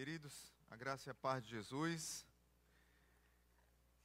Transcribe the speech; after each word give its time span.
queridos, 0.00 0.50
a 0.70 0.76
graça 0.76 1.10
e 1.10 1.12
a 1.12 1.14
paz 1.14 1.44
de 1.44 1.50
Jesus. 1.50 2.26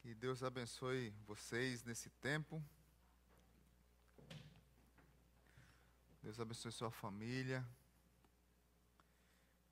Que 0.01 0.13
Deus 0.13 0.43
abençoe 0.43 1.15
vocês 1.25 1.85
nesse 1.85 2.09
tempo. 2.09 2.61
Deus 6.21 6.37
abençoe 6.37 6.73
sua 6.73 6.91
família. 6.91 7.65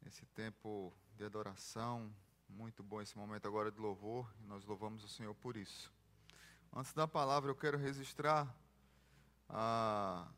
Nesse 0.01 0.25
tempo 0.27 0.93
de 1.13 1.25
adoração, 1.25 2.09
muito 2.47 2.81
bom 2.81 3.01
esse 3.01 3.17
momento 3.17 3.45
agora 3.45 3.69
de 3.69 3.81
louvor, 3.81 4.33
e 4.39 4.45
nós 4.45 4.63
louvamos 4.63 5.03
o 5.03 5.09
Senhor 5.09 5.35
por 5.35 5.57
isso. 5.57 5.91
Antes 6.71 6.93
da 6.93 7.05
palavra, 7.05 7.51
eu 7.51 7.55
quero 7.55 7.77
registrar 7.77 8.47
ah, 9.49 10.31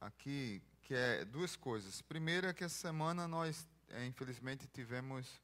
aqui 0.00 0.60
que 0.82 0.94
é 0.94 1.24
duas 1.24 1.54
coisas. 1.54 2.02
Primeiro 2.02 2.48
é 2.48 2.52
que 2.52 2.64
essa 2.64 2.74
semana 2.74 3.28
nós 3.28 3.68
infelizmente 4.06 4.66
tivemos 4.68 5.40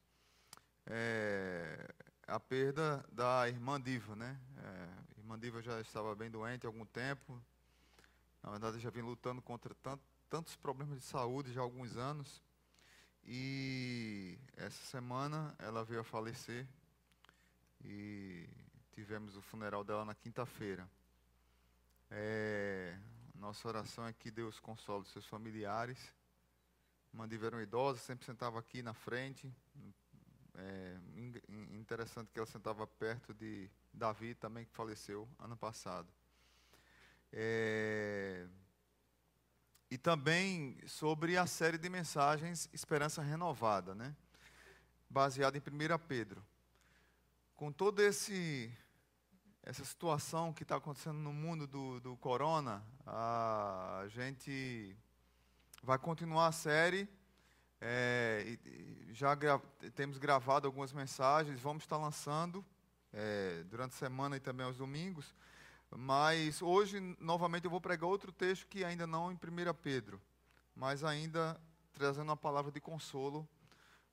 é, 0.87 1.95
a 2.27 2.41
perda 2.41 3.05
da 3.11 3.49
irmã 3.49 3.81
Diva, 3.81 4.17
né? 4.17 4.41
É, 4.59 4.89
a 5.17 5.21
irmã 5.21 5.39
Diva 5.39 5.63
já 5.63 5.81
estava 5.81 6.15
bem 6.15 6.31
doente 6.31 6.67
há 6.67 6.69
algum 6.69 6.85
tempo. 6.85 7.41
Na 8.43 8.51
verdade, 8.51 8.79
já 8.81 8.91
vem 8.91 9.03
lutando 9.03 9.41
contra 9.41 9.75
tant, 9.77 10.01
tantos 10.29 10.57
problemas 10.57 10.99
de 10.99 11.05
saúde 11.05 11.53
já 11.53 11.61
há 11.61 11.65
alguns 11.65 11.97
anos. 11.97 12.43
E 13.25 14.39
essa 14.57 14.85
semana 14.85 15.55
ela 15.59 15.85
veio 15.85 16.01
a 16.01 16.05
falecer 16.05 16.67
e 17.85 18.49
tivemos 18.93 19.37
o 19.37 19.43
funeral 19.43 19.85
dela 19.85 20.05
na 20.05 20.15
quinta-feira. 20.15 20.89
É, 22.11 22.99
nossa 23.35 23.67
oração 23.69 24.07
é 24.07 24.13
que 24.13 24.31
Deus 24.31 24.59
console 24.59 25.05
seus 25.07 25.27
familiares 25.27 26.13
mantiveram 27.13 27.61
idosa, 27.61 27.99
sempre 27.99 28.25
sentava 28.25 28.59
aqui 28.59 28.83
na 28.83 28.95
frente. 28.95 29.53
É, 30.55 30.99
interessante 31.79 32.31
que 32.33 32.39
ela 32.39 32.47
sentava 32.47 32.87
perto 32.87 33.33
de 33.35 33.71
Davi, 33.93 34.35
também 34.35 34.65
que 34.65 34.73
faleceu 34.73 35.29
ano 35.39 35.57
passado. 35.57 36.09
É, 37.33 38.47
e 39.91 39.99
também 39.99 40.79
sobre 40.87 41.37
a 41.37 41.47
série 41.47 41.79
de 41.79 41.89
mensagens 41.89 42.69
Esperança 42.73 43.23
Renovada, 43.23 43.95
né? 43.95 44.17
baseada 45.13 45.59
em 45.59 45.61
1 45.61 45.99
Pedro. 46.09 46.43
Com 47.55 47.71
toda 47.71 48.03
essa 48.03 49.85
situação 49.85 50.53
que 50.53 50.63
está 50.63 50.77
acontecendo 50.77 51.19
no 51.19 51.33
mundo 51.33 51.67
do, 51.67 52.01
do 52.01 52.17
corona, 52.17 52.83
a 53.07 54.05
gente 54.09 54.97
vai 55.83 55.99
continuar 55.99 56.47
a 56.47 56.53
série. 56.53 57.09
É, 57.81 58.57
já 59.11 59.35
gra 59.35 59.61
temos 59.97 60.17
gravado 60.17 60.67
algumas 60.67 60.93
mensagens, 60.93 61.61
vamos 61.61 61.83
estar 61.83 61.97
lançando 61.97 62.65
é, 63.13 63.65
durante 63.65 63.95
a 63.95 63.99
semana 63.99 64.37
e 64.37 64.41
também 64.41 64.65
aos 64.65 64.77
domingos. 64.77 65.35
Mas 65.91 66.63
hoje, 66.63 67.01
novamente, 67.21 67.65
eu 67.65 67.71
vou 67.71 67.81
pregar 67.81 68.09
outro 68.09 68.33
texto 68.33 68.67
que 68.67 68.85
ainda 68.85 69.07
não 69.07 69.31
em 69.31 69.35
1 69.35 69.39
Pedro, 69.83 70.23
mas 70.75 71.05
ainda 71.05 71.61
trazendo 71.93 72.29
uma 72.31 72.37
palavra 72.37 72.71
de 72.71 72.81
consolo 72.81 73.47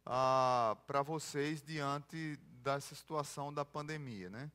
ah, 0.06 0.76
para 0.88 1.02
vocês 1.02 1.62
diante 1.62 2.38
dessa 2.64 2.96
situação 2.96 3.54
da 3.54 3.64
pandemia. 3.64 4.30
Né? 4.30 4.52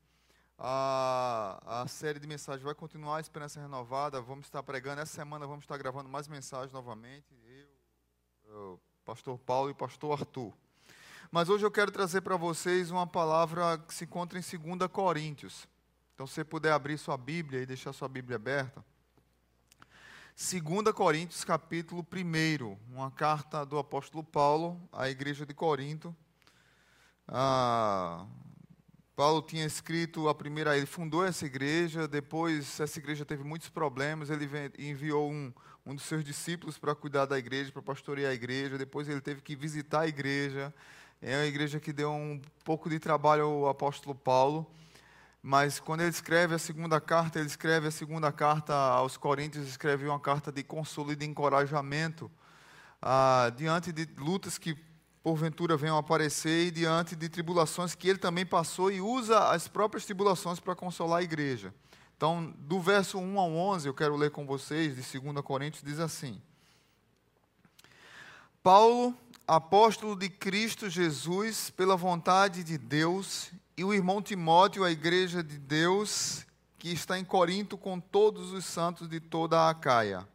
A, 0.59 1.83
a 1.83 1.89
série 1.89 2.21
de 2.21 2.27
mensagens 2.27 2.63
vai 2.63 2.75
continuar, 2.75 3.17
a 3.17 3.21
Esperança 3.21 3.61
Renovada. 3.61 4.21
Vamos 4.21 4.47
estar 4.47 4.63
pregando. 4.63 5.01
Essa 5.01 5.15
semana 5.15 5.47
vamos 5.47 5.65
estar 5.65 5.77
gravando 5.77 6.09
mais 6.09 6.29
mensagens 6.29 6.73
novamente. 6.73 7.27
Eu, 8.47 8.75
o 8.75 9.05
pastor 9.05 9.39
Paulo 9.39 9.71
e 9.71 9.73
o 9.73 9.75
pastor 9.75 10.19
Arthur. 10.19 10.53
Mas 11.31 11.49
hoje 11.49 11.65
eu 11.67 11.71
quero 11.71 11.91
trazer 11.91 12.21
para 12.21 12.37
vocês 12.37 12.91
uma 12.91 13.07
palavra 13.07 13.79
que 13.79 13.93
se 13.93 14.05
encontra 14.05 14.39
em 14.39 14.43
2 14.43 14.91
Coríntios. 14.91 15.67
Então, 16.15 16.27
se 16.27 16.35
você 16.35 16.45
puder 16.45 16.73
abrir 16.73 16.97
sua 16.97 17.17
Bíblia 17.17 17.61
e 17.61 17.67
deixar 17.67 17.93
sua 17.93 18.09
Bíblia 18.09 18.37
aberta. 18.37 18.85
2 20.37 20.95
Coríntios, 20.95 21.45
capítulo 21.45 22.07
1, 22.13 22.79
uma 22.93 23.11
carta 23.11 23.67
do 23.67 23.79
apóstolo 23.79 24.23
Paulo 24.23 24.81
à 24.93 25.09
igreja 25.09 25.45
de 25.45 25.53
Corinto. 25.53 26.15
Ah, 27.27 28.27
Paulo 29.17 29.41
tinha 29.43 29.65
escrito 29.65 30.29
a 30.29 30.35
primeira, 30.35 30.77
ele 30.77 30.87
fundou 30.87 31.25
essa 31.25 31.47
igreja, 31.47 32.09
depois 32.09 32.81
essa 32.81 32.99
igreja 32.99 33.25
teve 33.25 33.45
muitos 33.45 33.69
problemas, 33.69 34.29
ele 34.29 34.49
enviou 34.77 35.31
um, 35.31 35.53
um 35.87 35.95
dos 35.95 36.05
seus 36.05 36.25
discípulos 36.25 36.79
para 36.79 36.97
cuidar 36.97 37.25
da 37.25 37.39
igreja, 37.39 37.71
para 37.71 37.81
pastorear 37.81 38.33
a 38.33 38.35
igreja, 38.35 38.77
depois 38.77 39.09
ele 39.09 39.21
teve 39.21 39.41
que 39.41 39.55
visitar 39.55 40.01
a 40.01 40.09
igreja, 40.09 40.75
é 41.23 41.37
uma 41.37 41.47
igreja 41.47 41.79
que 41.79 41.93
deu 41.93 42.11
um 42.11 42.43
pouco 42.65 42.91
de 42.91 42.99
trabalho 42.99 43.45
ao 43.45 43.69
apóstolo 43.69 44.17
Paulo, 44.17 44.69
mas 45.41 45.79
quando 45.79 46.01
ele 46.01 46.11
escreve 46.11 46.57
a 46.57 46.59
segunda 46.59 47.01
carta, 47.01 47.39
ele 47.39 47.47
escreve 47.47 47.87
a 47.87 47.93
segunda 47.93 48.33
carta 48.33 48.75
aos 48.75 49.17
Coríntios, 49.17 49.69
escreve 49.69 50.09
uma 50.09 50.19
carta 50.19 50.51
de 50.51 50.65
consolo 50.65 51.13
e 51.13 51.17
de 51.17 51.25
encorajamento, 51.25 52.29
ah, 53.01 53.53
diante 53.57 53.93
de 53.93 54.09
lutas 54.19 54.59
que 54.59 54.77
porventura 55.25 55.75
venham 55.75 55.97
aparecer 55.97 56.71
diante 56.71 57.17
de 57.17 57.31
tribulações 57.31 57.95
que 57.95 58.07
ele 58.07 58.19
também 58.19 58.45
passou 58.45 58.93
e 58.93 59.01
usa 59.01 59.49
as 59.49 59.67
próprias 59.67 60.05
tribulações 60.05 60.61
para 60.61 60.77
consolar 60.77 61.21
a 61.21 61.23
igreja. 61.23 61.73
Então, 62.15 62.55
do 62.59 62.79
verso 62.79 63.19
1 63.19 63.39
ao 63.39 63.51
11, 63.51 63.89
eu 63.89 63.95
quero 63.95 64.17
ler 64.17 64.31
com 64.31 64.45
vocês, 64.47 64.95
de 64.95 65.19
2 65.19 65.41
Coríntios, 65.41 65.83
diz 65.83 65.99
assim: 65.99 66.43
Paulo, 68.63 69.17
apóstolo 69.49 70.15
de 70.15 70.29
Cristo 70.29 70.91
Jesus, 70.91 71.71
pela 71.71 71.97
vontade 71.97 72.63
de 72.63 72.77
Deus, 72.77 73.51
e 73.79 73.83
o 73.83 73.95
irmão 73.95 74.21
Timóteo, 74.21 74.85
a 74.85 74.91
igreja 74.91 75.43
de 75.43 75.57
Deus, 75.57 76.45
que 76.79 76.91
está 76.91 77.19
em 77.19 77.25
Corinto 77.25 77.79
com 77.79 77.99
todos 77.99 78.53
os 78.53 78.67
santos 78.67 79.09
de 79.09 79.21
toda 79.21 79.59
a 79.59 79.71
Acaia. 79.71 80.29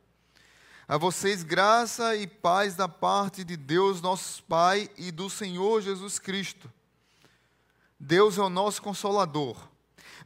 A 0.90 0.98
vocês 0.98 1.44
graça 1.44 2.16
e 2.16 2.26
paz 2.26 2.74
da 2.74 2.90
parte 2.90 3.44
de 3.44 3.56
Deus, 3.56 4.02
nosso 4.02 4.42
Pai, 4.46 4.90
e 4.98 5.12
do 5.12 5.30
Senhor 5.30 5.84
Jesus 5.84 6.18
Cristo. 6.18 6.68
Deus 8.00 8.40
é 8.40 8.42
o 8.42 8.50
nosso 8.50 8.82
consolador. 8.82 9.56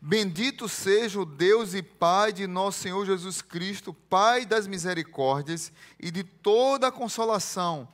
Bendito 0.02 0.70
seja 0.70 1.20
o 1.20 1.26
Deus 1.26 1.74
e 1.74 1.84
Pai 1.84 2.32
de 2.32 2.48
nosso 2.48 2.80
Senhor 2.80 3.06
Jesus 3.06 3.42
Cristo, 3.42 3.94
Pai 3.94 4.46
das 4.46 4.66
misericórdias 4.66 5.70
e 6.00 6.10
de 6.10 6.24
toda 6.24 6.88
a 6.88 6.94
consolação, 6.94 7.86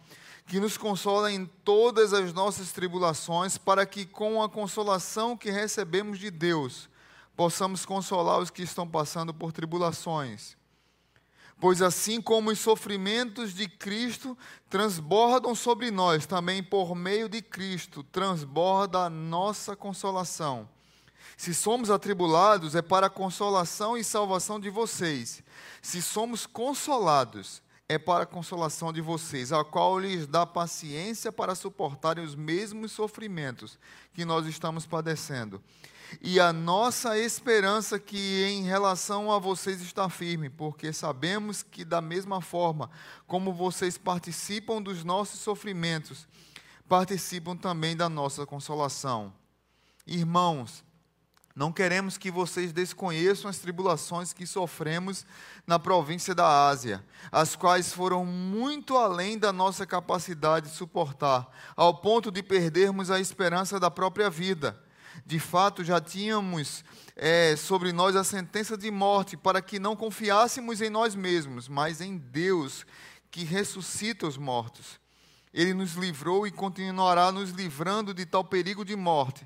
que 0.45 0.59
nos 0.59 0.77
consola 0.77 1.31
em 1.31 1.47
todas 1.47 2.13
as 2.13 2.31
nossas 2.33 2.71
tribulações, 2.71 3.57
para 3.57 3.83
que 3.83 4.05
com 4.05 4.43
a 4.43 4.47
consolação 4.47 5.35
que 5.35 5.49
recebemos 5.49 6.19
de 6.19 6.29
Deus, 6.29 6.87
possamos 7.35 7.83
consolar 7.83 8.37
os 8.37 8.51
que 8.51 8.61
estão 8.61 8.87
passando 8.87 9.33
por 9.33 9.51
tribulações 9.51 10.58
Pois 11.59 11.81
assim 11.81 12.21
como 12.21 12.51
os 12.51 12.59
sofrimentos 12.59 13.53
de 13.53 13.67
Cristo 13.67 14.37
transbordam 14.69 15.53
sobre 15.53 15.91
nós, 15.91 16.25
também 16.25 16.63
por 16.63 16.95
meio 16.95 17.27
de 17.27 17.41
Cristo 17.41 18.01
transborda 18.03 18.99
a 18.99 19.09
nossa 19.09 19.75
consolação. 19.75 20.69
Se 21.35 21.53
somos 21.53 21.89
atribulados, 21.89 22.75
é 22.75 22.81
para 22.81 23.07
a 23.07 23.09
consolação 23.09 23.97
e 23.97 24.03
salvação 24.03 24.59
de 24.59 24.69
vocês. 24.69 25.43
Se 25.81 26.01
somos 26.01 26.45
consolados, 26.45 27.61
é 27.89 27.97
para 27.97 28.23
a 28.23 28.27
consolação 28.27 28.93
de 28.93 29.01
vocês, 29.01 29.51
a 29.51 29.65
qual 29.65 29.99
lhes 29.99 30.27
dá 30.27 30.45
paciência 30.45 31.31
para 31.31 31.55
suportarem 31.55 32.23
os 32.23 32.35
mesmos 32.35 32.91
sofrimentos 32.91 33.77
que 34.13 34.23
nós 34.23 34.45
estamos 34.45 34.85
padecendo 34.85 35.61
e 36.21 36.39
a 36.39 36.51
nossa 36.51 37.17
esperança 37.17 37.99
que 37.99 38.43
em 38.45 38.63
relação 38.63 39.31
a 39.31 39.37
vocês 39.37 39.81
está 39.81 40.09
firme, 40.09 40.49
porque 40.49 40.91
sabemos 40.91 41.61
que 41.61 41.85
da 41.85 42.01
mesma 42.01 42.41
forma 42.41 42.89
como 43.27 43.53
vocês 43.53 43.97
participam 43.97 44.81
dos 44.81 45.03
nossos 45.03 45.39
sofrimentos, 45.39 46.27
participam 46.87 47.55
também 47.55 47.95
da 47.95 48.09
nossa 48.09 48.45
consolação. 48.45 49.33
Irmãos, 50.07 50.83
não 51.59 51.73
queremos 51.73 52.17
que 52.17 52.31
vocês 52.31 52.71
desconheçam 52.71 53.49
as 53.49 53.57
tribulações 53.57 54.31
que 54.31 54.47
sofremos 54.47 55.25
na 55.67 55.77
província 55.77 56.33
da 56.33 56.69
Ásia, 56.69 57.03
as 57.29 57.53
quais 57.53 57.91
foram 57.91 58.23
muito 58.23 58.97
além 58.97 59.37
da 59.37 59.51
nossa 59.51 59.85
capacidade 59.85 60.69
de 60.69 60.75
suportar, 60.77 61.45
ao 61.75 61.93
ponto 61.93 62.31
de 62.31 62.41
perdermos 62.41 63.11
a 63.11 63.19
esperança 63.19 63.77
da 63.77 63.91
própria 63.91 64.29
vida 64.29 64.81
de 65.25 65.37
fato 65.37 65.83
já 65.83 65.99
tínhamos 65.99 66.83
é, 67.13 67.53
sobre 67.57 67.91
nós 67.91 68.15
a 68.15 68.23
sentença 68.23 68.77
de 68.77 68.89
morte, 68.89 69.35
para 69.35 69.61
que 69.61 69.77
não 69.77 69.93
confiássemos 69.93 70.81
em 70.81 70.89
nós 70.89 71.13
mesmos, 71.13 71.67
mas 71.67 71.99
em 71.99 72.17
Deus 72.17 72.85
que 73.29 73.43
ressuscita 73.43 74.25
os 74.25 74.37
mortos. 74.37 74.97
Ele 75.53 75.73
nos 75.73 75.93
livrou 75.93 76.45
e 76.47 76.51
continuará 76.51 77.31
nos 77.31 77.49
livrando 77.49 78.13
de 78.13 78.25
tal 78.25 78.43
perigo 78.43 78.85
de 78.85 78.95
morte. 78.95 79.45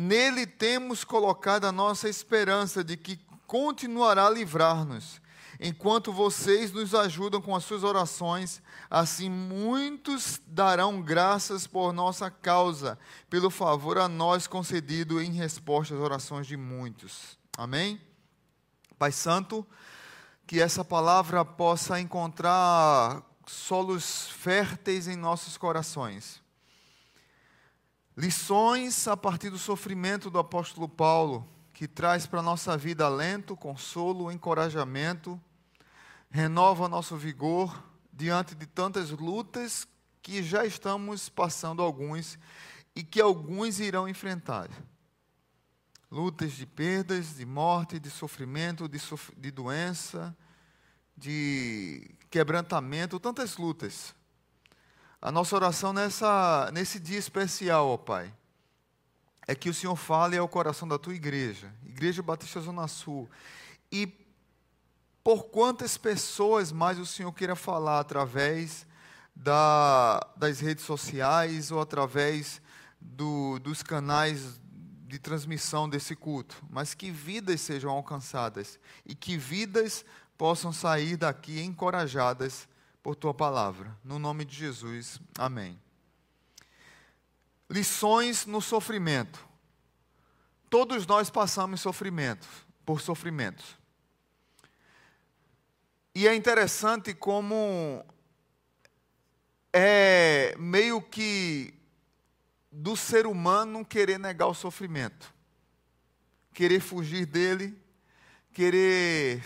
Nele 0.00 0.46
temos 0.46 1.04
colocado 1.04 1.66
a 1.66 1.72
nossa 1.72 2.08
esperança 2.08 2.82
de 2.82 2.96
que 2.96 3.20
continuará 3.46 4.28
a 4.28 4.30
livrar-nos. 4.30 5.20
enquanto 5.60 6.10
vocês 6.10 6.72
nos 6.72 6.94
ajudam 6.94 7.38
com 7.42 7.54
as 7.54 7.64
suas 7.64 7.84
orações, 7.84 8.62
assim 8.88 9.28
muitos 9.28 10.40
darão 10.46 11.02
graças 11.02 11.66
por 11.66 11.92
nossa 11.92 12.30
causa, 12.30 12.98
pelo 13.28 13.50
favor 13.50 13.98
a 13.98 14.08
nós 14.08 14.46
concedido 14.46 15.20
em 15.20 15.32
resposta 15.32 15.94
às 15.94 16.00
orações 16.00 16.46
de 16.46 16.56
muitos. 16.56 17.38
Amém? 17.58 18.00
Pai 18.98 19.12
Santo, 19.12 19.66
que 20.46 20.62
essa 20.62 20.82
palavra 20.82 21.44
possa 21.44 22.00
encontrar 22.00 23.22
solos 23.46 24.28
férteis 24.30 25.06
em 25.06 25.16
nossos 25.16 25.58
corações. 25.58 26.39
Lições 28.16 29.06
a 29.06 29.16
partir 29.16 29.50
do 29.50 29.58
sofrimento 29.58 30.30
do 30.30 30.38
apóstolo 30.38 30.88
Paulo, 30.88 31.48
que 31.72 31.86
traz 31.86 32.26
para 32.26 32.40
a 32.40 32.42
nossa 32.42 32.76
vida 32.76 33.06
alento, 33.06 33.56
consolo, 33.56 34.32
encorajamento, 34.32 35.40
renova 36.28 36.88
nosso 36.88 37.16
vigor 37.16 37.82
diante 38.12 38.54
de 38.54 38.66
tantas 38.66 39.10
lutas 39.10 39.86
que 40.20 40.42
já 40.42 40.66
estamos 40.66 41.28
passando 41.28 41.82
alguns 41.82 42.38
e 42.94 43.02
que 43.02 43.20
alguns 43.20 43.80
irão 43.80 44.08
enfrentar. 44.08 44.68
Lutas 46.10 46.52
de 46.52 46.66
perdas, 46.66 47.36
de 47.36 47.46
morte, 47.46 48.00
de 48.00 48.10
sofrimento, 48.10 48.88
de, 48.88 48.98
sof 48.98 49.32
de 49.36 49.50
doença, 49.50 50.36
de 51.16 52.10
quebrantamento, 52.28 53.20
tantas 53.20 53.56
lutas. 53.56 54.14
A 55.22 55.30
nossa 55.30 55.54
oração 55.54 55.92
nessa, 55.92 56.70
nesse 56.72 56.98
dia 56.98 57.18
especial, 57.18 57.88
ó 57.88 57.98
Pai, 57.98 58.32
é 59.46 59.54
que 59.54 59.68
o 59.68 59.74
Senhor 59.74 59.94
fale 59.94 60.38
ao 60.38 60.48
coração 60.48 60.88
da 60.88 60.98
tua 60.98 61.14
igreja, 61.14 61.70
Igreja 61.84 62.22
Batista 62.22 62.58
Zona 62.60 62.88
Sul, 62.88 63.28
e 63.92 64.06
por 65.22 65.44
quantas 65.50 65.98
pessoas 65.98 66.72
mais 66.72 66.98
o 66.98 67.04
Senhor 67.04 67.30
queira 67.32 67.54
falar 67.54 68.00
através 68.00 68.86
da, 69.36 70.26
das 70.36 70.58
redes 70.58 70.84
sociais 70.84 71.70
ou 71.70 71.82
através 71.82 72.62
do, 72.98 73.58
dos 73.58 73.82
canais 73.82 74.58
de 75.06 75.18
transmissão 75.18 75.86
desse 75.86 76.16
culto, 76.16 76.64
mas 76.70 76.94
que 76.94 77.10
vidas 77.10 77.60
sejam 77.60 77.90
alcançadas 77.90 78.78
e 79.04 79.14
que 79.14 79.36
vidas 79.36 80.02
possam 80.38 80.72
sair 80.72 81.18
daqui 81.18 81.60
encorajadas 81.60 82.66
por 83.02 83.16
tua 83.16 83.34
palavra. 83.34 83.96
No 84.04 84.18
nome 84.18 84.44
de 84.44 84.56
Jesus, 84.56 85.20
amém. 85.38 85.80
Lições 87.68 88.46
no 88.46 88.60
sofrimento. 88.60 89.46
Todos 90.68 91.06
nós 91.06 91.30
passamos 91.30 91.80
sofrimento, 91.80 92.46
por 92.84 93.00
sofrimentos. 93.00 93.76
E 96.14 96.26
é 96.26 96.34
interessante 96.34 97.14
como 97.14 98.04
é 99.72 100.54
meio 100.58 101.00
que 101.00 101.72
do 102.70 102.96
ser 102.96 103.26
humano 103.26 103.84
querer 103.84 104.18
negar 104.18 104.46
o 104.46 104.54
sofrimento, 104.54 105.32
querer 106.52 106.80
fugir 106.80 107.26
dele, 107.26 107.76
querer 108.52 109.42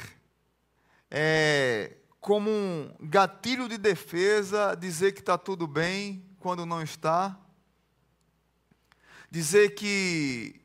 é, 1.11 1.97
como 2.25 2.49
um 2.49 2.91
gatilho 3.03 3.69
de 3.69 3.77
defesa, 3.77 4.75
dizer 4.75 5.13
que 5.13 5.21
está 5.21 5.37
tudo 5.37 5.67
bem 5.67 6.25
quando 6.39 6.65
não 6.65 6.81
está, 6.81 7.39
dizer 9.31 9.75
que 9.75 10.59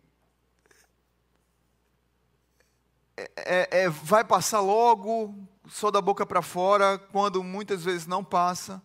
é, 3.18 3.30
é, 3.36 3.82
é 3.82 3.90
vai 3.90 4.24
passar 4.24 4.62
logo, 4.62 5.36
só 5.68 5.92
da 5.92 6.00
boca 6.00 6.26
para 6.26 6.42
fora, 6.42 6.98
quando 6.98 7.44
muitas 7.44 7.84
vezes 7.84 8.08
não 8.08 8.24
passa. 8.24 8.82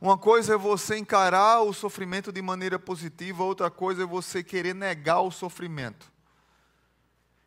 Uma 0.00 0.18
coisa 0.18 0.54
é 0.54 0.58
você 0.58 0.96
encarar 0.96 1.60
o 1.60 1.72
sofrimento 1.72 2.32
de 2.32 2.42
maneira 2.42 2.80
positiva, 2.80 3.44
outra 3.44 3.70
coisa 3.70 4.02
é 4.02 4.06
você 4.06 4.42
querer 4.42 4.74
negar 4.74 5.20
o 5.20 5.30
sofrimento. 5.30 6.10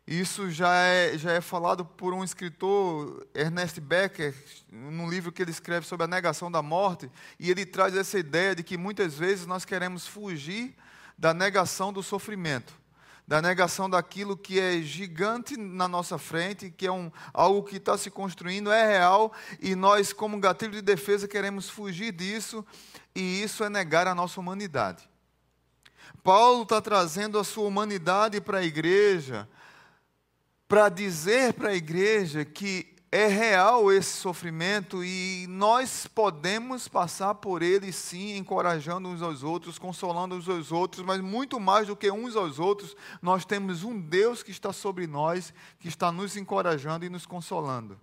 Isso 0.06 0.48
já 0.52 0.72
é, 0.72 1.18
já 1.18 1.32
é 1.32 1.40
falado 1.40 1.84
por 1.84 2.14
um 2.14 2.22
escritor, 2.22 3.26
Ernest 3.34 3.80
Becker, 3.80 4.32
num 4.70 5.10
livro 5.10 5.32
que 5.32 5.42
ele 5.42 5.50
escreve 5.50 5.84
sobre 5.84 6.04
a 6.04 6.06
negação 6.06 6.48
da 6.48 6.62
morte, 6.62 7.10
e 7.40 7.50
ele 7.50 7.66
traz 7.66 7.96
essa 7.96 8.16
ideia 8.16 8.54
de 8.54 8.62
que 8.62 8.76
muitas 8.76 9.14
vezes 9.14 9.46
nós 9.46 9.64
queremos 9.64 10.06
fugir 10.06 10.76
da 11.18 11.34
negação 11.34 11.92
do 11.92 12.04
sofrimento, 12.04 12.72
da 13.26 13.42
negação 13.42 13.90
daquilo 13.90 14.36
que 14.36 14.60
é 14.60 14.80
gigante 14.80 15.56
na 15.56 15.88
nossa 15.88 16.18
frente, 16.18 16.70
que 16.70 16.86
é 16.86 16.92
um, 16.92 17.10
algo 17.34 17.64
que 17.64 17.78
está 17.78 17.98
se 17.98 18.08
construindo, 18.08 18.70
é 18.70 18.86
real, 18.86 19.32
e 19.60 19.74
nós, 19.74 20.12
como 20.12 20.38
gatilho 20.38 20.70
de 20.70 20.82
defesa, 20.82 21.26
queremos 21.26 21.68
fugir 21.68 22.12
disso, 22.12 22.64
e 23.12 23.42
isso 23.42 23.64
é 23.64 23.68
negar 23.68 24.06
a 24.06 24.14
nossa 24.14 24.38
humanidade. 24.38 25.08
Paulo 26.22 26.62
está 26.62 26.80
trazendo 26.80 27.40
a 27.40 27.44
sua 27.44 27.64
humanidade 27.64 28.40
para 28.40 28.58
a 28.58 28.64
igreja, 28.64 29.48
para 30.68 30.88
dizer 30.88 31.52
para 31.52 31.70
a 31.70 31.74
igreja 31.74 32.44
que 32.44 32.96
é 33.10 33.28
real 33.28 33.92
esse 33.92 34.16
sofrimento 34.16 35.04
e 35.04 35.46
nós 35.48 36.08
podemos 36.08 36.88
passar 36.88 37.36
por 37.36 37.62
ele 37.62 37.92
sim, 37.92 38.36
encorajando 38.36 39.08
uns 39.08 39.22
aos 39.22 39.44
outros, 39.44 39.78
consolando 39.78 40.34
uns 40.34 40.48
aos 40.48 40.72
outros, 40.72 41.04
mas 41.04 41.20
muito 41.20 41.60
mais 41.60 41.86
do 41.86 41.96
que 41.96 42.10
uns 42.10 42.34
aos 42.34 42.58
outros, 42.58 42.96
nós 43.22 43.44
temos 43.44 43.84
um 43.84 43.98
Deus 43.98 44.42
que 44.42 44.50
está 44.50 44.72
sobre 44.72 45.06
nós, 45.06 45.54
que 45.78 45.86
está 45.86 46.10
nos 46.10 46.36
encorajando 46.36 47.06
e 47.06 47.08
nos 47.08 47.24
consolando. 47.24 47.98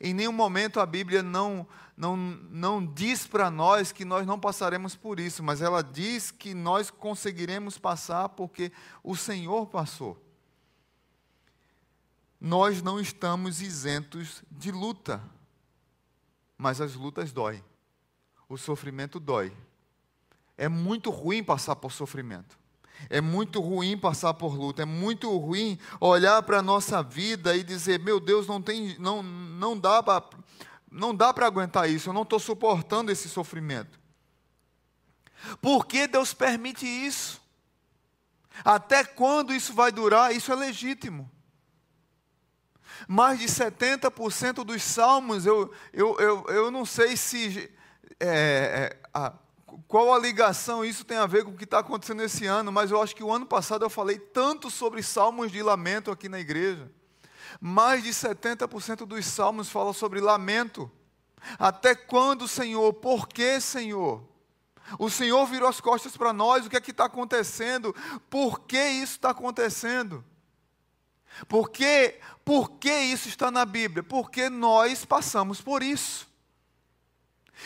Em 0.00 0.14
nenhum 0.14 0.32
momento 0.32 0.80
a 0.80 0.86
Bíblia 0.86 1.22
não, 1.22 1.66
não, 1.96 2.16
não 2.16 2.84
diz 2.84 3.26
para 3.26 3.50
nós 3.50 3.92
que 3.92 4.04
nós 4.04 4.26
não 4.26 4.40
passaremos 4.40 4.96
por 4.96 5.20
isso, 5.20 5.42
mas 5.42 5.60
ela 5.60 5.82
diz 5.82 6.30
que 6.30 6.54
nós 6.54 6.90
conseguiremos 6.90 7.76
passar 7.76 8.30
porque 8.30 8.72
o 9.04 9.14
Senhor 9.14 9.66
passou 9.66 10.27
nós 12.40 12.82
não 12.82 13.00
estamos 13.00 13.60
isentos 13.60 14.42
de 14.50 14.70
luta. 14.70 15.22
Mas 16.56 16.80
as 16.80 16.94
lutas 16.94 17.32
doem. 17.32 17.64
O 18.48 18.56
sofrimento 18.56 19.18
dói. 19.20 19.52
É 20.56 20.68
muito 20.68 21.10
ruim 21.10 21.42
passar 21.42 21.76
por 21.76 21.92
sofrimento. 21.92 22.58
É 23.08 23.20
muito 23.20 23.60
ruim 23.60 23.96
passar 23.96 24.34
por 24.34 24.56
luta, 24.56 24.82
é 24.82 24.84
muito 24.84 25.30
ruim 25.38 25.78
olhar 26.00 26.42
para 26.42 26.58
a 26.58 26.62
nossa 26.62 27.00
vida 27.00 27.54
e 27.54 27.62
dizer: 27.62 28.00
"Meu 28.00 28.18
Deus, 28.18 28.48
não 28.48 28.60
tem 28.60 28.98
não 28.98 29.22
não 29.22 29.78
dá 29.78 30.02
para 30.02 30.24
não 30.90 31.14
dá 31.14 31.32
para 31.32 31.46
aguentar 31.46 31.88
isso, 31.88 32.08
eu 32.08 32.12
não 32.12 32.22
estou 32.22 32.40
suportando 32.40 33.12
esse 33.12 33.28
sofrimento". 33.28 34.00
Por 35.62 35.86
que 35.86 36.08
Deus 36.08 36.34
permite 36.34 36.84
isso? 36.84 37.40
Até 38.64 39.04
quando 39.04 39.54
isso 39.54 39.72
vai 39.72 39.92
durar? 39.92 40.34
Isso 40.34 40.50
é 40.50 40.56
legítimo 40.56 41.30
mais 43.06 43.38
de 43.38 43.46
70% 43.46 44.64
dos 44.64 44.82
salmos, 44.82 45.46
eu, 45.46 45.72
eu, 45.92 46.16
eu, 46.18 46.44
eu 46.48 46.70
não 46.70 46.84
sei 46.84 47.16
se. 47.16 47.70
É, 48.20 48.28
é, 48.28 48.98
a, 49.14 49.32
qual 49.86 50.12
a 50.12 50.18
ligação 50.18 50.84
isso 50.84 51.04
tem 51.04 51.16
a 51.18 51.26
ver 51.26 51.44
com 51.44 51.50
o 51.50 51.56
que 51.56 51.64
está 51.64 51.78
acontecendo 51.78 52.22
esse 52.22 52.46
ano, 52.46 52.72
mas 52.72 52.90
eu 52.90 53.00
acho 53.00 53.14
que 53.14 53.22
o 53.22 53.32
ano 53.32 53.46
passado 53.46 53.84
eu 53.84 53.90
falei 53.90 54.18
tanto 54.18 54.70
sobre 54.70 55.02
salmos 55.02 55.52
de 55.52 55.62
lamento 55.62 56.10
aqui 56.10 56.28
na 56.28 56.40
igreja. 56.40 56.90
Mais 57.60 58.02
de 58.02 58.10
70% 58.10 59.06
dos 59.06 59.24
salmos 59.26 59.70
falam 59.70 59.92
sobre 59.92 60.20
lamento. 60.20 60.90
Até 61.58 61.94
quando, 61.94 62.48
Senhor? 62.48 62.92
Por 62.94 63.28
que, 63.28 63.60
Senhor? 63.60 64.22
O 64.98 65.10
Senhor 65.10 65.44
virou 65.46 65.68
as 65.68 65.80
costas 65.80 66.16
para 66.16 66.32
nós, 66.32 66.64
o 66.64 66.70
que 66.70 66.76
é 66.76 66.80
que 66.80 66.90
está 66.90 67.04
acontecendo? 67.04 67.94
Por 68.30 68.60
que 68.60 68.80
isso 68.80 69.12
está 69.12 69.30
acontecendo? 69.30 70.24
Por 71.46 71.70
que, 71.70 72.18
isso 72.90 73.28
está 73.28 73.50
na 73.50 73.64
Bíblia? 73.64 74.02
Porque 74.02 74.48
nós 74.48 75.04
passamos 75.04 75.60
por 75.60 75.82
isso. 75.82 76.26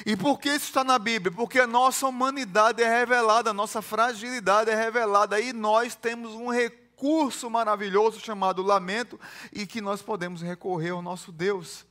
E 0.07 0.17
por 0.17 0.39
que 0.39 0.49
isso 0.49 0.67
está 0.67 0.83
na 0.83 0.99
Bíblia? 0.99 1.31
Porque 1.31 1.61
a 1.61 1.67
nossa 1.67 2.07
humanidade 2.07 2.83
é 2.83 2.89
revelada, 2.89 3.51
a 3.51 3.55
nossa 3.55 3.83
fragilidade 3.83 4.71
é 4.71 4.75
revelada, 4.75 5.39
e 5.39 5.53
nós 5.53 5.95
temos 5.95 6.33
um 6.33 6.51
recurso 6.51 7.51
maravilhoso 7.51 8.19
chamado 8.19 8.63
lamento, 8.63 9.21
e 9.53 9.67
que 9.67 9.81
nós 9.81 10.01
podemos 10.01 10.41
recorrer 10.41 10.91
ao 10.91 11.03
nosso 11.03 11.31
Deus. 11.31 11.85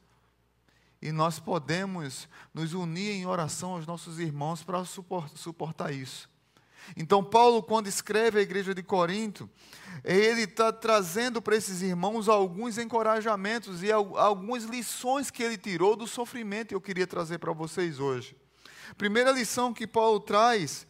E 1.02 1.12
nós 1.12 1.40
podemos 1.40 2.28
nos 2.54 2.74
unir 2.74 3.12
em 3.12 3.26
oração 3.26 3.74
aos 3.74 3.88
nossos 3.88 4.20
irmãos 4.20 4.64
para 4.64 4.84
suportar 4.86 5.92
isso. 5.92 6.31
Então, 6.96 7.24
Paulo, 7.24 7.64
quando 7.64 7.88
escreve 7.88 8.40
à 8.40 8.42
igreja 8.42 8.74
de 8.74 8.84
Corinto, 8.84 9.50
ele 10.04 10.44
está 10.44 10.72
trazendo 10.72 11.42
para 11.42 11.56
esses 11.56 11.82
irmãos 11.82 12.28
alguns 12.28 12.78
encorajamentos 12.78 13.84
e 13.84 13.92
algumas 13.92 14.64
lições 14.64 15.30
que 15.30 15.44
ele 15.44 15.58
tirou 15.58 15.96
do 15.96 16.08
sofrimento, 16.08 16.72
e 16.72 16.76
eu 16.76 16.82
queria 16.82 17.06
trazer 17.06 17.38
para 17.38 17.54
vocês 17.54 18.00
hoje. 18.00 18.36
Primeira 18.98 19.32
lição 19.32 19.74
que 19.74 19.88
Paulo 19.88 20.20
traz 20.20 20.88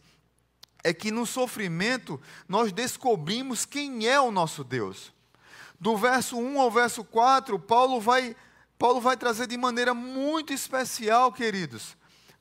é 0.82 0.92
que 0.92 1.10
no 1.10 1.26
sofrimento 1.26 2.20
nós 2.48 2.72
descobrimos 2.72 3.64
quem 3.64 4.08
é 4.08 4.20
o 4.20 4.32
nosso 4.32 4.64
Deus. 4.64 5.12
Do 5.78 5.96
verso 5.96 6.38
1 6.38 6.60
ao 6.60 6.70
verso 6.70 7.04
4, 7.04 7.58
Paulo 7.58 8.00
vai 8.00 8.36
Paulo 8.78 9.00
vai 9.00 9.16
trazer 9.16 9.46
de 9.46 9.56
maneira 9.56 9.94
muito 9.94 10.52
especial, 10.52 11.32
queridos. 11.32 11.96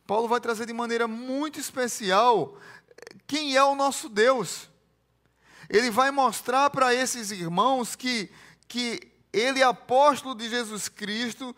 Paulo 0.08 0.28
vai 0.28 0.42
trazer 0.42 0.66
de 0.66 0.74
maneira 0.74 1.08
muito 1.08 1.60
especial 1.60 2.58
quem 3.28 3.56
é 3.56 3.64
o 3.64 3.76
nosso 3.76 4.10
Deus. 4.10 4.70
Ele 5.70 5.90
vai 5.90 6.12
mostrar 6.12 6.70
para 6.70 6.94
esses 6.94 7.32
irmãos 7.32 7.96
que, 7.96 8.30
que 8.68 9.12
ele 9.32 9.62
é 9.62 9.64
apóstolo 9.64 10.36
de 10.36 10.50
Jesus 10.50 10.90
Cristo 10.90 11.56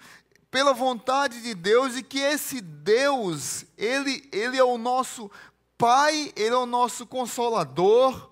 pela 0.51 0.71
vontade 0.71 1.41
de 1.41 1.55
Deus 1.55 1.97
e 1.97 2.03
que 2.03 2.19
esse 2.19 2.61
Deus, 2.61 3.65
ele, 3.75 4.29
ele 4.31 4.57
é 4.57 4.63
o 4.63 4.77
nosso 4.77 5.31
Pai, 5.75 6.31
ele 6.35 6.53
é 6.53 6.57
o 6.57 6.67
nosso 6.67 7.07
consolador. 7.07 8.29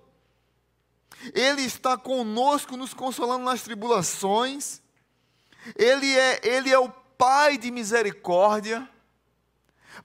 Ele 1.34 1.64
está 1.64 1.98
conosco 1.98 2.78
nos 2.78 2.94
consolando 2.94 3.44
nas 3.44 3.64
tribulações. 3.64 4.82
Ele 5.76 6.16
é, 6.16 6.40
ele 6.44 6.70
é 6.70 6.78
o 6.78 6.90
Pai 6.90 7.58
de 7.58 7.72
misericórdia. 7.72 8.88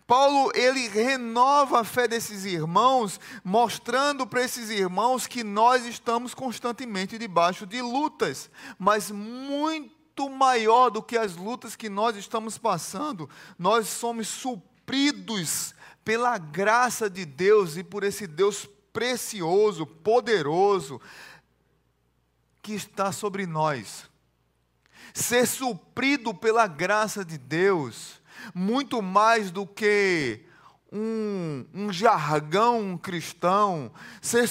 Paulo, 0.07 0.51
ele 0.55 0.89
renova 0.89 1.81
a 1.81 1.85
fé 1.85 2.09
desses 2.09 2.45
irmãos, 2.45 3.21
mostrando 3.45 4.27
para 4.27 4.43
esses 4.43 4.71
irmãos 4.71 5.27
que 5.27 5.45
nós 5.45 5.85
estamos 5.85 6.35
constantemente 6.35 7.19
debaixo 7.19 7.67
de 7.67 7.81
lutas, 7.81 8.51
mas 8.79 9.11
muito 9.11 10.29
maior 10.29 10.91
do 10.91 11.03
que 11.03 11.17
as 11.17 11.37
lutas 11.37 11.77
que 11.77 11.89
nós 11.89 12.17
estamos 12.17 12.59
passando, 12.59 13.29
nós 13.59 13.89
somos 13.89 14.29
supridos 14.29 15.75
pela 16.05 16.39
graça 16.39 17.11
de 17.11 17.25
Deus 17.25 17.77
e 17.77 17.83
por 17.83 18.05
esse 18.05 18.27
Deus 18.27 18.69
precioso, 18.93 19.87
poderoso, 19.87 21.01
que 22.63 22.75
está 22.75 23.13
sobre 23.13 23.47
nós. 23.47 24.09
Ser 25.15 25.47
suprido 25.47 26.35
pela 26.35 26.67
graça 26.67 27.25
de 27.25 27.39
Deus 27.39 28.21
muito 28.55 29.01
mais 29.03 29.51
do 29.51 29.67
que 29.67 30.47
um, 30.93 31.67
um 31.75 31.93
jargão 31.93 32.97
cristão, 32.97 33.91
ser 34.21 34.49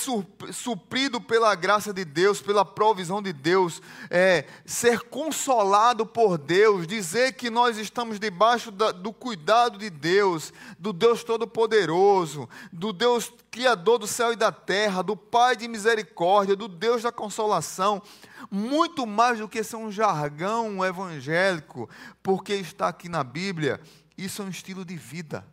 suprido 0.51 1.21
pela 1.21 1.55
graça 1.55 1.93
de 1.93 2.03
Deus, 2.03 2.41
pela 2.41 2.65
provisão 2.65 3.21
de 3.21 3.31
Deus, 3.31 3.81
é, 4.09 4.45
ser 4.65 5.01
consolado 5.01 6.05
por 6.05 6.37
Deus, 6.37 6.85
dizer 6.85 7.33
que 7.33 7.49
nós 7.49 7.77
estamos 7.77 8.19
debaixo 8.19 8.69
da, 8.69 8.91
do 8.91 9.13
cuidado 9.13 9.77
de 9.77 9.89
Deus, 9.89 10.53
do 10.77 10.91
Deus 10.91 11.23
Todo-Poderoso, 11.23 12.49
do 12.71 12.91
Deus 12.91 13.31
Criador 13.49 13.99
do 13.99 14.07
céu 14.07 14.33
e 14.33 14.35
da 14.35 14.51
terra, 14.51 15.01
do 15.01 15.15
Pai 15.15 15.55
de 15.55 15.67
misericórdia, 15.67 16.55
do 16.55 16.67
Deus 16.67 17.01
da 17.01 17.11
consolação 17.11 18.01
muito 18.49 19.05
mais 19.05 19.39
do 19.39 19.47
que 19.47 19.63
ser 19.63 19.75
um 19.75 19.91
jargão 19.91 20.83
evangélico, 20.83 21.89
porque 22.21 22.53
está 22.53 22.87
aqui 22.87 23.09
na 23.09 23.23
Bíblia, 23.23 23.79
isso 24.17 24.41
é 24.41 24.45
um 24.45 24.49
estilo 24.49 24.85
de 24.85 24.95
vida. 24.95 25.45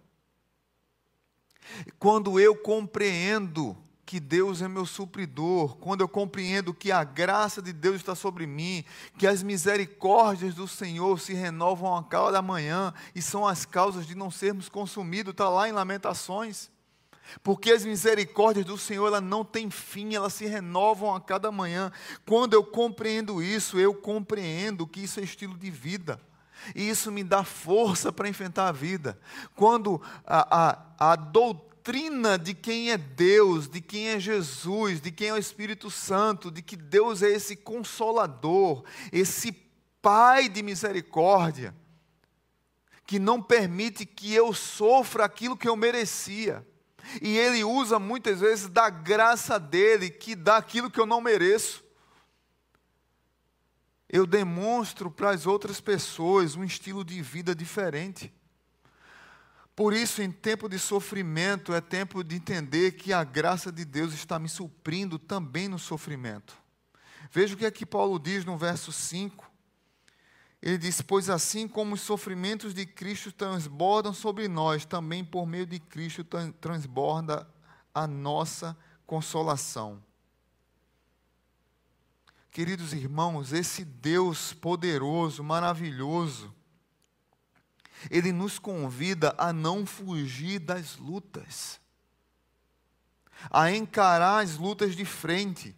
Quando 1.99 2.39
eu 2.41 2.57
compreendo 2.57 3.77
que 4.05 4.21
Deus 4.21 4.61
é 4.61 4.69
meu 4.69 4.85
supridor, 4.85 5.77
quando 5.77 6.03
eu 6.03 6.09
compreendo 6.09 6.75
que 6.75 6.93
a 6.93 7.03
graça 7.03 7.63
de 7.63 7.73
Deus 7.73 7.97
está 7.97 8.15
sobre 8.15 8.47
mim, 8.47 8.85
que 9.17 9.27
as 9.27 9.43
misericórdias 9.43 10.55
do 10.55 10.69
Senhor 10.69 11.19
se 11.19 11.33
renovam 11.33 11.97
a 11.97 12.05
cada 12.05 12.43
manhã 12.43 12.93
e 13.15 13.23
são 13.23 13.47
as 13.47 13.65
causas 13.65 14.07
de 14.07 14.15
não 14.15 14.31
sermos 14.31 14.69
consumidos, 14.69 15.31
está 15.31 15.49
lá 15.49 15.69
em 15.69 15.73
Lamentações. 15.73 16.72
Porque 17.43 17.71
as 17.71 17.85
misericórdias 17.85 18.67
do 18.67 18.77
Senhor 18.77 19.07
ela 19.07 19.21
não 19.21 19.45
têm 19.45 19.71
fim, 19.71 20.15
elas 20.15 20.35
se 20.35 20.47
renovam 20.47 21.15
a 21.15 21.21
cada 21.21 21.51
manhã. 21.51 21.91
Quando 22.27 22.55
eu 22.55 22.65
compreendo 22.65 23.43
isso, 23.43 23.79
eu 23.79 23.95
compreendo 23.95 24.87
que 24.87 25.01
isso 25.01 25.21
é 25.21 25.23
estilo 25.23 25.57
de 25.57 25.71
vida. 25.71 26.21
E 26.75 26.89
isso 26.89 27.11
me 27.11 27.25
dá 27.25 27.43
força 27.43 28.13
para 28.13 28.29
enfrentar 28.29 28.69
a 28.69 28.73
vida. 28.73 29.19
Quando 29.55 30.01
a, 30.25 30.71
a, 30.99 31.13
a 31.13 31.17
doutrina 31.17 32.39
de 32.39 32.55
quem 32.55 32.91
é 32.91 32.99
Deus, 32.99 33.69
de 33.69 33.81
quem 33.81 34.09
é 34.09 34.21
Jesus, 34.21 35.01
de 35.01 35.11
quem 35.11 35.29
é 35.29 35.33
o 35.33 35.39
Espírito 35.39 35.91
Santo, 35.91 36.51
de 36.51 36.63
que 36.63 36.77
Deus 36.77 37.23
é 37.23 37.31
esse 37.31 37.57
consolador, 37.57 38.85
esse 39.11 39.53
Pai 40.01 40.49
de 40.49 40.65
misericórdia, 40.65 41.73
que 43.07 43.21
não 43.21 43.41
permite 43.41 44.05
que 44.05 44.35
eu 44.35 44.53
sofra 44.53 45.25
aquilo 45.25 45.57
que 45.57 45.69
eu 45.69 45.77
merecia. 45.77 46.67
E 47.21 47.37
ele 47.37 47.65
usa 47.65 47.99
muitas 47.99 48.41
vezes 48.41 48.69
da 48.69 48.89
graça 48.89 49.59
dele, 49.59 50.11
que 50.11 50.35
dá 50.35 50.57
aquilo 50.57 50.91
que 50.91 51.01
eu 51.01 51.07
não 51.07 51.21
mereço. 51.21 51.85
Eu 54.09 54.27
demonstro 54.27 55.11
para 55.11 55.31
as 55.31 55.47
outras 55.47 55.81
pessoas 55.81 56.55
um 56.55 56.65
estilo 56.65 57.05
de 57.05 57.21
vida 57.23 57.55
diferente. 57.55 58.33
Por 59.75 59.95
isso, 59.95 60.21
em 60.23 60.31
tempo 60.31 60.69
de 60.69 60.79
sofrimento, 60.79 61.73
é 61.73 61.81
tempo 61.81 62.23
de 62.23 62.37
entender 62.37 62.93
que 62.93 63.13
a 63.13 63.25
graça 63.25 63.73
de 63.73 63.85
Deus 63.85 64.13
está 64.13 64.39
me 64.39 64.49
suprindo 64.49 65.19
também 65.19 65.67
no 65.67 65.79
sofrimento. 65.79 66.57
Veja 67.31 67.55
o 67.55 67.57
que 67.57 67.65
é 67.65 67.71
que 67.71 67.87
Paulo 67.87 68.19
diz 68.19 68.45
no 68.45 68.59
verso 68.59 68.93
5. 68.93 69.52
Ele 70.63 70.79
diz: 70.79 71.03
Pois 71.03 71.29
assim 71.29 71.67
como 71.67 71.95
os 71.95 72.01
sofrimentos 72.01 72.73
de 72.73 72.87
Cristo 72.87 73.33
transbordam 73.33 74.15
sobre 74.15 74.47
nós, 74.47 74.85
também 74.85 75.25
por 75.25 75.45
meio 75.45 75.67
de 75.67 75.81
Cristo 75.81 76.25
transborda 76.61 77.49
a 77.93 78.07
nossa 78.07 78.77
consolação. 79.05 80.01
Queridos 82.53 82.93
irmãos, 82.93 83.53
esse 83.53 83.85
Deus 83.85 84.53
poderoso, 84.53 85.43
maravilhoso, 85.43 86.55
ele 88.11 88.31
nos 88.31 88.59
convida 88.59 89.35
a 89.39 89.53
não 89.53 89.85
fugir 89.87 90.59
das 90.59 90.97
lutas, 90.97 91.81
a 93.51 93.73
encarar 93.73 94.43
as 94.43 94.57
lutas 94.59 94.95
de 94.95 95.05
frente 95.05 95.75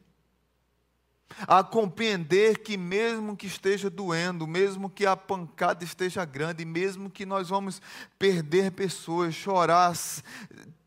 a 1.46 1.62
compreender 1.62 2.58
que 2.58 2.76
mesmo 2.76 3.36
que 3.36 3.46
esteja 3.46 3.90
doendo, 3.90 4.46
mesmo 4.46 4.88
que 4.88 5.06
a 5.06 5.16
pancada 5.16 5.84
esteja 5.84 6.24
grande, 6.24 6.64
mesmo 6.64 7.10
que 7.10 7.26
nós 7.26 7.48
vamos 7.48 7.80
perder 8.18 8.72
pessoas, 8.72 9.34
chorar, 9.34 9.94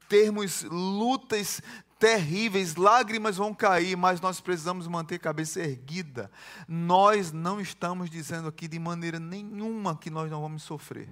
termos 0.08 0.64
lutas 0.64 1.62
terríveis, 2.00 2.76
lágrimas 2.76 3.38
vão 3.38 3.54
cair, 3.54 3.96
mas 3.96 4.22
nós 4.22 4.40
precisamos 4.40 4.88
manter 4.88 5.16
a 5.16 5.20
cabeça 5.20 5.60
erguida. 5.60 6.32
Nós 6.68 7.32
não 7.32 7.60
estamos 7.60 8.10
dizendo 8.10 8.48
aqui 8.48 8.68
de 8.68 8.80
maneira 8.80 9.20
nenhuma 9.20 9.98
que 9.98 10.10
nós 10.10 10.30
não 10.30 10.42
vamos 10.42 10.64
sofrer. 10.64 11.10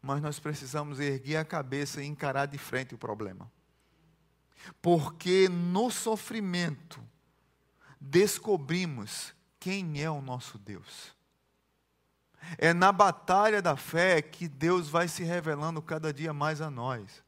Mas 0.00 0.22
nós 0.22 0.38
precisamos 0.38 1.00
erguer 1.00 1.36
a 1.36 1.44
cabeça 1.44 2.02
e 2.02 2.06
encarar 2.06 2.46
de 2.46 2.56
frente 2.56 2.94
o 2.94 2.98
problema. 2.98 3.50
Porque 4.80 5.48
no 5.48 5.90
sofrimento, 5.90 7.02
descobrimos 8.00 9.34
quem 9.58 10.02
é 10.02 10.10
o 10.10 10.20
nosso 10.20 10.58
Deus. 10.58 11.16
É 12.56 12.72
na 12.72 12.92
batalha 12.92 13.60
da 13.60 13.76
fé 13.76 14.22
que 14.22 14.48
Deus 14.48 14.88
vai 14.88 15.08
se 15.08 15.22
revelando 15.22 15.82
cada 15.82 16.12
dia 16.12 16.32
mais 16.32 16.60
a 16.60 16.70
nós. 16.70 17.22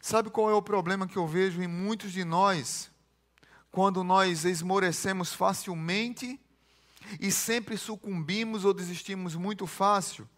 Sabe 0.00 0.30
qual 0.30 0.48
é 0.48 0.54
o 0.54 0.62
problema 0.62 1.08
que 1.08 1.16
eu 1.16 1.26
vejo 1.26 1.60
em 1.60 1.66
muitos 1.66 2.12
de 2.12 2.24
nós? 2.24 2.90
Quando 3.70 4.04
nós 4.04 4.44
esmorecemos 4.44 5.34
facilmente 5.34 6.40
e 7.20 7.30
sempre 7.30 7.76
sucumbimos 7.76 8.64
ou 8.64 8.72
desistimos 8.72 9.34
muito 9.34 9.66
fácil, 9.66 10.28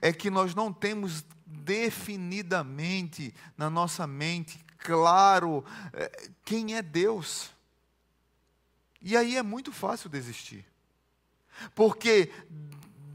é 0.00 0.12
que 0.12 0.30
nós 0.30 0.54
não 0.54 0.72
temos 0.72 1.24
definidamente 1.46 3.34
na 3.56 3.68
nossa 3.68 4.06
mente 4.06 4.64
claro 4.78 5.64
eh, 5.92 6.30
quem 6.44 6.74
é 6.74 6.82
Deus. 6.82 7.50
E 9.00 9.16
aí 9.16 9.36
é 9.36 9.42
muito 9.42 9.72
fácil 9.72 10.10
desistir. 10.10 10.64
Porque 11.74 12.30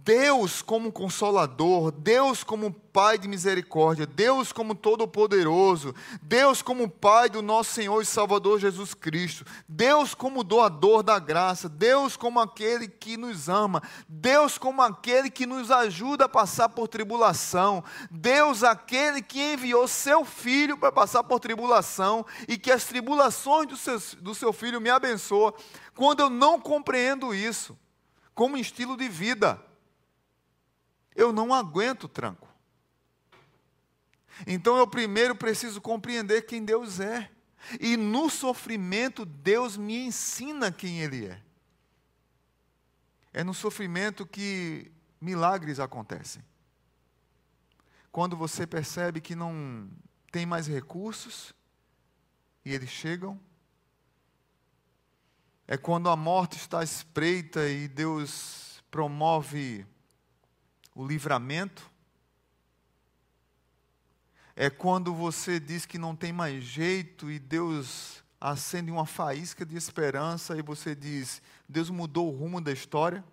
Deus 0.05 0.61
como 0.61 0.91
consolador, 0.91 1.91
Deus 1.91 2.43
como 2.43 2.71
Pai 2.71 3.17
de 3.17 3.27
misericórdia, 3.27 4.05
Deus 4.05 4.53
como 4.53 4.75
todo-poderoso, 4.75 5.95
Deus 6.21 6.61
como 6.61 6.87
Pai 6.87 7.27
do 7.27 7.41
nosso 7.41 7.73
Senhor 7.73 7.99
e 7.99 8.05
Salvador 8.05 8.59
Jesus 8.59 8.93
Cristo, 8.93 9.43
Deus 9.67 10.13
como 10.13 10.43
doador 10.43 11.01
da 11.01 11.17
graça, 11.17 11.67
Deus 11.67 12.15
como 12.15 12.39
aquele 12.39 12.87
que 12.87 13.17
nos 13.17 13.49
ama, 13.49 13.81
Deus 14.07 14.59
como 14.59 14.79
aquele 14.83 15.27
que 15.31 15.47
nos 15.47 15.71
ajuda 15.71 16.25
a 16.25 16.29
passar 16.29 16.69
por 16.69 16.87
tribulação, 16.87 17.83
Deus 18.11 18.63
aquele 18.63 19.23
que 19.23 19.53
enviou 19.53 19.87
seu 19.87 20.23
filho 20.23 20.77
para 20.77 20.91
passar 20.91 21.23
por 21.23 21.39
tribulação 21.39 22.23
e 22.47 22.59
que 22.59 22.71
as 22.71 22.85
tribulações 22.85 23.67
do 23.67 23.75
seu, 23.75 23.99
do 24.21 24.35
seu 24.35 24.53
filho 24.53 24.79
me 24.79 24.91
abençoam. 24.91 25.51
Quando 25.95 26.19
eu 26.19 26.29
não 26.29 26.61
compreendo 26.61 27.33
isso 27.33 27.75
como 28.35 28.55
estilo 28.55 28.95
de 28.95 29.09
vida, 29.09 29.59
eu 31.15 31.31
não 31.31 31.53
aguento 31.53 32.07
tranco. 32.07 32.47
Então 34.45 34.77
eu 34.77 34.85
primeiro 34.85 35.35
preciso 35.35 35.79
compreender 35.79 36.43
quem 36.43 36.63
Deus 36.63 36.99
é. 36.99 37.31
E 37.79 37.97
no 37.97 38.29
sofrimento, 38.29 39.25
Deus 39.25 39.77
me 39.77 40.05
ensina 40.05 40.71
quem 40.71 41.01
Ele 41.01 41.27
é. 41.27 41.41
É 43.33 43.43
no 43.43 43.53
sofrimento 43.53 44.25
que 44.25 44.91
milagres 45.19 45.79
acontecem. 45.79 46.43
Quando 48.11 48.37
você 48.37 48.67
percebe 48.67 49.19
que 49.19 49.35
não 49.35 49.89
tem 50.31 50.45
mais 50.45 50.67
recursos 50.67 51.53
e 52.65 52.73
eles 52.73 52.89
chegam. 52.89 53.39
É 55.67 55.77
quando 55.77 56.09
a 56.09 56.15
morte 56.15 56.57
está 56.57 56.83
espreita 56.83 57.67
e 57.69 57.87
Deus 57.87 58.83
promove 58.91 59.85
o 60.95 61.05
livramento. 61.05 61.91
É 64.55 64.69
quando 64.69 65.13
você 65.13 65.59
diz 65.59 65.85
que 65.85 65.99
não 65.99 66.15
tem 66.15 66.31
mais 66.31 66.63
jeito 66.63 67.29
e 67.29 67.37
Deus 67.37 68.23
acende 68.39 68.89
uma 68.89 69.05
faísca 69.05 69.65
de 69.65 69.75
esperança 69.75 70.57
e 70.57 70.61
você 70.61 70.95
diz: 70.95 71.41
Deus 71.67 71.89
mudou 71.89 72.33
o 72.33 72.35
rumo 72.35 72.61
da 72.61 72.71
história. 72.71 73.23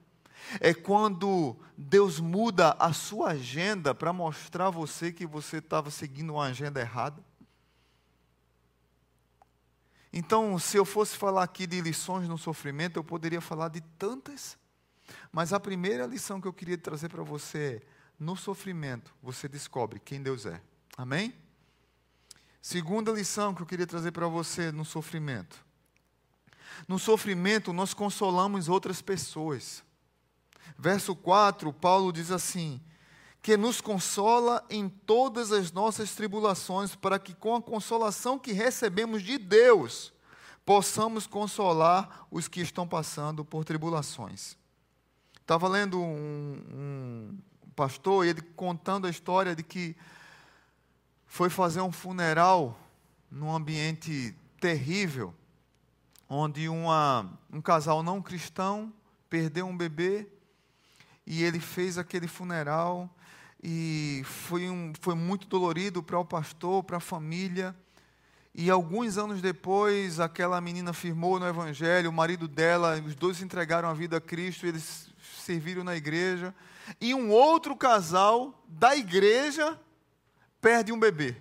É 0.58 0.74
quando 0.74 1.56
Deus 1.78 2.18
muda 2.18 2.76
a 2.78 2.92
sua 2.92 3.30
agenda 3.30 3.94
para 3.94 4.12
mostrar 4.12 4.66
a 4.66 4.70
você 4.70 5.12
que 5.12 5.24
você 5.24 5.58
estava 5.58 5.88
seguindo 5.88 6.34
uma 6.34 6.46
agenda 6.46 6.80
errada. 6.80 7.22
Então, 10.12 10.58
se 10.58 10.76
eu 10.76 10.84
fosse 10.84 11.16
falar 11.16 11.44
aqui 11.44 11.66
de 11.66 11.80
lições 11.80 12.28
no 12.28 12.36
sofrimento, 12.36 12.98
eu 12.98 13.04
poderia 13.04 13.40
falar 13.40 13.68
de 13.68 13.80
tantas, 13.98 14.58
mas 15.30 15.52
a 15.52 15.60
primeira 15.60 16.06
lição 16.06 16.40
que 16.40 16.48
eu 16.48 16.52
queria 16.52 16.78
trazer 16.78 17.08
para 17.08 17.22
você 17.22 17.82
é: 17.82 17.86
no 18.18 18.36
sofrimento 18.36 19.14
você 19.22 19.48
descobre 19.48 20.00
quem 20.00 20.22
Deus 20.22 20.46
é. 20.46 20.60
Amém? 20.96 21.34
Segunda 22.60 23.10
lição 23.10 23.54
que 23.54 23.62
eu 23.62 23.66
queria 23.66 23.86
trazer 23.86 24.12
para 24.12 24.28
você 24.28 24.70
no 24.70 24.84
sofrimento. 24.84 25.64
No 26.86 26.98
sofrimento, 26.98 27.72
nós 27.72 27.92
consolamos 27.92 28.68
outras 28.68 29.02
pessoas. 29.02 29.82
Verso 30.78 31.14
4, 31.14 31.72
Paulo 31.72 32.12
diz 32.12 32.30
assim: 32.30 32.80
que 33.42 33.56
nos 33.56 33.80
consola 33.80 34.64
em 34.70 34.88
todas 34.88 35.50
as 35.50 35.72
nossas 35.72 36.14
tribulações, 36.14 36.94
para 36.94 37.18
que 37.18 37.34
com 37.34 37.56
a 37.56 37.62
consolação 37.62 38.38
que 38.38 38.52
recebemos 38.52 39.22
de 39.22 39.36
Deus, 39.36 40.12
possamos 40.64 41.26
consolar 41.26 42.26
os 42.30 42.46
que 42.46 42.60
estão 42.60 42.86
passando 42.86 43.44
por 43.44 43.64
tribulações. 43.64 44.56
Estava 45.52 45.68
lendo 45.68 46.00
um, 46.00 46.62
um 46.72 47.38
pastor, 47.76 48.24
ele 48.24 48.40
contando 48.40 49.06
a 49.06 49.10
história 49.10 49.54
de 49.54 49.62
que 49.62 49.94
foi 51.26 51.50
fazer 51.50 51.82
um 51.82 51.92
funeral 51.92 52.80
num 53.30 53.54
ambiente 53.54 54.34
terrível, 54.58 55.34
onde 56.26 56.70
uma, 56.70 57.38
um 57.52 57.60
casal 57.60 58.02
não 58.02 58.22
cristão 58.22 58.90
perdeu 59.28 59.66
um 59.66 59.76
bebê 59.76 60.26
e 61.26 61.42
ele 61.42 61.60
fez 61.60 61.98
aquele 61.98 62.26
funeral 62.26 63.14
e 63.62 64.22
foi, 64.24 64.70
um, 64.70 64.94
foi 65.02 65.14
muito 65.14 65.46
dolorido 65.46 66.02
para 66.02 66.18
o 66.18 66.24
pastor, 66.24 66.82
para 66.82 66.96
a 66.96 67.00
família. 67.00 67.76
E 68.54 68.70
alguns 68.70 69.18
anos 69.18 69.42
depois, 69.42 70.18
aquela 70.18 70.58
menina 70.62 70.94
firmou 70.94 71.38
no 71.38 71.46
Evangelho, 71.46 72.08
o 72.08 72.12
marido 72.12 72.48
dela, 72.48 72.98
os 73.06 73.14
dois 73.14 73.42
entregaram 73.42 73.90
a 73.90 73.92
vida 73.92 74.16
a 74.16 74.20
Cristo, 74.20 74.66
eles 74.66 75.11
serviram 75.42 75.84
na 75.84 75.94
igreja. 75.94 76.54
E 77.00 77.14
um 77.14 77.30
outro 77.30 77.76
casal 77.76 78.62
da 78.66 78.96
igreja 78.96 79.78
perde 80.60 80.92
um 80.92 80.98
bebê. 80.98 81.36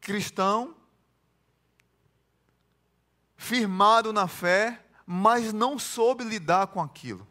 Cristão, 0.00 0.74
firmado 3.36 4.12
na 4.12 4.28
fé, 4.28 4.84
mas 5.06 5.52
não 5.52 5.78
soube 5.78 6.24
lidar 6.24 6.66
com 6.68 6.80
aquilo. 6.80 7.26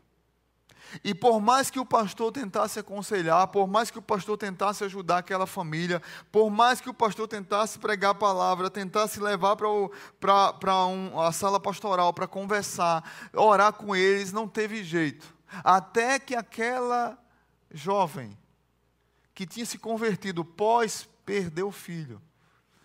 E 1.04 1.14
por 1.14 1.42
mais 1.42 1.70
que 1.70 1.80
o 1.80 1.86
pastor 1.86 2.32
tentasse 2.32 2.80
aconselhar, 2.80 3.48
por 3.48 3.68
mais 3.68 3.92
que 3.92 4.00
o 4.00 4.02
pastor 4.02 4.38
tentasse 4.38 4.84
ajudar 4.84 5.18
aquela 5.18 5.46
família, 5.46 6.02
por 6.32 6.50
mais 6.50 6.80
que 6.80 6.90
o 6.90 6.94
pastor 6.94 7.28
tentasse 7.28 7.80
pregar 7.80 8.12
a 8.12 8.16
palavra, 8.16 8.70
tentasse 8.70 9.20
levar 9.20 9.56
para 9.56 10.86
um, 10.86 11.20
a 11.20 11.32
sala 11.32 11.60
pastoral 11.60 12.14
para 12.14 12.28
conversar, 12.28 13.04
orar 13.34 13.74
com 13.74 13.96
eles, 13.96 14.32
não 14.32 14.48
teve 14.48 14.84
jeito. 14.84 15.35
Até 15.64 16.20
que 16.20 16.36
aquela 16.36 17.18
jovem 17.72 18.38
que 19.34 19.46
tinha 19.46 19.66
se 19.66 19.78
convertido 19.78 20.46
pós 20.46 21.08
perder 21.26 21.64
o 21.64 21.72
filho, 21.72 22.22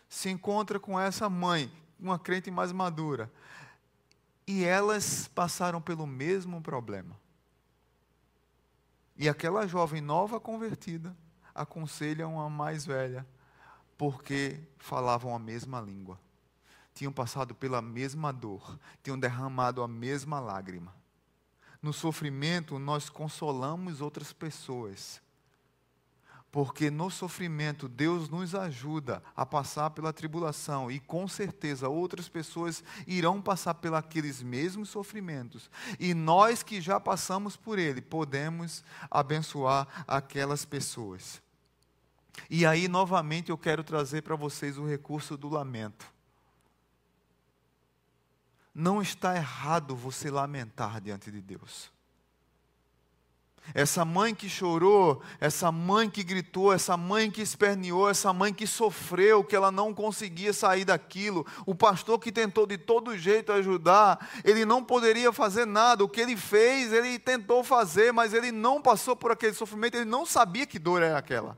se 0.08 0.28
encontra 0.28 0.80
com 0.80 0.98
essa 0.98 1.28
mãe, 1.30 1.70
uma 1.98 2.18
crente 2.18 2.50
mais 2.50 2.72
madura, 2.72 3.30
e 4.46 4.64
elas 4.64 5.28
passaram 5.28 5.80
pelo 5.80 6.06
mesmo 6.06 6.60
problema. 6.60 7.16
E 9.16 9.28
aquela 9.28 9.66
jovem 9.68 10.00
nova 10.00 10.40
convertida 10.40 11.16
aconselha 11.54 12.26
uma 12.26 12.50
mais 12.50 12.84
velha, 12.84 13.26
porque 13.96 14.58
falavam 14.78 15.34
a 15.34 15.38
mesma 15.38 15.80
língua, 15.80 16.18
tinham 16.94 17.12
passado 17.12 17.54
pela 17.54 17.80
mesma 17.80 18.32
dor, 18.32 18.78
tinham 19.02 19.18
derramado 19.18 19.82
a 19.82 19.88
mesma 19.88 20.40
lágrima. 20.40 20.99
No 21.82 21.92
sofrimento, 21.92 22.78
nós 22.78 23.08
consolamos 23.08 24.00
outras 24.00 24.32
pessoas 24.32 25.20
porque 26.52 26.90
no 26.90 27.10
sofrimento 27.10 27.88
Deus 27.88 28.28
nos 28.28 28.54
ajuda 28.54 29.22
a 29.36 29.46
passar 29.46 29.90
pela 29.90 30.12
tribulação 30.12 30.90
e 30.90 30.98
com 30.98 31.28
certeza 31.28 31.88
outras 31.88 32.28
pessoas 32.28 32.82
irão 33.06 33.40
passar 33.40 33.74
pelos 33.74 34.42
mesmos 34.42 34.88
sofrimentos. 34.88 35.70
E 35.98 36.12
nós 36.12 36.62
que 36.62 36.80
já 36.80 36.98
passamos 36.98 37.56
por 37.56 37.78
ele, 37.78 38.00
podemos 38.00 38.82
abençoar 39.10 39.86
aquelas 40.08 40.64
pessoas. 40.64 41.40
E 42.48 42.66
aí 42.66 42.88
novamente 42.88 43.50
eu 43.50 43.58
quero 43.58 43.84
trazer 43.84 44.22
para 44.22 44.34
vocês 44.34 44.76
o 44.76 44.86
recurso 44.86 45.36
do 45.36 45.48
lamento. 45.48 46.19
Não 48.74 49.02
está 49.02 49.34
errado 49.36 49.96
você 49.96 50.30
lamentar 50.30 51.00
diante 51.00 51.30
de 51.30 51.40
Deus. 51.40 51.90
Essa 53.74 54.04
mãe 54.04 54.34
que 54.34 54.48
chorou, 54.48 55.22
essa 55.38 55.70
mãe 55.70 56.08
que 56.08 56.24
gritou, 56.24 56.72
essa 56.72 56.96
mãe 56.96 57.30
que 57.30 57.42
esperneou, 57.42 58.08
essa 58.08 58.32
mãe 58.32 58.52
que 58.52 58.66
sofreu, 58.66 59.44
que 59.44 59.54
ela 59.54 59.70
não 59.70 59.94
conseguia 59.94 60.52
sair 60.52 60.84
daquilo, 60.84 61.46
o 61.66 61.74
pastor 61.74 62.18
que 62.18 62.32
tentou 62.32 62.66
de 62.66 62.78
todo 62.78 63.16
jeito 63.16 63.52
ajudar, 63.52 64.28
ele 64.44 64.64
não 64.64 64.82
poderia 64.82 65.32
fazer 65.32 65.66
nada. 65.66 66.02
O 66.02 66.08
que 66.08 66.20
ele 66.20 66.36
fez, 66.36 66.92
ele 66.92 67.18
tentou 67.18 67.62
fazer, 67.62 68.12
mas 68.12 68.34
ele 68.34 68.50
não 68.50 68.82
passou 68.82 69.14
por 69.14 69.30
aquele 69.30 69.54
sofrimento, 69.54 69.96
ele 69.96 70.04
não 70.04 70.26
sabia 70.26 70.66
que 70.66 70.78
dor 70.78 71.02
era 71.02 71.18
aquela. 71.18 71.56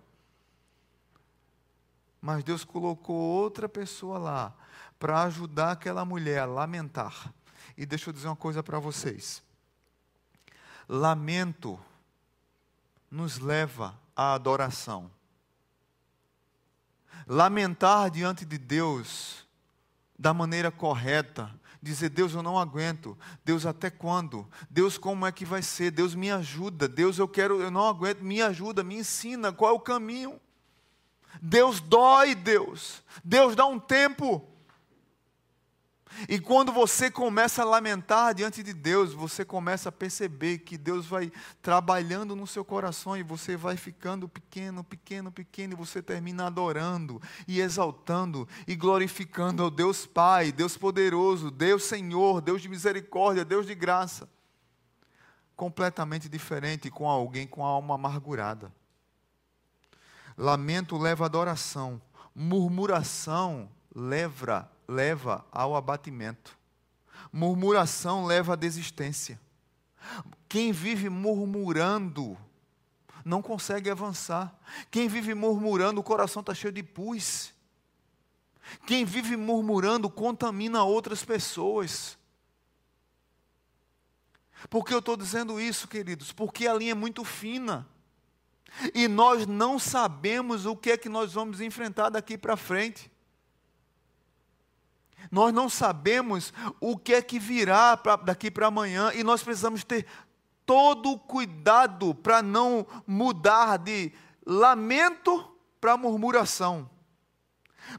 Mas 2.20 2.44
Deus 2.44 2.64
colocou 2.64 3.16
outra 3.16 3.68
pessoa 3.68 4.18
lá 4.18 4.54
para 5.02 5.24
ajudar 5.24 5.72
aquela 5.72 6.04
mulher 6.04 6.38
a 6.38 6.44
lamentar. 6.44 7.34
E 7.76 7.84
deixa 7.84 8.08
eu 8.08 8.14
dizer 8.14 8.28
uma 8.28 8.36
coisa 8.36 8.62
para 8.62 8.78
vocês. 8.78 9.42
Lamento 10.88 11.76
nos 13.10 13.40
leva 13.40 13.98
à 14.14 14.32
adoração. 14.32 15.10
Lamentar 17.26 18.12
diante 18.12 18.44
de 18.44 18.56
Deus 18.56 19.44
da 20.16 20.32
maneira 20.32 20.70
correta, 20.70 21.52
dizer: 21.82 22.08
Deus, 22.10 22.32
eu 22.32 22.42
não 22.42 22.56
aguento. 22.56 23.18
Deus, 23.44 23.66
até 23.66 23.90
quando? 23.90 24.48
Deus, 24.70 24.96
como 24.96 25.26
é 25.26 25.32
que 25.32 25.44
vai 25.44 25.62
ser? 25.62 25.90
Deus, 25.90 26.14
me 26.14 26.30
ajuda. 26.30 26.86
Deus, 26.86 27.18
eu 27.18 27.26
quero, 27.26 27.60
eu 27.60 27.72
não 27.72 27.88
aguento. 27.88 28.20
Me 28.20 28.40
ajuda, 28.40 28.84
me 28.84 28.94
ensina 28.94 29.52
qual 29.52 29.72
é 29.72 29.74
o 29.74 29.80
caminho. 29.80 30.40
Deus 31.40 31.80
dói, 31.80 32.36
Deus. 32.36 33.02
Deus 33.24 33.56
dá 33.56 33.66
um 33.66 33.80
tempo. 33.80 34.51
E 36.28 36.38
quando 36.38 36.72
você 36.72 37.10
começa 37.10 37.62
a 37.62 37.64
lamentar 37.64 38.34
diante 38.34 38.62
de 38.62 38.72
Deus, 38.72 39.12
você 39.12 39.44
começa 39.44 39.88
a 39.88 39.92
perceber 39.92 40.58
que 40.58 40.78
Deus 40.78 41.06
vai 41.06 41.32
trabalhando 41.60 42.36
no 42.36 42.46
seu 42.46 42.64
coração 42.64 43.16
e 43.16 43.22
você 43.22 43.56
vai 43.56 43.76
ficando 43.76 44.28
pequeno, 44.28 44.84
pequeno, 44.84 45.32
pequeno, 45.32 45.72
e 45.72 45.76
você 45.76 46.02
termina 46.02 46.46
adorando 46.46 47.20
e 47.46 47.60
exaltando 47.60 48.48
e 48.66 48.74
glorificando 48.74 49.62
ao 49.62 49.70
Deus 49.70 50.06
Pai, 50.06 50.52
Deus 50.52 50.76
poderoso, 50.76 51.50
Deus 51.50 51.84
Senhor, 51.84 52.40
Deus 52.40 52.62
de 52.62 52.68
misericórdia, 52.68 53.44
Deus 53.44 53.66
de 53.66 53.74
graça. 53.74 54.28
Completamente 55.56 56.28
diferente 56.28 56.90
com 56.90 57.08
alguém 57.08 57.46
com 57.46 57.64
a 57.64 57.68
alma 57.68 57.94
amargurada. 57.94 58.72
Lamento 60.36 60.96
leva 60.96 61.26
adoração, 61.26 62.00
murmuração 62.34 63.68
leva 63.94 64.71
leva 64.88 65.44
ao 65.50 65.76
abatimento. 65.76 66.58
Murmuração 67.32 68.24
leva 68.24 68.54
à 68.54 68.56
desistência. 68.56 69.40
Quem 70.48 70.72
vive 70.72 71.08
murmurando 71.08 72.36
não 73.24 73.40
consegue 73.40 73.88
avançar. 73.90 74.54
Quem 74.90 75.08
vive 75.08 75.34
murmurando, 75.34 76.00
o 76.00 76.04
coração 76.04 76.40
está 76.40 76.54
cheio 76.54 76.72
de 76.72 76.82
pus. 76.82 77.52
Quem 78.86 79.04
vive 79.04 79.36
murmurando 79.36 80.10
contamina 80.10 80.84
outras 80.84 81.24
pessoas. 81.24 82.18
Por 84.70 84.84
que 84.84 84.94
eu 84.94 85.00
estou 85.00 85.16
dizendo 85.16 85.60
isso, 85.60 85.88
queridos? 85.88 86.32
Porque 86.32 86.66
a 86.66 86.74
linha 86.74 86.92
é 86.92 86.94
muito 86.94 87.24
fina. 87.24 87.88
E 88.94 89.06
nós 89.06 89.46
não 89.46 89.78
sabemos 89.78 90.64
o 90.64 90.76
que 90.76 90.92
é 90.92 90.96
que 90.96 91.08
nós 91.08 91.32
vamos 91.32 91.60
enfrentar 91.60 92.08
daqui 92.08 92.38
para 92.38 92.56
frente. 92.56 93.11
Nós 95.30 95.52
não 95.52 95.68
sabemos 95.68 96.52
o 96.80 96.96
que 96.96 97.14
é 97.14 97.22
que 97.22 97.38
virá 97.38 97.96
pra, 97.96 98.16
daqui 98.16 98.50
para 98.50 98.66
amanhã 98.66 99.12
e 99.14 99.22
nós 99.22 99.42
precisamos 99.42 99.84
ter 99.84 100.06
todo 100.66 101.12
o 101.12 101.18
cuidado 101.18 102.14
para 102.14 102.42
não 102.42 102.86
mudar 103.06 103.78
de 103.78 104.12
lamento 104.46 105.52
para 105.80 105.96
murmuração. 105.96 106.88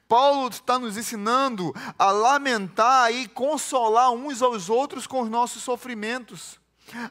Paulo 0.07 0.47
está 0.49 0.79
nos 0.79 0.97
ensinando 0.97 1.73
a 1.99 2.11
lamentar 2.11 3.11
e 3.13 3.27
consolar 3.27 4.11
uns 4.11 4.41
aos 4.41 4.69
outros 4.69 5.05
com 5.05 5.21
os 5.21 5.29
nossos 5.29 5.61
sofrimentos, 5.61 6.59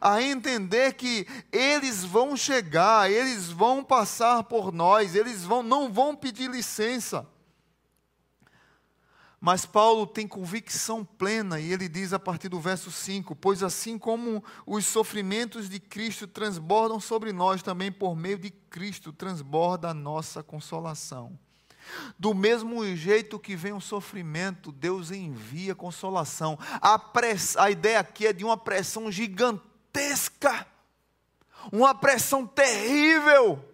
a 0.01 0.22
entender 0.22 0.94
que 0.94 1.27
eles 1.51 2.05
vão 2.05 2.37
chegar, 2.37 3.11
eles 3.11 3.51
vão 3.51 3.83
passar 3.83 4.44
por 4.44 4.72
nós, 4.72 5.14
eles 5.14 5.44
vão, 5.44 5.62
não 5.62 5.92
vão 5.92 6.14
pedir 6.14 6.51
licença. 6.51 7.27
Mas 9.44 9.66
Paulo 9.66 10.07
tem 10.07 10.28
convicção 10.28 11.05
plena 11.05 11.59
e 11.59 11.72
ele 11.72 11.88
diz 11.88 12.12
a 12.12 12.18
partir 12.20 12.48
do 12.48 12.61
verso 12.61 12.92
5: 12.92 13.35
Pois 13.35 13.61
assim 13.61 13.98
como 13.98 14.42
os 14.64 14.87
sofrimentos 14.87 15.68
de 15.68 15.81
Cristo 15.81 16.28
transbordam 16.28 17.00
sobre 17.00 17.33
nós, 17.33 17.61
também 17.61 17.90
por 17.90 18.14
meio 18.14 18.38
de 18.38 18.52
Cristo 18.52 19.12
transborda 19.12 19.88
a 19.88 19.94
nossa 19.94 20.44
consolação. 20.44 21.37
Do 22.16 22.33
mesmo 22.33 22.87
jeito 22.94 23.37
que 23.37 23.57
vem 23.57 23.72
o 23.72 23.81
sofrimento, 23.81 24.70
Deus 24.70 25.11
envia 25.11 25.74
consolação. 25.74 26.57
A, 26.81 27.00
a 27.57 27.68
ideia 27.68 27.98
aqui 27.98 28.28
é 28.28 28.33
de 28.33 28.44
uma 28.44 28.57
pressão 28.57 29.11
gigantesca, 29.11 30.64
uma 31.72 31.92
pressão 31.96 32.46
terrível 32.46 33.72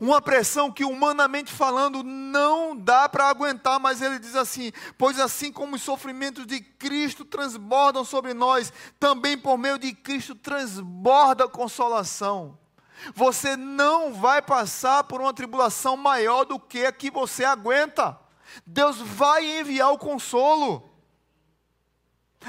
uma 0.00 0.22
pressão 0.22 0.70
que, 0.70 0.84
humanamente 0.84 1.52
falando, 1.52 2.02
não 2.04 2.76
dá 2.76 3.08
para 3.08 3.28
aguentar, 3.28 3.80
mas 3.80 4.00
ele 4.00 4.18
diz 4.18 4.36
assim: 4.36 4.72
Pois 4.96 5.18
assim 5.18 5.52
como 5.52 5.76
os 5.76 5.82
sofrimentos 5.82 6.46
de 6.46 6.60
Cristo 6.60 7.24
transbordam 7.24 8.04
sobre 8.04 8.32
nós, 8.32 8.72
também 8.98 9.36
por 9.36 9.58
meio 9.58 9.78
de 9.78 9.92
Cristo 9.92 10.34
transborda 10.34 11.44
a 11.44 11.48
consolação. 11.48 12.58
Você 13.14 13.56
não 13.56 14.12
vai 14.12 14.42
passar 14.42 15.04
por 15.04 15.20
uma 15.20 15.32
tribulação 15.32 15.96
maior 15.96 16.44
do 16.44 16.58
que 16.58 16.84
a 16.84 16.92
que 16.92 17.10
você 17.10 17.44
aguenta. 17.44 18.18
Deus 18.66 18.98
vai 18.98 19.60
enviar 19.60 19.92
o 19.92 19.98
consolo. 19.98 20.88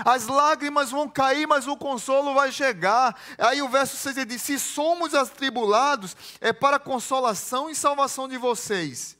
As 0.05 0.27
lágrimas 0.27 0.91
vão 0.91 1.09
cair, 1.09 1.47
mas 1.47 1.67
o 1.67 1.75
consolo 1.75 2.33
vai 2.33 2.51
chegar. 2.51 3.19
Aí 3.37 3.61
o 3.61 3.69
verso 3.69 3.97
6 3.97 4.17
ele 4.17 4.25
diz: 4.25 4.41
Se 4.41 4.59
somos 4.59 5.13
atribulados, 5.15 6.15
é 6.39 6.53
para 6.53 6.79
consolação 6.79 7.69
e 7.69 7.75
salvação 7.75 8.27
de 8.27 8.37
vocês. 8.37 9.19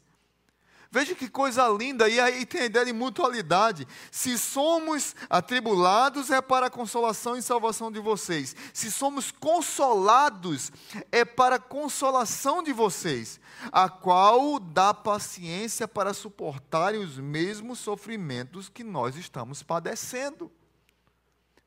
Veja 0.91 1.13
que 1.13 1.29
coisa 1.29 1.67
linda, 1.67 2.09
e 2.09 2.19
aí 2.19 2.47
tem 2.47 2.61
a 2.61 2.65
ideia 2.65 2.85
de 2.85 2.93
mutualidade. 2.93 3.87
Se 4.09 4.39
somos 4.39 5.15
atribulados, 5.29 6.31
é 6.31 6.41
para 6.41 6.67
consolação 6.67 7.35
e 7.37 7.43
salvação 7.43 7.91
de 7.91 7.99
vocês. 7.99 8.55
Se 8.73 8.89
somos 8.89 9.29
consolados, 9.29 10.71
é 11.11 11.23
para 11.23 11.59
consolação 11.59 12.63
de 12.63 12.73
vocês, 12.73 13.39
a 13.71 13.87
qual 13.87 14.59
dá 14.59 14.91
paciência 14.91 15.87
para 15.87 16.11
suportarem 16.11 17.01
os 17.01 17.19
mesmos 17.19 17.77
sofrimentos 17.77 18.67
que 18.67 18.83
nós 18.83 19.15
estamos 19.15 19.61
padecendo. 19.61 20.51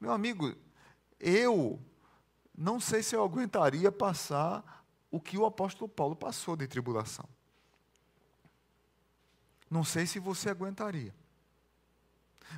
Meu 0.03 0.11
amigo, 0.11 0.53
eu 1.21 1.81
não 2.59 2.81
sei 2.81 3.05
se 3.05 3.15
eu 3.15 3.23
aguentaria 3.23 3.93
passar 3.93 4.85
o 5.13 5.21
que 5.21 5.39
o 5.39 5.47
apóstolo 5.47 5.89
Paulo 5.89 6.17
passou 6.17 6.57
de 6.57 6.67
tribulação. 6.67 7.25
Não 9.71 9.85
sei 9.85 10.05
se 10.05 10.19
você 10.19 10.51
aguentaria. 10.51 11.15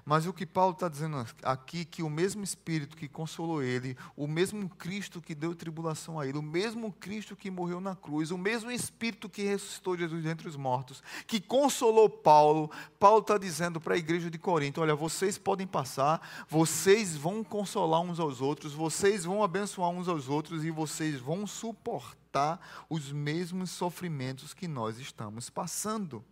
Mas 0.05 0.27
o 0.27 0.33
que 0.33 0.47
Paulo 0.47 0.73
está 0.73 0.89
dizendo 0.89 1.25
aqui, 1.43 1.85
que 1.85 2.03
o 2.03 2.11
mesmo 2.11 2.43
Espírito 2.43 2.97
que 2.97 3.09
consolou 3.09 3.63
ele, 3.63 3.97
o 4.17 4.27
mesmo 4.27 4.69
Cristo 4.69 5.21
que 5.21 5.35
deu 5.35 5.55
tribulação 5.55 6.19
a 6.19 6.27
ele, 6.27 6.39
o 6.39 6.43
mesmo 6.43 6.93
Cristo 6.93 7.37
que 7.37 7.51
morreu 7.51 7.81
na 7.81 7.95
cruz, 7.95 8.31
o 8.31 8.39
mesmo 8.39 8.71
Espírito 8.71 9.29
que 9.29 9.43
ressuscitou 9.43 9.97
Jesus 9.97 10.23
dentre 10.23 10.49
os 10.49 10.57
mortos, 10.57 11.03
que 11.27 11.41
consolou 11.41 12.09
Paulo, 12.09 12.71
Paulo 12.99 13.21
está 13.21 13.39
dizendo 13.39 13.81
para 13.81 13.95
a 13.95 13.99
igreja 13.99 14.31
de 14.31 14.39
Corinto: 14.39 14.81
olha, 14.81 14.95
vocês 14.95 15.39
podem 15.39 15.67
passar, 15.67 16.47
vocês 16.49 17.17
vão 17.17 17.43
consolar 17.43 18.01
uns 18.01 18.21
aos 18.21 18.41
outros, 18.41 18.73
vocês 18.73 19.25
vão 19.25 19.43
abençoar 19.43 19.91
uns 19.91 20.09
aos 20.09 20.29
outros 20.29 20.65
e 20.65 20.71
vocês 20.71 21.21
vão 21.21 21.47
suportar 21.47 22.61
os 22.91 23.13
mesmos 23.13 23.71
sofrimentos 23.71 24.53
que 24.53 24.67
nós 24.67 24.99
estamos 24.99 25.49
passando 25.49 26.25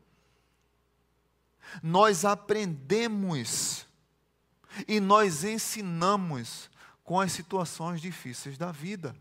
nós 1.82 2.24
aprendemos 2.24 3.86
e 4.86 5.00
nós 5.00 5.44
ensinamos 5.44 6.70
com 7.04 7.20
as 7.20 7.32
situações 7.32 8.00
difíceis 8.00 8.56
da 8.56 8.72
vida. 8.72 9.14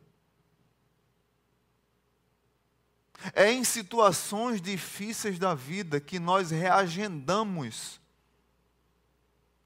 É 3.34 3.51
em 3.51 3.63
situações 3.63 4.62
difíceis 4.62 5.38
da 5.38 5.54
vida 5.54 5.99
que 5.99 6.19
nós 6.19 6.49
reagendamos 6.49 7.99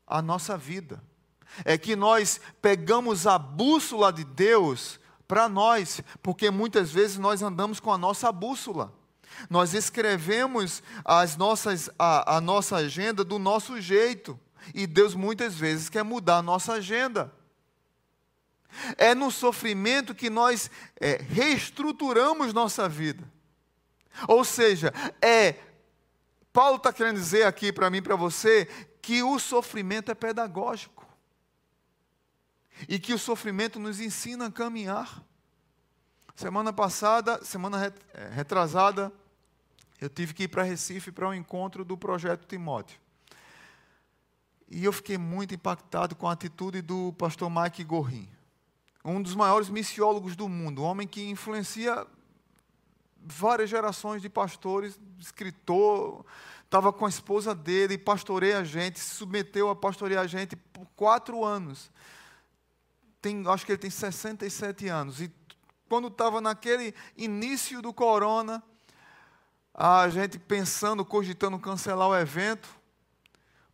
a 0.05 0.21
nossa 0.21 0.57
vida. 0.57 1.01
É 1.63 1.77
que 1.77 1.95
nós 1.95 2.41
pegamos 2.61 3.25
a 3.25 3.37
bússola 3.37 4.11
de 4.11 4.25
Deus 4.25 4.99
para 5.27 5.47
nós, 5.47 6.01
porque 6.21 6.51
muitas 6.51 6.91
vezes 6.91 7.17
nós 7.17 7.41
andamos 7.41 7.79
com 7.79 7.93
a 7.93 7.97
nossa 7.97 8.31
bússola. 8.31 8.93
Nós 9.49 9.73
escrevemos 9.73 10.81
as 11.03 11.35
nossas, 11.37 11.89
a, 11.97 12.37
a 12.37 12.41
nossa 12.41 12.77
agenda 12.77 13.23
do 13.23 13.37
nosso 13.37 13.79
jeito. 13.79 14.39
E 14.73 14.87
Deus 14.87 15.13
muitas 15.13 15.55
vezes 15.55 15.89
quer 15.89 16.03
mudar 16.03 16.37
a 16.37 16.41
nossa 16.41 16.73
agenda. 16.73 17.31
É 18.97 19.15
no 19.15 19.31
sofrimento 19.31 20.13
que 20.13 20.29
nós 20.29 20.69
é, 20.99 21.17
reestruturamos 21.17 22.53
nossa 22.53 22.89
vida. 22.89 23.23
Ou 24.27 24.43
seja, 24.43 24.93
é. 25.21 25.55
Paulo 26.51 26.77
está 26.77 26.93
querendo 26.93 27.17
dizer 27.17 27.43
aqui 27.43 27.71
para 27.71 27.89
mim 27.89 28.01
para 28.01 28.15
você 28.15 28.65
que 29.01 29.21
o 29.21 29.37
sofrimento 29.39 30.09
é 30.11 30.15
pedagógico. 30.15 31.05
E 32.87 32.99
que 32.99 33.13
o 33.13 33.19
sofrimento 33.19 33.79
nos 33.79 33.99
ensina 33.99 34.47
a 34.47 34.51
caminhar. 34.51 35.23
Semana 36.35 36.73
passada, 36.73 37.43
semana 37.43 37.93
é, 38.13 38.27
retrasada, 38.29 39.11
eu 39.99 40.09
tive 40.09 40.33
que 40.33 40.43
ir 40.43 40.47
para 40.47 40.63
Recife 40.63 41.11
para 41.11 41.29
um 41.29 41.33
encontro 41.33 41.85
do 41.85 41.97
projeto 41.97 42.45
Timóteo. 42.45 42.99
E 44.69 44.83
eu 44.83 44.91
fiquei 44.91 45.17
muito 45.17 45.53
impactado 45.53 46.15
com 46.15 46.27
a 46.27 46.33
atitude 46.33 46.81
do 46.81 47.13
pastor 47.13 47.49
Mike 47.49 47.83
Gorin, 47.83 48.27
um 49.03 49.21
dos 49.21 49.35
maiores 49.35 49.69
missiólogos 49.69 50.35
do 50.35 50.49
mundo, 50.49 50.81
um 50.81 50.85
homem 50.85 51.07
que 51.07 51.29
influencia 51.29 52.05
várias 53.25 53.69
gerações 53.69 54.21
de 54.21 54.29
pastores, 54.29 54.99
escritor, 55.19 56.25
estava 56.63 56.91
com 56.91 57.05
a 57.05 57.09
esposa 57.09 57.53
dele, 57.55 57.97
pastoreia 57.97 58.59
a 58.59 58.63
gente, 58.63 58.99
se 58.99 59.15
submeteu 59.15 59.69
a 59.69 59.75
pastorear 59.75 60.23
a 60.23 60.27
gente 60.27 60.55
por 60.55 60.85
quatro 60.95 61.43
anos. 61.43 61.91
Tem, 63.21 63.43
acho 63.47 63.65
que 63.65 63.71
ele 63.71 63.79
tem 63.79 63.89
67 63.89 64.87
anos. 64.87 65.21
E 65.21 65.31
quando 65.87 66.07
estava 66.07 66.41
naquele 66.41 66.93
início 67.15 67.81
do 67.81 67.93
corona, 67.93 68.63
a 69.77 70.07
gente 70.07 70.39
pensando, 70.39 71.03
cogitando 71.03 71.59
cancelar 71.59 72.07
o 72.07 72.15
evento, 72.15 72.69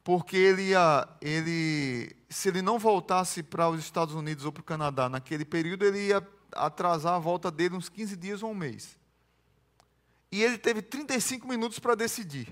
porque 0.04 0.36
ele 0.36 0.70
ia, 0.70 1.08
ele, 1.22 2.16
se 2.28 2.50
ele 2.50 2.62
não 2.64 2.80
voltasse 2.80 3.44
para 3.44 3.70
os 3.70 3.80
Estados 3.80 4.16
Unidos 4.16 4.44
ou 4.44 4.52
para 4.52 4.62
o 4.62 4.64
Canadá 4.64 5.08
naquele 5.08 5.46
período, 5.46 5.86
ele 5.86 6.08
ia 6.08 6.28
atrasar 6.54 7.14
a 7.14 7.20
volta 7.20 7.52
dele 7.52 7.76
uns 7.76 7.88
15 7.88 8.18
dias 8.18 8.42
ou 8.42 8.50
um 8.50 8.56
mês. 8.56 8.98
E 10.32 10.42
ele 10.42 10.58
teve 10.58 10.82
35 10.82 11.48
minutos 11.48 11.78
para 11.78 11.94
decidir. 11.94 12.52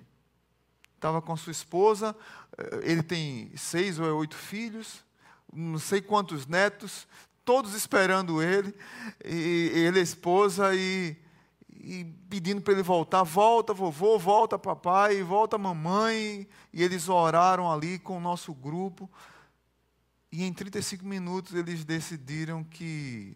Estava 0.93 1.19
com 1.19 1.35
sua 1.35 1.51
esposa, 1.51 2.15
eh, 2.55 2.81
ele 2.83 3.01
tem 3.01 3.51
seis 3.55 3.97
ou 3.97 4.05
oito 4.17 4.35
filhos, 4.35 5.03
não 5.51 5.79
sei 5.79 6.01
quantos 6.01 6.45
netos, 6.45 7.07
todos 7.43 7.73
esperando 7.73 8.43
ele, 8.43 8.75
e 9.25 9.71
ele 9.73 9.99
a 9.99 10.03
esposa, 10.03 10.75
e 10.75 11.17
e 11.79 12.03
pedindo 12.29 12.61
para 12.61 12.73
ele 12.73 12.83
voltar, 12.83 13.23
volta 13.23 13.73
vovô, 13.73 14.19
volta 14.19 14.59
papai, 14.59 15.23
volta 15.23 15.57
mamãe, 15.57 16.47
e 16.73 16.83
eles 16.83 17.07
oraram 17.07 17.71
ali 17.71 17.97
com 17.97 18.17
o 18.17 18.21
nosso 18.21 18.53
grupo, 18.53 19.09
e 20.31 20.43
em 20.43 20.53
35 20.53 21.05
minutos 21.05 21.53
eles 21.53 21.85
decidiram 21.85 22.63
que 22.63 23.35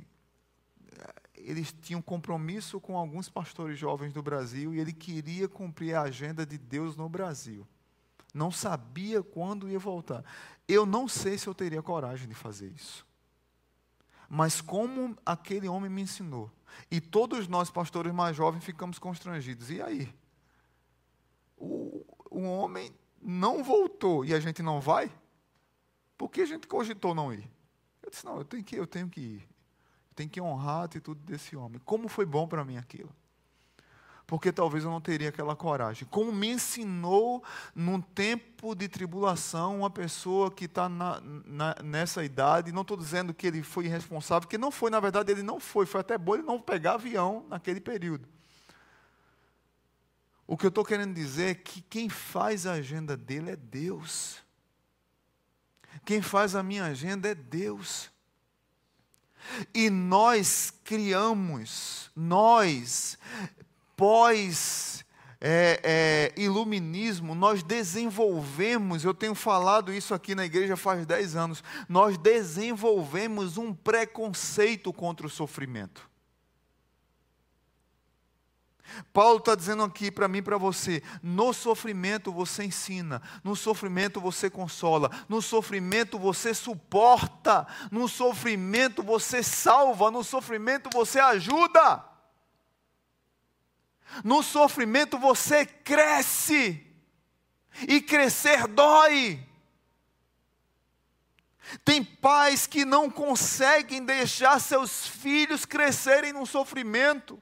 eh, 0.91 1.13
eles 1.35 1.73
tinham 1.81 2.01
compromisso 2.01 2.79
com 2.79 2.97
alguns 2.97 3.29
pastores 3.29 3.79
jovens 3.79 4.13
do 4.13 4.21
Brasil 4.21 4.75
e 4.75 4.79
ele 4.79 4.93
queria 4.93 5.47
cumprir 5.47 5.95
a 5.95 6.03
agenda 6.03 6.45
de 6.45 6.57
Deus 6.57 6.95
no 6.95 7.09
Brasil. 7.09 7.67
Não 8.31 8.51
sabia 8.51 9.23
quando 9.23 9.69
ia 9.69 9.79
voltar. 9.79 10.23
Eu 10.67 10.85
não 10.85 11.07
sei 11.07 11.37
se 11.37 11.47
eu 11.47 11.55
teria 11.55 11.81
coragem 11.81 12.27
de 12.27 12.35
fazer 12.35 12.71
isso. 12.71 13.05
Mas 14.29 14.61
como 14.61 15.15
aquele 15.25 15.67
homem 15.67 15.89
me 15.89 16.01
ensinou. 16.01 16.51
E 16.89 17.01
todos 17.01 17.47
nós, 17.47 17.69
pastores 17.69 18.13
mais 18.13 18.35
jovens, 18.35 18.63
ficamos 18.63 18.99
constrangidos. 18.99 19.69
E 19.69 19.81
aí? 19.81 20.13
O, 21.57 22.05
o 22.29 22.41
homem 22.43 22.93
não 23.21 23.63
voltou 23.63 24.25
e 24.25 24.33
a 24.33 24.39
gente 24.39 24.61
não 24.61 24.81
vai? 24.81 25.11
Por 26.17 26.29
que 26.29 26.41
a 26.41 26.45
gente 26.45 26.67
cogitou 26.67 27.15
não 27.15 27.33
ir? 27.33 27.49
Eu 28.01 28.09
disse, 28.09 28.25
não, 28.25 28.37
eu 28.37 28.45
tenho 28.45 28.63
que, 28.63 28.75
eu 28.75 28.87
tenho 28.87 29.09
que 29.09 29.21
ir. 29.21 29.41
Eu 29.41 30.15
tenho 30.15 30.29
que 30.29 30.41
honrar 30.41 30.81
a 30.81 30.83
atitude 30.83 31.21
desse 31.21 31.55
homem. 31.55 31.81
Como 31.85 32.07
foi 32.07 32.25
bom 32.25 32.47
para 32.47 32.63
mim 32.63 32.77
aquilo 32.77 33.13
porque 34.25 34.51
talvez 34.51 34.83
eu 34.83 34.89
não 34.89 35.01
teria 35.01 35.29
aquela 35.29 35.55
coragem. 35.55 36.07
Como 36.09 36.31
me 36.31 36.49
ensinou 36.49 37.43
num 37.75 37.99
tempo 37.99 38.73
de 38.73 38.87
tribulação 38.87 39.79
uma 39.79 39.89
pessoa 39.89 40.49
que 40.49 40.65
está 40.65 40.89
nessa 41.83 42.23
idade, 42.23 42.71
não 42.71 42.81
estou 42.81 42.97
dizendo 42.97 43.33
que 43.33 43.45
ele 43.45 43.61
foi 43.61 43.85
irresponsável, 43.85 44.47
porque 44.47 44.57
não 44.57 44.71
foi, 44.71 44.89
na 44.89 44.99
verdade, 44.99 45.31
ele 45.31 45.43
não 45.43 45.59
foi, 45.59 45.85
foi 45.85 46.01
até 46.01 46.17
bom 46.17 46.35
ele 46.35 46.43
não 46.43 46.59
pegar 46.59 46.93
avião 46.93 47.45
naquele 47.49 47.81
período. 47.81 48.27
O 50.47 50.57
que 50.57 50.65
eu 50.65 50.69
estou 50.69 50.85
querendo 50.85 51.13
dizer 51.13 51.51
é 51.51 51.55
que 51.55 51.81
quem 51.81 52.09
faz 52.09 52.65
a 52.65 52.73
agenda 52.73 53.17
dele 53.17 53.51
é 53.51 53.55
Deus. 53.55 54.43
Quem 56.05 56.21
faz 56.21 56.55
a 56.55 56.63
minha 56.63 56.85
agenda 56.85 57.29
é 57.29 57.35
Deus. 57.35 58.11
E 59.73 59.89
nós 59.89 60.73
criamos, 60.83 62.09
nós 62.15 63.17
pós 63.95 65.03
é, 65.45 66.31
é, 66.37 66.41
iluminismo, 66.41 67.35
nós 67.35 67.61
desenvolvemos, 67.63 69.03
eu 69.03 69.13
tenho 69.13 69.35
falado 69.35 69.93
isso 69.93 70.13
aqui 70.13 70.33
na 70.33 70.45
igreja 70.45 70.77
faz 70.77 71.05
10 71.05 71.35
anos, 71.35 71.63
nós 71.89 72.17
desenvolvemos 72.17 73.57
um 73.57 73.73
preconceito 73.73 74.93
contra 74.93 75.27
o 75.27 75.29
sofrimento. 75.29 76.09
Paulo 79.11 79.39
está 79.39 79.55
dizendo 79.55 79.83
aqui 79.83 80.11
para 80.11 80.27
mim 80.27 80.37
e 80.37 80.41
para 80.41 80.57
você: 80.57 81.01
no 81.21 81.51
sofrimento 81.51 82.31
você 82.31 82.63
ensina, 82.63 83.21
no 83.43 83.55
sofrimento 83.55 84.21
você 84.21 84.49
consola, 84.49 85.09
no 85.27 85.41
sofrimento 85.41 86.17
você 86.17 86.53
suporta, 86.53 87.67
no 87.91 88.07
sofrimento 88.07 89.03
você 89.03 89.43
salva, 89.43 90.11
no 90.11 90.23
sofrimento 90.23 90.89
você 90.93 91.19
ajuda. 91.19 92.12
No 94.23 94.43
sofrimento 94.43 95.17
você 95.17 95.65
cresce, 95.65 96.85
e 97.87 98.01
crescer 98.01 98.67
dói. 98.67 99.39
Tem 101.83 102.03
pais 102.03 102.67
que 102.67 102.85
não 102.85 103.09
conseguem 103.09 104.03
deixar 104.03 104.59
seus 104.59 105.07
filhos 105.07 105.65
crescerem 105.65 106.33
no 106.33 106.45
sofrimento. 106.45 107.41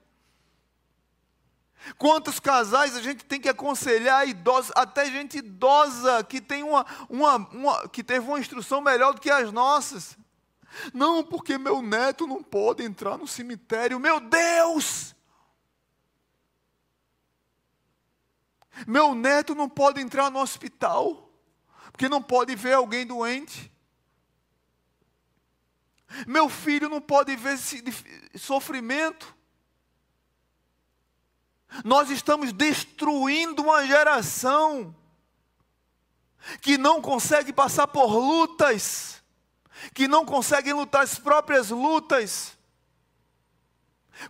Quantos 1.97 2.39
casais 2.39 2.95
a 2.95 3.01
gente 3.01 3.25
tem 3.25 3.41
que 3.41 3.49
aconselhar 3.49 4.27
idosos, 4.27 4.71
até 4.75 5.07
gente 5.07 5.39
idosa 5.39 6.23
que 6.23 6.39
tem 6.39 6.61
uma, 6.61 6.85
uma, 7.09 7.35
uma, 7.37 7.89
que 7.89 8.03
teve 8.03 8.27
uma 8.27 8.39
instrução 8.39 8.79
melhor 8.79 9.15
do 9.15 9.21
que 9.21 9.31
as 9.31 9.51
nossas. 9.51 10.15
Não, 10.93 11.23
porque 11.23 11.57
meu 11.57 11.81
neto 11.81 12.27
não 12.27 12.43
pode 12.43 12.83
entrar 12.83 13.17
no 13.17 13.27
cemitério. 13.27 13.99
Meu 13.99 14.19
Deus! 14.19 15.15
Meu 18.87 19.13
neto 19.13 19.53
não 19.53 19.69
pode 19.69 20.01
entrar 20.01 20.31
no 20.31 20.39
hospital, 20.39 21.29
porque 21.91 22.09
não 22.09 22.21
pode 22.21 22.55
ver 22.55 22.73
alguém 22.73 23.05
doente. 23.05 23.71
Meu 26.25 26.49
filho 26.49 26.89
não 26.89 27.01
pode 27.01 27.35
ver 27.35 27.57
sofrimento. 28.37 29.35
Nós 31.85 32.09
estamos 32.09 32.51
destruindo 32.51 33.61
uma 33.61 33.85
geração 33.85 34.95
que 36.59 36.77
não 36.77 37.01
consegue 37.01 37.53
passar 37.53 37.87
por 37.87 38.13
lutas, 38.13 39.23
que 39.93 40.07
não 40.07 40.25
consegue 40.25 40.73
lutar 40.73 41.03
as 41.03 41.17
próprias 41.17 41.69
lutas 41.69 42.57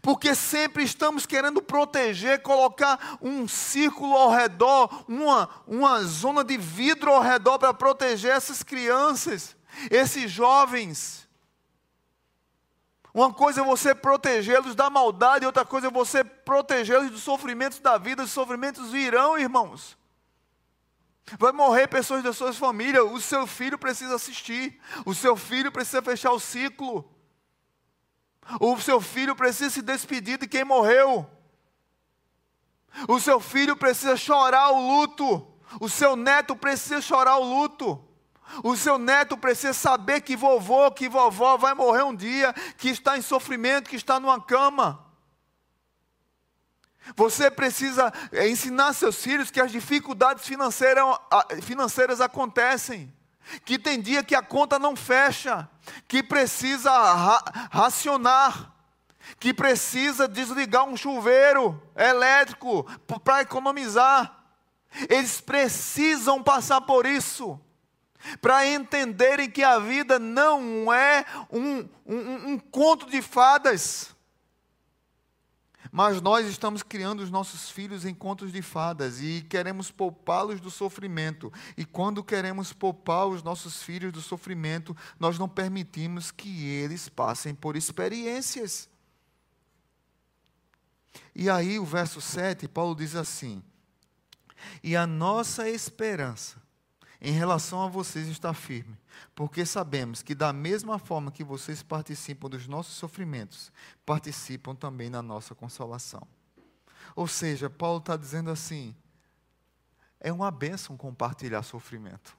porque 0.02 0.36
sempre 0.36 0.84
estamos 0.84 1.26
querendo 1.26 1.62
proteger, 1.62 2.42
colocar 2.42 3.18
um 3.22 3.48
círculo 3.48 4.16
ao 4.16 4.30
redor, 4.30 5.06
uma, 5.08 5.50
uma 5.66 6.04
zona 6.04 6.44
de 6.44 6.58
vidro 6.58 7.12
ao 7.12 7.22
redor 7.22 7.58
para 7.58 7.74
proteger 7.74 8.32
essas 8.32 8.64
crianças, 8.64 9.56
esses 9.90 10.30
jovens. 10.30 11.28
Uma 13.14 13.34
coisa 13.34 13.62
é 13.62 13.64
você 13.64 13.94
protegê-los 13.94 14.74
da 14.74 14.90
maldade, 14.90 15.46
outra 15.46 15.66
coisa 15.66 15.88
é 15.88 15.92
você 15.92 16.24
protegê-los 16.24 17.12
dos 17.12 17.24
sofrimentos 17.24 17.80
da 17.80 17.98
vida. 17.98 18.24
Os 18.24 18.32
sofrimentos 18.32 18.90
virão, 18.90 19.38
irmãos. 19.38 19.98
Vai 21.38 21.52
morrer 21.52 21.88
pessoas 21.88 22.24
da 22.24 22.32
sua 22.32 22.54
família. 22.54 23.04
O 23.04 23.20
seu 23.20 23.46
filho 23.46 23.78
precisa 23.78 24.16
assistir. 24.16 24.80
O 25.06 25.14
seu 25.14 25.36
filho 25.36 25.72
precisa 25.72 26.02
fechar 26.02 26.32
o 26.32 26.40
ciclo. 26.40 27.10
O 28.60 28.80
seu 28.80 29.00
filho 29.00 29.36
precisa 29.36 29.70
se 29.70 29.82
despedir 29.82 30.38
de 30.38 30.48
quem 30.48 30.64
morreu. 30.64 31.30
O 33.08 33.20
seu 33.20 33.40
filho 33.40 33.76
precisa 33.76 34.18
chorar 34.18 34.72
o 34.72 34.80
luto. 34.80 35.48
O 35.80 35.88
seu 35.88 36.16
neto 36.16 36.56
precisa 36.56 37.02
chorar 37.02 37.38
o 37.38 37.44
luto. 37.44 38.04
O 38.64 38.76
seu 38.76 38.98
neto 38.98 39.38
precisa 39.38 39.74
saber 39.74 40.22
que 40.22 40.36
vovô, 40.36 40.92
que 40.92 41.08
vovó 41.08 41.56
vai 41.56 41.74
morrer 41.74 42.04
um 42.04 42.14
dia, 42.14 42.54
que 42.78 42.90
está 42.90 43.18
em 43.18 43.22
sofrimento, 43.22 43.90
que 43.90 43.96
está 43.96 44.20
numa 44.20 44.42
cama. 44.42 45.06
Você 47.16 47.50
precisa 47.50 48.12
ensinar 48.46 48.94
seus 48.94 49.24
filhos 49.24 49.50
que 49.50 49.62
as 49.62 49.72
dificuldades 49.72 50.46
financeiras, 50.46 51.04
financeiras 51.64 52.20
acontecem 52.20 53.12
que 53.66 53.78
tem 53.78 54.00
dia 54.02 54.24
que 54.24 54.36
a 54.36 54.42
conta 54.42 54.80
não 54.80 54.96
fecha, 54.96 55.70
que 56.08 56.22
precisa 56.24 56.92
ra 56.92 57.44
racionar, 57.72 58.74
que 59.40 59.54
precisa 59.54 60.28
desligar 60.28 60.86
um 60.86 60.98
chuveiro 60.98 61.82
elétrico 61.96 62.84
para 63.24 63.42
economizar. 63.42 64.40
Eles 65.10 65.40
precisam 65.40 66.44
passar 66.44 66.82
por 66.82 67.06
isso, 67.06 67.60
para 68.42 68.68
entenderem 68.68 69.50
que 69.50 69.64
a 69.64 69.80
vida 69.80 70.20
não 70.20 70.92
é 70.94 71.26
um, 71.50 71.88
um, 72.06 72.52
um 72.52 72.60
conto 72.60 73.10
de 73.10 73.22
fadas. 73.22 74.16
Mas 75.92 76.22
nós 76.22 76.48
estamos 76.48 76.82
criando 76.82 77.20
os 77.20 77.30
nossos 77.30 77.70
filhos 77.70 78.06
em 78.06 78.14
contos 78.14 78.54
de 78.54 78.62
fadas 78.62 79.22
e 79.22 79.46
queremos 79.50 79.92
poupá-los 79.92 80.62
do 80.62 80.72
sofrimento. 80.72 81.52
E 81.76 81.84
quando 81.84 82.24
queremos 82.24 82.72
poupar 82.72 83.28
os 83.28 83.44
nossos 83.44 83.84
filhos 83.84 84.14
do 84.14 84.22
sofrimento, 84.22 84.96
nós 85.20 85.38
não 85.38 85.50
permitimos 85.50 86.32
que 86.32 86.66
eles 86.66 87.10
passem 87.10 87.54
por 87.54 87.76
experiências. 87.76 88.90
E 91.36 91.50
aí, 91.50 91.78
o 91.78 91.86
verso 91.86 92.22
7, 92.22 92.70
Paulo 92.70 92.96
diz 92.96 93.14
assim: 93.14 93.62
E 94.82 94.96
a 94.96 95.06
nossa 95.06 95.70
esperança 95.70 96.62
em 97.20 97.34
relação 97.34 97.84
a 97.84 97.90
vocês 97.90 98.28
está 98.28 98.54
firme, 98.54 98.98
porque 99.36 99.66
sabemos 99.66 100.22
que, 100.22 100.36
da 100.36 100.54
mesma 100.54 101.00
forma 101.00 101.32
que 101.32 101.44
vocês 101.44 101.84
participam 101.84 102.50
dos 102.50 102.68
nossos 102.68 102.96
sofrimentos, 102.96 103.72
participam 104.06 104.76
também 104.76 105.10
na 105.10 105.22
nossa 105.22 105.56
consolação. 105.56 106.28
Ou 107.16 107.28
seja, 107.28 107.70
Paulo 107.70 108.00
está 108.00 108.16
dizendo 108.16 108.50
assim: 108.50 108.96
é 110.20 110.32
uma 110.32 110.52
bênção 110.52 110.96
compartilhar 110.96 111.64
sofrimento. 111.64 112.38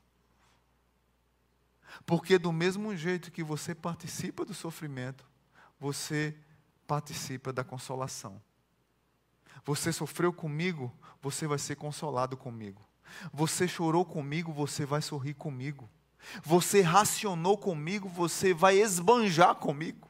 Porque, 2.07 2.39
do 2.39 2.53
mesmo 2.53 2.97
jeito 2.97 3.31
que 3.31 3.43
você 3.43 3.75
participa 3.75 4.45
do 4.45 4.55
sofrimento, 4.55 5.27
você 5.79 6.35
participa 6.87 7.53
da 7.53 7.63
consolação. 7.63 8.41
Você 9.65 9.93
sofreu 9.93 10.33
comigo, 10.33 10.93
você 11.21 11.47
vai 11.47 11.59
ser 11.59 11.77
consolado 11.77 12.37
comigo. 12.37 12.83
Você 13.33 13.69
chorou 13.69 14.05
comigo, 14.05 14.53
você 14.53 14.87
vai 14.87 15.03
sorrir 15.03 15.35
comigo. 15.35 15.89
Você 16.43 16.81
racionou 16.81 17.57
comigo, 17.59 18.09
você 18.09 18.55
vai 18.55 18.79
esbanjar 18.79 19.55
comigo. 19.57 20.09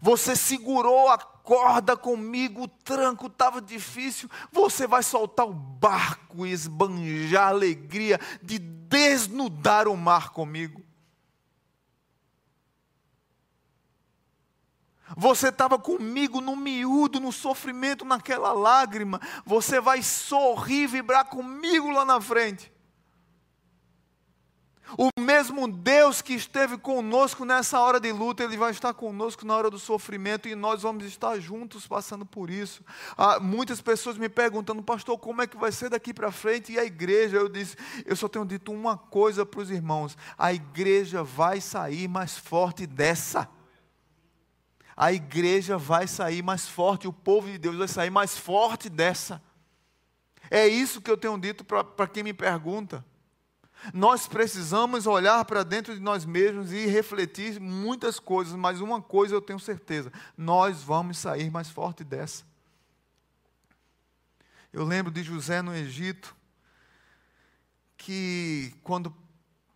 Você 0.00 0.36
segurou 0.36 1.08
a 1.08 1.18
corda 1.18 1.96
comigo, 1.96 2.64
o 2.64 2.68
tranco 2.68 3.26
estava 3.26 3.60
difícil. 3.60 4.28
Você 4.52 4.86
vai 4.86 5.02
soltar 5.02 5.46
o 5.46 5.52
barco 5.52 6.46
e 6.46 6.52
esbanjar 6.52 7.46
a 7.46 7.48
alegria 7.48 8.20
de 8.42 8.58
desnudar 8.58 9.88
o 9.88 9.96
mar 9.96 10.30
comigo. 10.30 10.87
Você 15.16 15.48
estava 15.48 15.78
comigo 15.78 16.40
no 16.40 16.56
miúdo, 16.56 17.20
no 17.20 17.32
sofrimento, 17.32 18.04
naquela 18.04 18.52
lágrima. 18.52 19.20
Você 19.44 19.80
vai 19.80 20.02
sorrir, 20.02 20.86
vibrar 20.86 21.24
comigo 21.26 21.90
lá 21.90 22.04
na 22.04 22.20
frente. 22.20 22.72
O 24.96 25.10
mesmo 25.20 25.68
Deus 25.68 26.22
que 26.22 26.32
esteve 26.32 26.78
conosco 26.78 27.44
nessa 27.44 27.78
hora 27.80 28.00
de 28.00 28.10
luta, 28.10 28.42
Ele 28.42 28.56
vai 28.56 28.70
estar 28.70 28.94
conosco 28.94 29.44
na 29.44 29.54
hora 29.54 29.68
do 29.68 29.78
sofrimento 29.78 30.48
e 30.48 30.54
nós 30.54 30.82
vamos 30.82 31.04
estar 31.04 31.38
juntos 31.38 31.86
passando 31.86 32.24
por 32.24 32.48
isso. 32.48 32.82
Ah, 33.16 33.38
muitas 33.38 33.82
pessoas 33.82 34.16
me 34.16 34.28
perguntando, 34.28 34.82
pastor, 34.82 35.18
como 35.18 35.42
é 35.42 35.46
que 35.46 35.56
vai 35.56 35.72
ser 35.72 35.90
daqui 35.90 36.14
para 36.14 36.32
frente? 36.32 36.72
E 36.72 36.78
a 36.78 36.84
igreja, 36.84 37.36
eu 37.36 37.48
disse, 37.48 37.76
eu 38.06 38.16
só 38.16 38.28
tenho 38.28 38.46
dito 38.46 38.72
uma 38.72 38.96
coisa 38.96 39.44
para 39.44 39.60
os 39.60 39.70
irmãos: 39.70 40.16
a 40.38 40.52
igreja 40.52 41.22
vai 41.22 41.60
sair 41.60 42.08
mais 42.08 42.38
forte 42.38 42.86
dessa. 42.86 43.57
A 45.00 45.12
igreja 45.12 45.78
vai 45.78 46.08
sair 46.08 46.42
mais 46.42 46.66
forte, 46.66 47.06
o 47.06 47.12
povo 47.12 47.46
de 47.46 47.56
Deus 47.56 47.76
vai 47.76 47.86
sair 47.86 48.10
mais 48.10 48.36
forte 48.36 48.88
dessa. 48.88 49.40
É 50.50 50.66
isso 50.66 51.00
que 51.00 51.08
eu 51.08 51.16
tenho 51.16 51.38
dito 51.38 51.64
para 51.64 52.08
quem 52.08 52.24
me 52.24 52.34
pergunta. 52.34 53.04
Nós 53.94 54.26
precisamos 54.26 55.06
olhar 55.06 55.44
para 55.44 55.62
dentro 55.62 55.94
de 55.94 56.00
nós 56.00 56.24
mesmos 56.24 56.72
e 56.72 56.86
refletir 56.86 57.60
muitas 57.60 58.18
coisas, 58.18 58.56
mas 58.56 58.80
uma 58.80 59.00
coisa 59.00 59.36
eu 59.36 59.40
tenho 59.40 59.60
certeza: 59.60 60.12
nós 60.36 60.82
vamos 60.82 61.16
sair 61.18 61.48
mais 61.48 61.70
forte 61.70 62.02
dessa. 62.02 62.44
Eu 64.72 64.84
lembro 64.84 65.12
de 65.12 65.22
José 65.22 65.62
no 65.62 65.76
Egito, 65.76 66.34
que 67.96 68.74
quando 68.82 69.14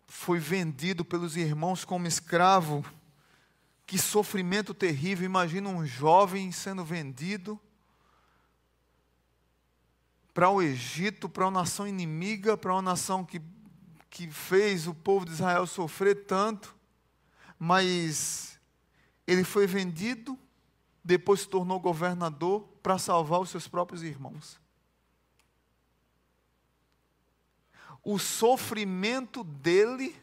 foi 0.09 0.41
vendido 0.41 1.05
pelos 1.05 1.37
irmãos 1.37 1.85
como 1.85 2.09
escravo, 2.09 2.85
que 3.93 3.99
sofrimento 3.99 4.73
terrível. 4.73 5.27
Imagina 5.27 5.69
um 5.69 5.85
jovem 5.85 6.51
sendo 6.51 6.83
vendido 6.83 7.61
para 10.33 10.49
o 10.49 10.63
Egito, 10.63 11.29
para 11.29 11.45
uma 11.45 11.61
nação 11.61 11.87
inimiga, 11.87 12.57
para 12.57 12.73
uma 12.73 12.81
nação 12.81 13.23
que 13.23 13.39
que 14.09 14.31
fez 14.31 14.87
o 14.87 14.95
povo 14.95 15.27
de 15.27 15.33
Israel 15.33 15.67
sofrer 15.67 16.25
tanto, 16.25 16.75
mas 17.59 18.59
ele 19.27 19.45
foi 19.45 19.67
vendido, 19.67 20.39
depois 21.05 21.41
se 21.41 21.49
tornou 21.49 21.79
governador 21.79 22.63
para 22.83 22.99
salvar 22.99 23.41
os 23.41 23.51
seus 23.51 23.69
próprios 23.69 24.03
irmãos. 24.03 24.59
O 28.03 28.19
sofrimento 28.19 29.45
dele 29.45 30.22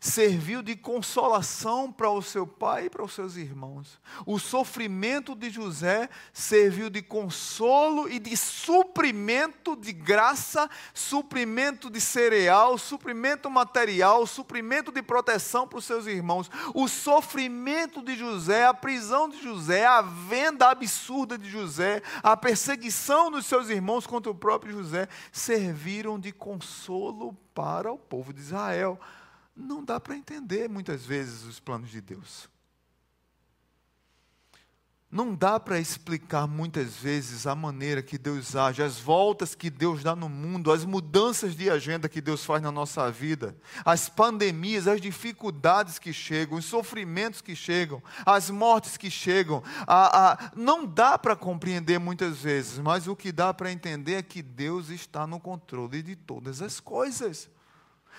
serviu 0.00 0.62
de 0.62 0.76
consolação 0.76 1.90
para 1.90 2.10
o 2.10 2.22
seu 2.22 2.46
pai 2.46 2.86
e 2.86 2.90
para 2.90 3.04
os 3.04 3.12
seus 3.12 3.36
irmãos. 3.36 4.00
O 4.26 4.38
sofrimento 4.38 5.34
de 5.34 5.50
José 5.50 6.08
serviu 6.32 6.90
de 6.90 7.02
consolo 7.02 8.08
e 8.08 8.18
de 8.18 8.36
suprimento 8.36 9.76
de 9.76 9.92
graça, 9.92 10.68
suprimento 10.92 11.90
de 11.90 12.00
cereal, 12.00 12.76
suprimento 12.76 13.50
material, 13.50 14.26
suprimento 14.26 14.92
de 14.92 15.02
proteção 15.02 15.66
para 15.66 15.78
os 15.78 15.84
seus 15.84 16.06
irmãos. 16.06 16.50
O 16.74 16.88
sofrimento 16.88 18.02
de 18.02 18.16
José, 18.16 18.66
a 18.66 18.74
prisão 18.74 19.28
de 19.28 19.42
José, 19.42 19.86
a 19.86 20.02
venda 20.02 20.70
absurda 20.70 21.38
de 21.38 21.48
José, 21.48 22.02
a 22.22 22.36
perseguição 22.36 23.30
dos 23.30 23.46
seus 23.46 23.68
irmãos 23.68 24.06
contra 24.06 24.30
o 24.30 24.34
próprio 24.34 24.72
José 24.72 25.08
serviram 25.32 26.18
de 26.18 26.32
consolo 26.32 27.36
para 27.54 27.92
o 27.92 27.98
povo 27.98 28.32
de 28.32 28.40
Israel 28.40 28.98
não 29.54 29.84
dá 29.84 30.00
para 30.00 30.16
entender 30.16 30.68
muitas 30.68 31.04
vezes 31.04 31.44
os 31.44 31.60
planos 31.60 31.90
de 31.90 32.00
Deus. 32.00 32.48
Não 35.14 35.32
dá 35.32 35.60
para 35.60 35.78
explicar 35.78 36.48
muitas 36.48 36.96
vezes 36.96 37.46
a 37.46 37.54
maneira 37.54 38.02
que 38.02 38.18
Deus 38.18 38.56
age, 38.56 38.82
as 38.82 38.98
voltas 38.98 39.54
que 39.54 39.70
Deus 39.70 40.02
dá 40.02 40.16
no 40.16 40.28
mundo, 40.28 40.72
as 40.72 40.84
mudanças 40.84 41.54
de 41.54 41.70
agenda 41.70 42.08
que 42.08 42.20
Deus 42.20 42.44
faz 42.44 42.60
na 42.60 42.72
nossa 42.72 43.08
vida, 43.12 43.56
as 43.84 44.08
pandemias, 44.08 44.88
as 44.88 45.00
dificuldades 45.00 46.00
que 46.00 46.12
chegam, 46.12 46.58
os 46.58 46.64
sofrimentos 46.64 47.40
que 47.40 47.54
chegam, 47.54 48.02
as 48.26 48.50
mortes 48.50 48.96
que 48.96 49.08
chegam. 49.08 49.62
A, 49.86 50.32
a, 50.32 50.50
não 50.56 50.84
dá 50.84 51.16
para 51.16 51.36
compreender 51.36 52.00
muitas 52.00 52.38
vezes, 52.38 52.80
mas 52.80 53.06
o 53.06 53.14
que 53.14 53.30
dá 53.30 53.54
para 53.54 53.70
entender 53.70 54.14
é 54.14 54.22
que 54.22 54.42
Deus 54.42 54.88
está 54.88 55.28
no 55.28 55.38
controle 55.38 56.02
de 56.02 56.16
todas 56.16 56.60
as 56.60 56.80
coisas. 56.80 57.48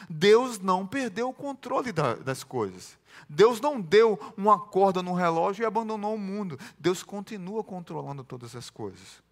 Deus 0.10 0.60
não 0.60 0.86
perdeu 0.86 1.30
o 1.30 1.34
controle 1.34 1.92
da, 1.92 2.16
das 2.16 2.44
coisas. 2.44 2.98
Deus 3.30 3.62
não 3.62 3.80
deu 3.80 4.20
uma 4.38 4.60
corda 4.60 5.02
no 5.02 5.14
relógio 5.14 5.64
e 5.64 5.66
abandonou 5.66 6.16
o 6.16 6.20
mundo. 6.20 6.60
Deus 6.78 7.04
continua 7.04 7.64
controlando 7.64 8.24
todas 8.24 8.56
as 8.56 8.70
coisas. 8.70 9.24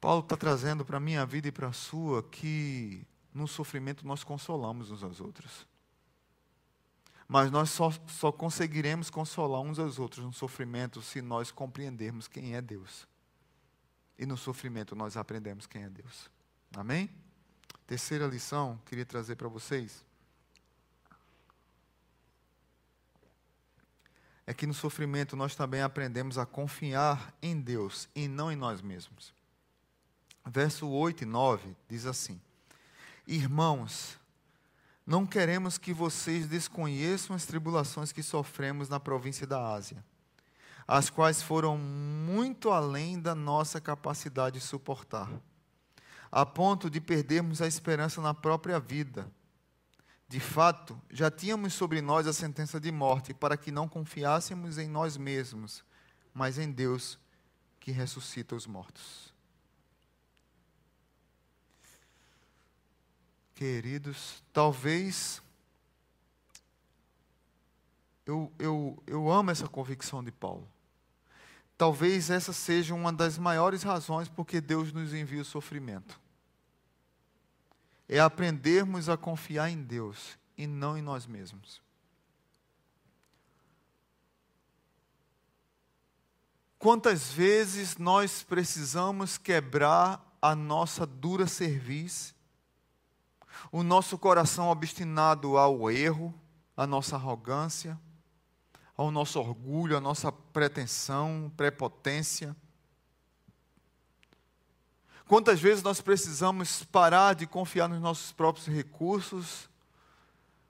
Paulo 0.00 0.20
está 0.20 0.36
trazendo 0.36 0.84
para 0.84 0.98
a 0.98 1.00
minha 1.00 1.24
vida 1.24 1.48
e 1.48 1.52
para 1.52 1.68
a 1.68 1.72
sua 1.72 2.22
que 2.22 3.06
no 3.32 3.48
sofrimento 3.48 4.06
nós 4.06 4.22
consolamos 4.22 4.90
uns 4.90 5.02
aos 5.02 5.20
outros. 5.20 5.66
Mas 7.26 7.50
nós 7.50 7.70
só, 7.70 7.90
só 8.06 8.30
conseguiremos 8.30 9.08
consolar 9.08 9.60
uns 9.60 9.78
aos 9.78 9.98
outros 9.98 10.24
no 10.24 10.32
sofrimento 10.32 11.00
se 11.00 11.22
nós 11.22 11.50
compreendermos 11.50 12.28
quem 12.28 12.54
é 12.54 12.60
Deus. 12.60 13.08
E 14.18 14.26
no 14.26 14.36
sofrimento 14.36 14.94
nós 14.94 15.16
aprendemos 15.16 15.66
quem 15.66 15.84
é 15.84 15.88
Deus. 15.88 16.30
Amém? 16.76 17.10
Terceira 17.86 18.26
lição, 18.26 18.80
queria 18.86 19.04
trazer 19.04 19.36
para 19.36 19.48
vocês. 19.48 20.04
É 24.46 24.54
que 24.54 24.66
no 24.66 24.74
sofrimento 24.74 25.36
nós 25.36 25.54
também 25.54 25.82
aprendemos 25.82 26.38
a 26.38 26.46
confiar 26.46 27.34
em 27.42 27.60
Deus 27.60 28.08
e 28.14 28.26
não 28.28 28.50
em 28.50 28.56
nós 28.56 28.80
mesmos. 28.80 29.32
Verso 30.46 30.88
8 30.88 31.22
e 31.22 31.26
9 31.26 31.76
diz 31.88 32.06
assim: 32.06 32.40
Irmãos, 33.26 34.18
não 35.06 35.26
queremos 35.26 35.78
que 35.78 35.92
vocês 35.92 36.46
desconheçam 36.46 37.36
as 37.36 37.46
tribulações 37.46 38.12
que 38.12 38.22
sofremos 38.22 38.88
na 38.88 39.00
província 39.00 39.46
da 39.46 39.72
Ásia, 39.72 40.02
as 40.86 41.08
quais 41.08 41.42
foram 41.42 41.76
muito 41.78 42.70
além 42.70 43.20
da 43.20 43.34
nossa 43.34 43.80
capacidade 43.80 44.58
de 44.58 44.64
suportar 44.64 45.30
a 46.36 46.44
ponto 46.44 46.90
de 46.90 47.00
perdermos 47.00 47.62
a 47.62 47.66
esperança 47.68 48.20
na 48.20 48.34
própria 48.34 48.80
vida. 48.80 49.30
De 50.28 50.40
fato, 50.40 51.00
já 51.08 51.30
tínhamos 51.30 51.74
sobre 51.74 52.00
nós 52.00 52.26
a 52.26 52.32
sentença 52.32 52.80
de 52.80 52.90
morte, 52.90 53.32
para 53.32 53.56
que 53.56 53.70
não 53.70 53.88
confiássemos 53.88 54.76
em 54.76 54.88
nós 54.88 55.16
mesmos, 55.16 55.84
mas 56.34 56.58
em 56.58 56.72
Deus 56.72 57.20
que 57.78 57.92
ressuscita 57.92 58.56
os 58.56 58.66
mortos. 58.66 59.32
Queridos, 63.54 64.42
talvez 64.52 65.40
eu, 68.26 68.52
eu, 68.58 69.00
eu 69.06 69.30
amo 69.30 69.52
essa 69.52 69.68
convicção 69.68 70.24
de 70.24 70.32
Paulo. 70.32 70.68
Talvez 71.78 72.28
essa 72.28 72.52
seja 72.52 72.92
uma 72.92 73.12
das 73.12 73.38
maiores 73.38 73.84
razões 73.84 74.28
porque 74.28 74.60
Deus 74.60 74.92
nos 74.92 75.14
envia 75.14 75.40
o 75.40 75.44
sofrimento 75.44 76.23
é 78.08 78.18
aprendermos 78.18 79.08
a 79.08 79.16
confiar 79.16 79.70
em 79.70 79.82
Deus 79.82 80.38
e 80.56 80.66
não 80.66 80.96
em 80.96 81.02
nós 81.02 81.26
mesmos. 81.26 81.82
Quantas 86.78 87.32
vezes 87.32 87.96
nós 87.96 88.42
precisamos 88.42 89.38
quebrar 89.38 90.36
a 90.40 90.54
nossa 90.54 91.06
dura 91.06 91.46
cerviz, 91.46 92.34
o 93.72 93.82
nosso 93.82 94.18
coração 94.18 94.68
obstinado 94.68 95.56
ao 95.56 95.90
erro, 95.90 96.34
a 96.76 96.86
nossa 96.86 97.16
arrogância, 97.16 97.98
ao 98.96 99.10
nosso 99.10 99.40
orgulho, 99.40 99.96
a 99.96 100.00
nossa 100.00 100.30
pretensão, 100.30 101.50
prepotência, 101.56 102.54
Quantas 105.26 105.58
vezes 105.58 105.82
nós 105.82 106.02
precisamos 106.02 106.84
parar 106.84 107.34
de 107.34 107.46
confiar 107.46 107.88
nos 107.88 108.00
nossos 108.00 108.30
próprios 108.30 108.66
recursos, 108.66 109.70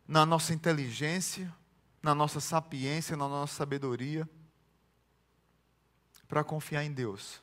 na 0.07 0.25
nossa 0.25 0.55
inteligência, 0.55 1.53
na 2.01 2.15
nossa 2.15 2.39
sapiência, 2.39 3.17
na 3.17 3.27
nossa 3.29 3.55
sabedoria, 3.55 4.29
para 6.29 6.45
confiar 6.45 6.85
em 6.85 6.93
Deus. 6.93 7.43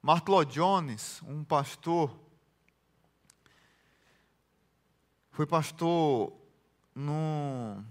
Martlo 0.00 0.44
Jones, 0.44 1.20
um 1.22 1.42
pastor, 1.42 2.16
foi 5.32 5.46
pastor 5.46 6.32
no, 6.94 7.82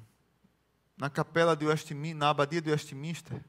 na 0.97 1.09
capela 1.09 1.55
de 1.55 1.65
Westminster, 1.65 2.17
na 2.17 2.29
abadia 2.29 2.61
de 2.61 2.71
Westminster 2.71 3.43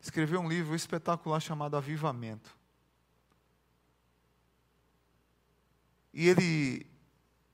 escreveu 0.00 0.40
um 0.40 0.48
livro 0.48 0.74
espetacular 0.74 1.40
chamado 1.40 1.76
Avivamento. 1.76 2.56
E 6.12 6.28
ele, 6.28 6.86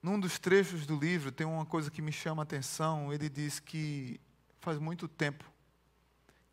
num 0.02 0.18
dos 0.18 0.38
trechos 0.38 0.86
do 0.86 0.98
livro, 0.98 1.32
tem 1.32 1.46
uma 1.46 1.66
coisa 1.66 1.90
que 1.90 2.00
me 2.00 2.12
chama 2.12 2.42
a 2.42 2.44
atenção. 2.44 3.12
Ele 3.12 3.28
diz 3.28 3.60
que 3.60 4.20
faz 4.60 4.78
muito 4.78 5.06
tempo 5.06 5.44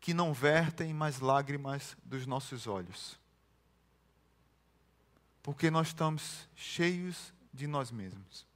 que 0.00 0.12
não 0.12 0.34
vertem 0.34 0.92
mais 0.92 1.20
lágrimas 1.20 1.96
dos 2.04 2.26
nossos 2.26 2.66
olhos. 2.66 3.18
Porque 5.42 5.70
nós 5.70 5.88
estamos 5.88 6.48
cheios 6.54 7.32
de 7.52 7.66
nós 7.66 7.90
mesmos. 7.90 8.46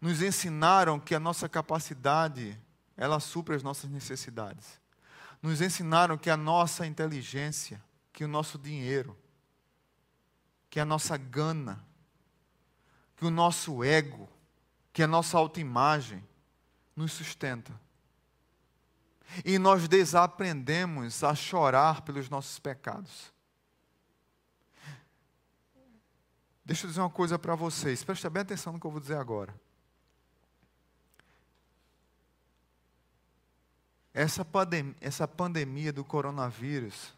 Nos 0.00 0.22
ensinaram 0.22 1.00
que 1.00 1.14
a 1.14 1.20
nossa 1.20 1.48
capacidade, 1.48 2.58
ela 2.96 3.18
supre 3.18 3.56
as 3.56 3.62
nossas 3.62 3.90
necessidades. 3.90 4.80
Nos 5.44 5.60
ensinaram 5.60 6.16
que 6.16 6.30
a 6.30 6.38
nossa 6.38 6.86
inteligência, 6.86 7.78
que 8.14 8.24
o 8.24 8.28
nosso 8.28 8.58
dinheiro, 8.58 9.14
que 10.70 10.80
a 10.80 10.86
nossa 10.86 11.18
gana, 11.18 11.84
que 13.14 13.26
o 13.26 13.30
nosso 13.30 13.84
ego, 13.84 14.26
que 14.90 15.02
a 15.02 15.06
nossa 15.06 15.36
autoimagem 15.36 16.26
nos 16.96 17.12
sustenta. 17.12 17.78
E 19.44 19.58
nós 19.58 19.86
desaprendemos 19.86 21.22
a 21.22 21.34
chorar 21.34 22.00
pelos 22.00 22.30
nossos 22.30 22.58
pecados. 22.58 23.30
Deixa 26.64 26.86
eu 26.86 26.88
dizer 26.88 27.02
uma 27.02 27.10
coisa 27.10 27.38
para 27.38 27.54
vocês, 27.54 28.02
preste 28.02 28.26
bem 28.30 28.40
atenção 28.40 28.72
no 28.72 28.80
que 28.80 28.86
eu 28.86 28.90
vou 28.90 28.98
dizer 28.98 29.18
agora. 29.18 29.54
Essa, 34.14 34.44
pandem 34.44 34.94
essa 35.00 35.26
pandemia 35.26 35.92
do 35.92 36.04
coronavírus, 36.04 37.12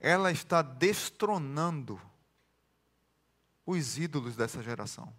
ela 0.00 0.32
está 0.32 0.62
destronando 0.62 2.00
os 3.66 3.98
ídolos 3.98 4.34
dessa 4.34 4.62
geração. 4.62 5.12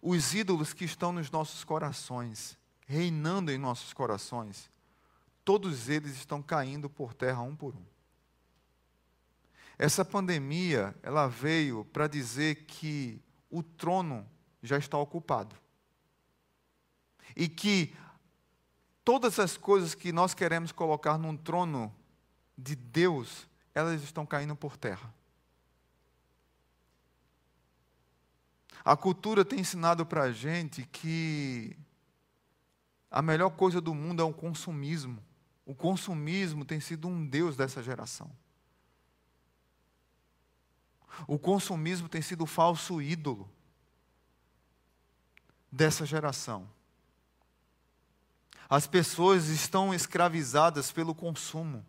Os 0.00 0.32
ídolos 0.32 0.72
que 0.72 0.84
estão 0.84 1.10
nos 1.10 1.28
nossos 1.28 1.64
corações, 1.64 2.56
reinando 2.86 3.50
em 3.50 3.58
nossos 3.58 3.92
corações, 3.92 4.70
todos 5.44 5.88
eles 5.88 6.12
estão 6.12 6.40
caindo 6.40 6.88
por 6.88 7.12
terra 7.12 7.42
um 7.42 7.56
por 7.56 7.74
um. 7.74 7.84
Essa 9.76 10.04
pandemia, 10.04 10.94
ela 11.02 11.26
veio 11.26 11.84
para 11.86 12.06
dizer 12.06 12.66
que 12.66 13.20
o 13.50 13.60
trono 13.60 14.28
já 14.62 14.78
está 14.78 14.96
ocupado. 14.98 15.56
E 17.36 17.48
que 17.48 17.94
todas 19.04 19.38
as 19.38 19.56
coisas 19.56 19.94
que 19.94 20.12
nós 20.12 20.34
queremos 20.34 20.72
colocar 20.72 21.16
num 21.16 21.36
trono 21.36 21.94
de 22.56 22.74
Deus, 22.74 23.48
elas 23.74 24.02
estão 24.02 24.26
caindo 24.26 24.54
por 24.56 24.76
terra. 24.76 25.14
A 28.84 28.96
cultura 28.96 29.44
tem 29.44 29.60
ensinado 29.60 30.04
para 30.06 30.24
a 30.24 30.32
gente 30.32 30.84
que 30.86 31.76
a 33.10 33.22
melhor 33.22 33.50
coisa 33.50 33.80
do 33.80 33.94
mundo 33.94 34.22
é 34.22 34.24
o 34.24 34.32
consumismo. 34.32 35.22
O 35.64 35.74
consumismo 35.74 36.64
tem 36.64 36.80
sido 36.80 37.08
um 37.08 37.26
Deus 37.26 37.56
dessa 37.56 37.82
geração. 37.82 38.30
O 41.26 41.38
consumismo 41.38 42.08
tem 42.08 42.22
sido 42.22 42.44
o 42.44 42.46
falso 42.46 43.02
ídolo 43.02 43.50
dessa 45.70 46.06
geração. 46.06 46.68
As 48.68 48.86
pessoas 48.86 49.48
estão 49.48 49.94
escravizadas 49.94 50.92
pelo 50.92 51.14
consumo 51.14 51.84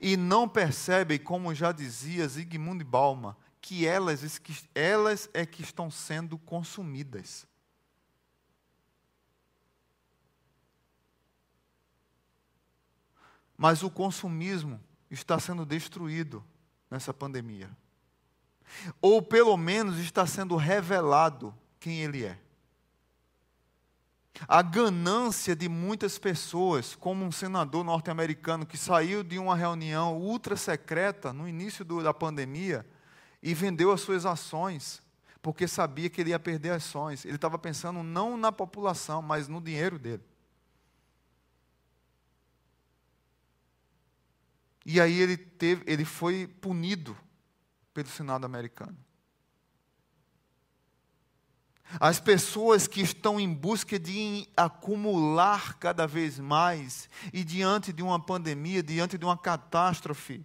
e 0.00 0.16
não 0.16 0.48
percebem, 0.48 1.18
como 1.18 1.54
já 1.54 1.72
dizia 1.72 2.28
Zygmunt 2.28 2.84
Bauman, 2.84 3.34
que 3.60 3.86
elas, 3.86 4.40
elas 4.74 5.30
é 5.32 5.46
que 5.46 5.62
estão 5.62 5.90
sendo 5.90 6.36
consumidas. 6.36 7.46
Mas 13.56 13.82
o 13.82 13.90
consumismo 13.90 14.80
está 15.10 15.38
sendo 15.38 15.64
destruído 15.64 16.44
nessa 16.90 17.14
pandemia. 17.14 17.70
Ou 19.00 19.22
pelo 19.22 19.56
menos 19.56 19.98
está 19.98 20.26
sendo 20.26 20.56
revelado 20.56 21.54
quem 21.78 22.00
ele 22.00 22.24
é. 22.24 22.38
A 24.48 24.62
ganância 24.62 25.54
de 25.54 25.68
muitas 25.68 26.18
pessoas, 26.18 26.94
como 26.94 27.24
um 27.24 27.30
senador 27.30 27.84
norte-americano 27.84 28.66
que 28.66 28.76
saiu 28.76 29.22
de 29.22 29.38
uma 29.38 29.54
reunião 29.54 30.16
ultra 30.18 30.56
secreta 30.56 31.32
no 31.32 31.46
início 31.46 31.84
do, 31.84 32.02
da 32.02 32.14
pandemia 32.14 32.86
e 33.42 33.54
vendeu 33.54 33.92
as 33.92 34.00
suas 34.00 34.24
ações, 34.24 35.02
porque 35.42 35.68
sabia 35.68 36.08
que 36.08 36.20
ele 36.20 36.30
ia 36.30 36.38
perder 36.38 36.70
ações. 36.70 37.24
Ele 37.24 37.36
estava 37.36 37.58
pensando 37.58 38.02
não 38.02 38.36
na 38.36 38.50
população, 38.50 39.20
mas 39.20 39.48
no 39.48 39.60
dinheiro 39.60 39.98
dele. 39.98 40.22
E 44.84 45.00
aí 45.00 45.20
ele, 45.20 45.36
teve, 45.36 45.84
ele 45.86 46.04
foi 46.04 46.46
punido 46.46 47.16
pelo 47.94 48.08
Senado 48.08 48.44
americano. 48.44 48.96
As 52.00 52.18
pessoas 52.20 52.86
que 52.86 53.00
estão 53.00 53.38
em 53.38 53.52
busca 53.52 53.98
de 53.98 54.48
acumular 54.56 55.78
cada 55.78 56.06
vez 56.06 56.38
mais, 56.38 57.08
e 57.32 57.44
diante 57.44 57.92
de 57.92 58.02
uma 58.02 58.18
pandemia, 58.18 58.82
diante 58.82 59.18
de 59.18 59.24
uma 59.24 59.36
catástrofe, 59.36 60.44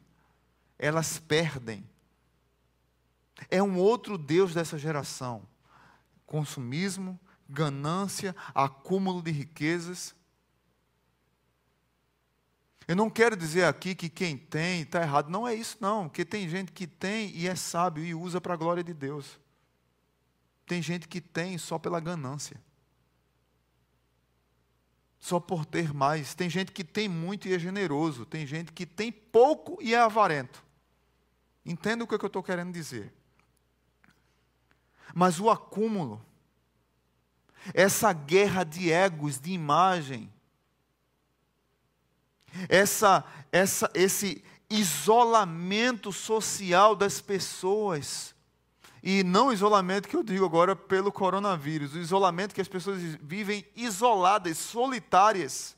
elas 0.78 1.20
perdem 1.20 1.84
é 3.50 3.62
um 3.62 3.78
outro 3.78 4.18
Deus 4.18 4.54
dessa 4.54 4.78
geração. 4.78 5.48
Consumismo, 6.26 7.20
ganância, 7.48 8.36
acúmulo 8.54 9.22
de 9.22 9.32
riquezas. 9.32 10.16
Eu 12.88 12.96
não 12.96 13.10
quero 13.10 13.36
dizer 13.36 13.66
aqui 13.66 13.94
que 13.94 14.10
quem 14.10 14.38
tem 14.38 14.82
está 14.82 15.02
errado. 15.02 15.30
Não 15.30 15.48
é 15.48 15.54
isso, 15.54 15.78
não. 15.80 16.08
Porque 16.08 16.26
tem 16.26 16.50
gente 16.50 16.72
que 16.72 16.88
tem 16.88 17.30
e 17.36 17.48
é 17.48 17.56
sábio 17.56 18.04
e 18.04 18.16
usa 18.16 18.40
para 18.42 18.54
a 18.54 18.58
glória 18.58 18.84
de 18.84 18.94
Deus. 18.94 19.40
Tem 20.68 20.82
gente 20.82 21.08
que 21.08 21.22
tem 21.22 21.58
só 21.58 21.80
pela 21.80 22.00
ganância. 22.00 22.62
Só 25.18 25.40
por 25.40 25.66
ter 25.66 25.94
mais. 25.94 26.36
Tem 26.36 26.50
gente 26.50 26.74
que 26.74 26.84
tem 26.84 27.08
muito 27.08 27.48
e 27.48 27.54
é 27.54 27.58
generoso. 27.58 28.26
Tem 28.26 28.46
gente 28.46 28.74
que 28.74 28.86
tem 28.86 29.10
pouco 29.12 29.82
e 29.82 29.96
é 29.96 30.00
avarento. 30.00 30.64
Entenda 31.66 32.04
o 32.04 32.08
que 32.08 32.14
eu 32.14 32.28
estou 32.28 32.44
querendo 32.44 32.74
dizer. 32.74 33.14
Mas 35.16 35.40
o 35.40 35.50
acúmulo, 35.50 36.24
essa 37.74 38.12
guerra 38.12 38.66
de 38.66 38.92
egos, 38.92 39.40
de 39.40 39.52
imagem, 39.52 40.32
essa, 42.68 43.24
essa, 43.54 43.90
esse 43.94 44.44
isolamento 44.70 46.12
social 46.12 46.94
das 46.94 47.22
pessoas, 47.22 48.36
e 49.02 49.24
não 49.24 49.52
isolamento 49.52 50.08
que 50.08 50.16
eu 50.16 50.24
digo 50.24 50.46
agora 50.46 50.76
pelo 50.76 51.12
coronavírus, 51.12 51.94
o 51.94 52.00
isolamento 52.00 52.54
que 52.54 52.62
as 52.62 52.68
pessoas 52.68 53.00
vivem 53.22 53.66
isoladas, 53.76 54.58
solitárias. 54.58 55.76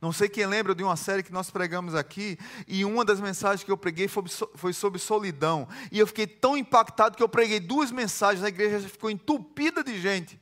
Não 0.00 0.12
sei 0.12 0.28
quem 0.28 0.44
lembra 0.44 0.74
de 0.74 0.82
uma 0.82 0.96
série 0.96 1.22
que 1.22 1.32
nós 1.32 1.50
pregamos 1.50 1.94
aqui, 1.94 2.38
e 2.68 2.84
uma 2.84 3.04
das 3.06 3.20
mensagens 3.20 3.64
que 3.64 3.70
eu 3.70 3.76
preguei 3.76 4.06
foi 4.06 4.72
sobre 4.74 4.98
solidão. 4.98 5.66
E 5.90 5.98
eu 5.98 6.06
fiquei 6.06 6.26
tão 6.26 6.56
impactado 6.56 7.16
que 7.16 7.22
eu 7.22 7.28
preguei 7.28 7.58
duas 7.58 7.90
mensagens, 7.90 8.44
a 8.44 8.48
igreja 8.48 8.86
ficou 8.86 9.08
entupida 9.08 9.82
de 9.82 9.98
gente. 9.98 10.38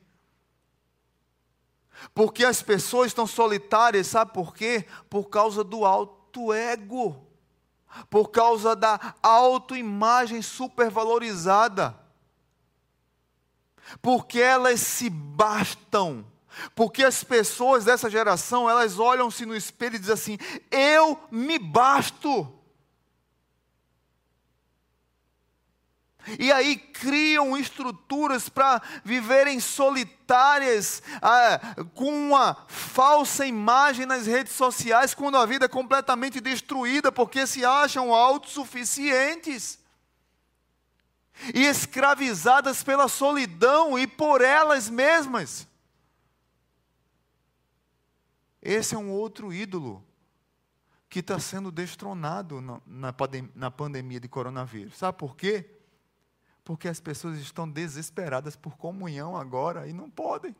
Porque 2.13 2.43
as 2.43 2.61
pessoas 2.61 3.07
estão 3.07 3.25
solitárias, 3.25 4.07
sabe 4.07 4.33
por 4.33 4.53
quê? 4.53 4.85
Por 5.09 5.29
causa 5.29 5.63
do 5.63 5.85
alto 5.85 6.51
ego. 6.51 7.25
Por 8.09 8.29
causa 8.29 8.75
da 8.75 9.15
autoimagem 9.21 10.41
supervalorizada. 10.41 11.95
Porque 14.01 14.39
elas 14.39 14.79
se 14.79 15.09
bastam 15.09 16.25
porque 16.75 17.03
as 17.03 17.23
pessoas 17.23 17.83
dessa 17.85 18.09
geração, 18.09 18.69
elas 18.69 18.99
olham-se 18.99 19.45
no 19.45 19.55
espelho 19.55 19.95
e 19.95 19.99
dizem 19.99 20.13
assim: 20.13 20.37
eu 20.71 21.19
me 21.31 21.57
basto. 21.57 22.51
E 26.39 26.51
aí 26.51 26.77
criam 26.77 27.57
estruturas 27.57 28.47
para 28.47 28.81
viverem 29.03 29.59
solitárias, 29.59 31.03
ah, 31.21 31.59
com 31.93 32.29
uma 32.29 32.65
falsa 32.67 33.45
imagem 33.45 34.05
nas 34.05 34.25
redes 34.25 34.53
sociais, 34.53 35.13
quando 35.13 35.37
a 35.37 35.45
vida 35.45 35.65
é 35.65 35.69
completamente 35.69 36.39
destruída, 36.39 37.11
porque 37.11 37.45
se 37.45 37.65
acham 37.65 38.13
autossuficientes. 38.13 39.79
E 41.53 41.65
escravizadas 41.65 42.83
pela 42.83 43.07
solidão 43.07 43.97
e 43.97 44.05
por 44.05 44.41
elas 44.41 44.89
mesmas. 44.89 45.67
Esse 48.61 48.95
é 48.95 48.97
um 48.97 49.11
outro 49.11 49.51
ídolo 49.51 50.05
que 51.09 51.19
está 51.19 51.37
sendo 51.37 51.71
destronado 51.71 52.61
na, 52.61 53.13
na 53.53 53.69
pandemia 53.69 54.19
de 54.19 54.27
coronavírus. 54.29 54.97
Sabe 54.97 55.17
por 55.17 55.35
quê? 55.35 55.72
Porque 56.63 56.87
as 56.87 56.99
pessoas 56.99 57.37
estão 57.37 57.69
desesperadas 57.69 58.55
por 58.55 58.77
comunhão 58.77 59.35
agora 59.35 59.87
e 59.87 59.93
não 59.93 60.09
podem. 60.09 60.55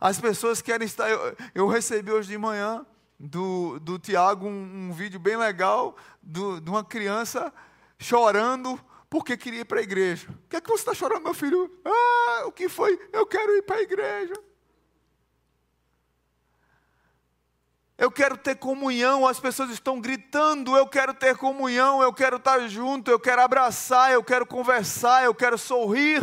As 0.00 0.20
pessoas 0.20 0.62
querem 0.62 0.86
estar. 0.86 1.08
Eu, 1.08 1.36
eu 1.54 1.68
recebi 1.68 2.10
hoje 2.10 2.28
de 2.28 2.38
manhã 2.38 2.86
do, 3.18 3.80
do 3.80 3.98
Tiago 3.98 4.46
um, 4.46 4.88
um, 4.88 4.92
vídeo 4.92 5.18
bem 5.18 5.36
legal 5.36 5.96
do, 6.22 6.60
de 6.60 6.70
uma 6.70 6.84
criança 6.84 7.52
chorando 7.98 8.80
porque 9.10 9.36
queria 9.36 9.60
ir 9.60 9.64
para 9.64 9.80
a 9.80 9.82
igreja. 9.82 10.28
O 10.30 10.48
que 10.48 10.56
é 10.56 10.60
que 10.60 10.68
você 10.68 10.82
está 10.82 10.94
chorando, 10.94 11.24
meu 11.24 11.34
filho? 11.34 11.70
Ah, 11.84 12.44
o 12.46 12.52
que 12.52 12.68
foi? 12.68 12.98
Eu 13.12 13.26
quero 13.26 13.52
ir 13.56 13.62
para 13.62 13.76
a 13.76 13.82
igreja. 13.82 14.34
Eu 17.98 18.12
quero 18.12 18.36
ter 18.36 18.54
comunhão, 18.54 19.26
as 19.26 19.40
pessoas 19.40 19.70
estão 19.70 20.00
gritando, 20.00 20.76
eu 20.76 20.86
quero 20.86 21.12
ter 21.12 21.36
comunhão, 21.36 22.00
eu 22.00 22.12
quero 22.12 22.36
estar 22.36 22.68
junto, 22.68 23.10
eu 23.10 23.18
quero 23.18 23.42
abraçar, 23.42 24.12
eu 24.12 24.22
quero 24.22 24.46
conversar, 24.46 25.24
eu 25.24 25.34
quero 25.34 25.58
sorrir. 25.58 26.22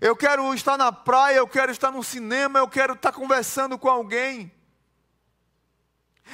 Eu 0.00 0.16
quero 0.16 0.54
estar 0.54 0.78
na 0.78 0.90
praia, 0.90 1.36
eu 1.36 1.46
quero 1.46 1.70
estar 1.70 1.90
no 1.90 2.02
cinema, 2.02 2.58
eu 2.58 2.68
quero 2.68 2.94
estar 2.94 3.12
conversando 3.12 3.76
com 3.76 3.90
alguém. 3.90 4.50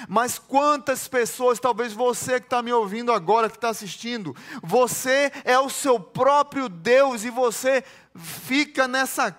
Mas 0.08 0.38
quantas 0.38 1.08
pessoas, 1.08 1.58
talvez 1.58 1.92
você 1.92 2.38
que 2.38 2.46
está 2.46 2.62
me 2.62 2.72
ouvindo 2.72 3.12
agora, 3.12 3.50
que 3.50 3.56
está 3.56 3.70
assistindo, 3.70 4.36
você 4.62 5.32
é 5.44 5.58
o 5.58 5.68
seu 5.68 5.98
próprio 5.98 6.68
Deus 6.68 7.24
e 7.24 7.30
você 7.30 7.82
fica 8.14 8.86
nessa, 8.86 9.36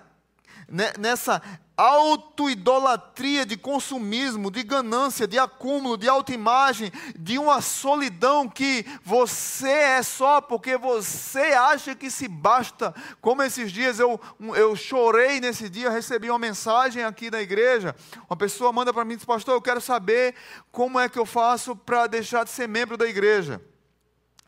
né, 0.68 0.92
nessa 0.98 1.40
autoidolatria 1.76 3.44
de 3.44 3.56
consumismo, 3.56 4.50
de 4.50 4.62
ganância, 4.62 5.28
de 5.28 5.38
acúmulo, 5.38 5.98
de 5.98 6.08
autoimagem, 6.08 6.90
de 7.18 7.38
uma 7.38 7.60
solidão 7.60 8.48
que 8.48 8.86
você 9.04 9.68
é 9.68 10.02
só 10.02 10.40
porque 10.40 10.78
você 10.78 11.52
acha 11.52 11.94
que 11.94 12.10
se 12.10 12.26
basta. 12.26 12.94
Como 13.20 13.42
esses 13.42 13.70
dias 13.70 14.00
eu, 14.00 14.18
eu 14.56 14.74
chorei 14.74 15.38
nesse 15.38 15.68
dia, 15.68 15.90
recebi 15.90 16.30
uma 16.30 16.38
mensagem 16.38 17.04
aqui 17.04 17.28
da 17.28 17.42
igreja. 17.42 17.94
Uma 18.28 18.36
pessoa 18.36 18.72
manda 18.72 18.92
para 18.92 19.04
mim 19.04 19.14
e 19.14 19.16
diz: 19.16 19.26
Pastor, 19.26 19.54
eu 19.54 19.62
quero 19.62 19.80
saber 19.80 20.34
como 20.72 20.98
é 20.98 21.08
que 21.08 21.18
eu 21.18 21.26
faço 21.26 21.76
para 21.76 22.06
deixar 22.06 22.44
de 22.44 22.50
ser 22.50 22.66
membro 22.66 22.96
da 22.96 23.06
igreja. 23.06 23.60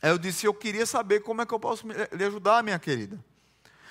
Aí 0.01 0.11
eu 0.11 0.19
disse: 0.19 0.47
Eu 0.47 0.55
queria 0.55 0.87
saber 0.87 1.21
como 1.21 1.43
é 1.43 1.47
que 1.47 1.53
eu 1.53 1.61
posso 1.61 1.87
lhe 1.87 2.25
ajudar, 2.25 2.63
minha 2.63 2.79
querida. 2.79 3.23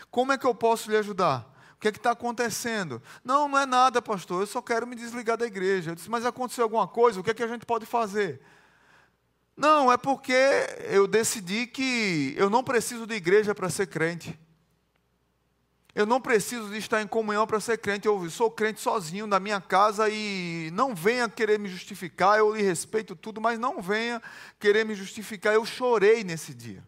Como 0.10 0.32
é 0.32 0.38
que 0.38 0.46
eu 0.46 0.56
posso 0.56 0.90
lhe 0.90 0.98
ajudar? 0.98 1.57
O 1.78 1.80
que 1.80 1.88
é 1.88 1.92
está 1.92 2.12
acontecendo? 2.12 3.02
Não, 3.24 3.48
não 3.48 3.60
é 3.60 3.66
nada, 3.66 4.02
pastor, 4.02 4.42
eu 4.42 4.48
só 4.48 4.64
quero 4.64 4.88
me 4.88 4.96
desligar 4.96 5.38
da 5.38 5.46
igreja. 5.46 5.92
Eu 5.92 5.96
disse, 5.96 6.10
mas 6.10 6.26
aconteceu 6.26 6.64
alguma 6.64 6.88
coisa? 6.88 7.20
O 7.20 7.24
que 7.24 7.30
é 7.30 7.34
que 7.36 7.44
a 7.44 7.48
gente 7.48 7.68
pode 7.68 7.86
fazer? 7.86 8.42
Não, 9.56 9.92
é 9.92 9.96
porque 9.96 10.34
eu 10.90 11.08
decidi 11.08 11.68
que 11.68 12.34
eu 12.36 12.50
não 12.50 12.64
preciso 12.64 13.06
de 13.06 13.14
igreja 13.14 13.54
para 13.54 13.70
ser 13.70 13.86
crente. 13.86 14.38
Eu 15.94 16.06
não 16.06 16.20
preciso 16.20 16.70
de 16.70 16.78
estar 16.78 17.02
em 17.02 17.08
comunhão 17.08 17.46
para 17.46 17.60
ser 17.60 17.78
crente. 17.78 18.08
Eu 18.08 18.28
sou 18.30 18.50
crente 18.50 18.82
sozinho 18.82 19.28
na 19.28 19.40
minha 19.40 19.62
casa 19.62 20.10
e 20.10 20.70
não 20.74 20.96
venha 20.96 21.30
querer 21.30 21.60
me 21.60 21.70
justificar. 21.70 22.40
Eu 22.40 22.56
lhe 22.56 22.62
respeito 22.62 23.16
tudo, 23.16 23.40
mas 23.40 23.58
não 23.60 23.82
venha 23.82 24.22
querer 24.60 24.84
me 24.84 24.96
justificar. 24.96 25.54
Eu 25.54 25.66
chorei 25.66 26.24
nesse 26.24 26.54
dia. 26.54 26.84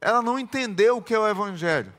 Ela 0.00 0.22
não 0.22 0.38
entendeu 0.38 0.98
o 0.98 1.02
que 1.02 1.14
é 1.14 1.18
o 1.18 1.28
Evangelho. 1.28 1.92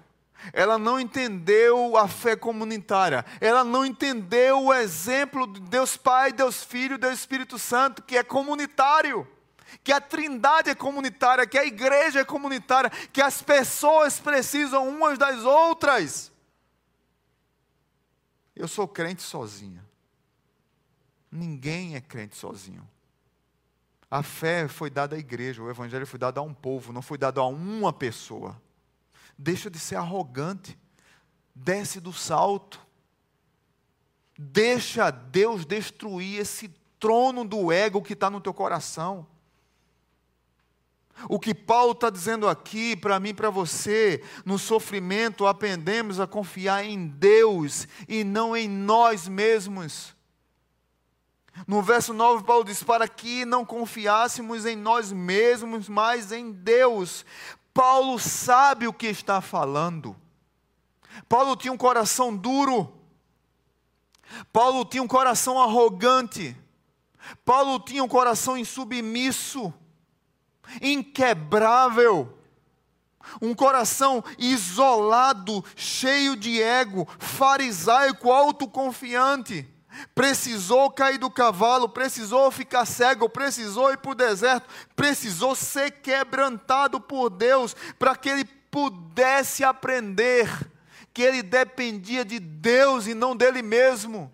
Ela 0.53 0.77
não 0.77 0.99
entendeu 0.99 1.95
a 1.97 2.07
fé 2.07 2.35
comunitária. 2.35 3.25
Ela 3.39 3.63
não 3.63 3.85
entendeu 3.85 4.65
o 4.65 4.73
exemplo 4.73 5.45
de 5.47 5.59
Deus 5.61 5.95
Pai, 5.97 6.31
Deus 6.31 6.63
Filho, 6.63 6.97
Deus 6.97 7.19
Espírito 7.19 7.59
Santo, 7.59 8.01
que 8.01 8.17
é 8.17 8.23
comunitário. 8.23 9.27
Que 9.83 9.91
a 9.91 10.01
trindade 10.01 10.69
é 10.69 10.75
comunitária, 10.75 11.47
que 11.47 11.57
a 11.57 11.65
igreja 11.65 12.19
é 12.19 12.25
comunitária, 12.25 12.89
que 13.11 13.21
as 13.21 13.41
pessoas 13.41 14.19
precisam 14.19 14.87
umas 14.87 15.17
das 15.17 15.43
outras. 15.43 16.31
Eu 18.55 18.67
sou 18.67 18.87
crente 18.87 19.21
sozinha. 19.21 19.83
Ninguém 21.31 21.95
é 21.95 22.01
crente 22.01 22.35
sozinho. 22.35 22.87
A 24.09 24.21
fé 24.21 24.67
foi 24.67 24.89
dada 24.89 25.15
à 25.15 25.19
igreja, 25.19 25.63
o 25.63 25.69
evangelho 25.69 26.05
foi 26.05 26.19
dado 26.19 26.37
a 26.37 26.43
um 26.43 26.53
povo, 26.53 26.91
não 26.91 27.01
foi 27.01 27.17
dado 27.17 27.39
a 27.39 27.47
uma 27.47 27.93
pessoa. 27.93 28.61
Deixa 29.41 29.71
de 29.71 29.79
ser 29.79 29.95
arrogante. 29.95 30.77
Desce 31.55 31.99
do 31.99 32.13
salto. 32.13 32.79
Deixa 34.37 35.09
Deus 35.09 35.65
destruir 35.65 36.39
esse 36.39 36.67
trono 36.99 37.43
do 37.43 37.71
ego 37.71 38.03
que 38.03 38.13
está 38.13 38.29
no 38.29 38.39
teu 38.39 38.53
coração. 38.53 39.25
O 41.27 41.39
que 41.39 41.55
Paulo 41.55 41.93
está 41.93 42.11
dizendo 42.11 42.47
aqui 42.47 42.95
para 42.95 43.19
mim 43.19 43.29
e 43.29 43.33
para 43.33 43.49
você, 43.49 44.23
no 44.45 44.59
sofrimento 44.59 45.47
aprendemos 45.47 46.19
a 46.19 46.27
confiar 46.27 46.85
em 46.85 47.07
Deus 47.07 47.87
e 48.07 48.23
não 48.23 48.55
em 48.55 48.69
nós 48.69 49.27
mesmos. 49.27 50.15
No 51.67 51.81
verso 51.81 52.13
9, 52.13 52.43
Paulo 52.43 52.63
diz: 52.63 52.83
Para 52.83 53.07
que 53.07 53.43
não 53.43 53.65
confiássemos 53.65 54.65
em 54.65 54.75
nós 54.75 55.11
mesmos, 55.11 55.89
mas 55.89 56.31
em 56.31 56.51
Deus, 56.51 57.25
Paulo 57.73 58.19
sabe 58.19 58.87
o 58.87 58.93
que 58.93 59.07
está 59.07 59.41
falando. 59.41 60.15
Paulo 61.27 61.55
tinha 61.55 61.71
um 61.71 61.77
coração 61.77 62.35
duro. 62.35 62.93
Paulo 64.51 64.85
tinha 64.85 65.03
um 65.03 65.07
coração 65.07 65.61
arrogante. 65.61 66.55
Paulo 67.45 67.79
tinha 67.79 68.03
um 68.03 68.07
coração 68.07 68.57
insubmisso, 68.57 69.73
inquebrável. 70.81 72.37
Um 73.41 73.53
coração 73.53 74.23
isolado, 74.37 75.63
cheio 75.75 76.35
de 76.35 76.61
ego, 76.61 77.07
farisaico, 77.19 78.31
autoconfiante 78.31 79.70
precisou 80.13 80.91
cair 80.91 81.17
do 81.17 81.29
cavalo, 81.29 81.89
precisou 81.89 82.51
ficar 82.51 82.85
cego, 82.85 83.29
precisou 83.29 83.91
ir 83.91 83.97
para 83.97 84.11
o 84.11 84.15
deserto, 84.15 84.67
precisou 84.95 85.55
ser 85.55 85.91
quebrantado 85.91 86.99
por 86.99 87.29
Deus 87.29 87.75
para 87.97 88.15
que 88.15 88.29
ele 88.29 88.45
pudesse 88.45 89.63
aprender 89.63 90.49
que 91.13 91.21
ele 91.21 91.43
dependia 91.43 92.23
de 92.23 92.39
Deus 92.39 93.05
e 93.05 93.13
não 93.13 93.35
dele 93.35 93.61
mesmo. 93.61 94.31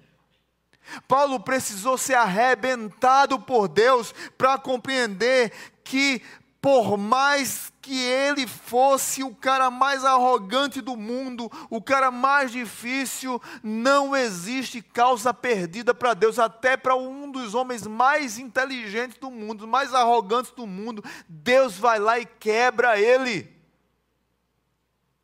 Paulo 1.08 1.40
precisou 1.40 1.98
ser 1.98 2.14
arrebentado 2.14 3.40
por 3.40 3.68
Deus 3.68 4.14
para 4.38 4.58
compreender 4.58 5.52
que 5.84 6.22
por 6.62 6.98
mais 6.98 7.72
que 7.88 8.04
ele 8.04 8.46
fosse 8.46 9.24
o 9.24 9.34
cara 9.34 9.72
mais 9.72 10.04
arrogante 10.04 10.82
do 10.82 10.98
mundo, 10.98 11.50
o 11.70 11.82
cara 11.82 12.12
mais 12.12 12.52
difícil, 12.52 13.42
não 13.64 14.14
existe 14.14 14.82
causa 14.82 15.34
perdida 15.34 15.94
para 15.94 16.14
Deus, 16.14 16.38
até 16.38 16.76
para 16.76 16.98
um 16.98 17.32
dos 17.32 17.56
homens 17.56 17.88
mais 17.88 18.38
inteligentes 18.38 19.18
do 19.18 19.32
mundo, 19.32 19.66
mais 19.66 19.94
arrogantes 19.94 20.52
do 20.52 20.68
mundo, 20.68 21.02
Deus 21.30 21.78
vai 21.78 21.98
lá 21.98 22.20
e 22.20 22.26
quebra 22.26 23.00
ele. 23.00 23.50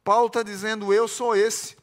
Paulo 0.06 0.28
está 0.28 0.42
dizendo: 0.42 0.94
Eu 0.94 1.06
sou 1.06 1.36
esse 1.36 1.76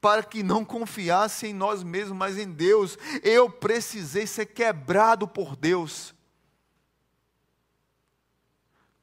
para 0.00 0.22
que 0.22 0.42
não 0.42 0.64
confiasse 0.64 1.48
em 1.48 1.52
nós 1.52 1.82
mesmos, 1.82 2.16
mas 2.16 2.38
em 2.38 2.50
Deus. 2.50 2.96
Eu 3.22 3.50
precisei 3.50 4.26
ser 4.26 4.46
quebrado 4.46 5.28
por 5.28 5.54
Deus. 5.54 6.14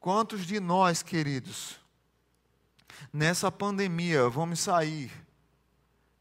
Quantos 0.02 0.48
de 0.48 0.60
nós, 0.60 1.04
queridos, 1.04 1.80
nessa 3.14 3.52
pandemia 3.52 4.28
vamos 4.28 4.60
sair 4.60 5.12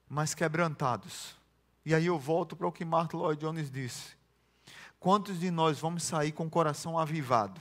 mais 0.06 0.34
quebrantados? 0.34 1.34
E 1.82 1.94
aí 1.94 2.04
eu 2.04 2.18
volto 2.18 2.54
para 2.54 2.66
o 2.66 2.72
que 2.72 2.84
Martin 2.84 3.16
Lloyd 3.16 3.40
Jones 3.40 3.70
disse. 3.70 4.18
Quantos 4.98 5.40
de 5.40 5.50
nós 5.50 5.80
vamos 5.80 6.02
sair 6.02 6.30
com 6.30 6.44
o 6.46 6.50
coração 6.50 6.98
avivado? 6.98 7.58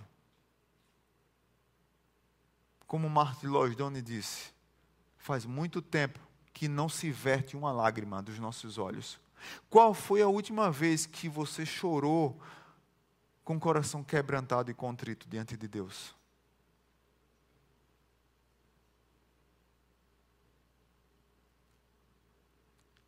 Como 2.86 3.10
Martin 3.10 3.48
Lloyd 3.48 3.78
Jones 3.78 4.04
disse, 4.04 4.52
faz 5.18 5.46
muito 5.46 5.82
tempo 5.82 6.20
que 6.54 6.68
não 6.68 6.90
se 6.90 7.10
verte 7.12 7.56
uma 7.56 7.72
lágrima 7.72 8.22
dos 8.22 8.38
nossos 8.40 8.78
olhos. 8.78 9.18
Qual 9.70 9.94
foi 9.94 10.22
a 10.22 10.28
última 10.28 10.70
vez 10.70 11.06
que 11.06 11.30
você 11.30 11.66
chorou 11.66 12.38
com 13.50 13.56
o 13.56 13.60
coração 13.60 14.04
quebrantado 14.04 14.70
e 14.70 14.76
contrito 14.76 15.28
diante 15.28 15.58
de 15.58 15.68
Deus. 15.68 16.16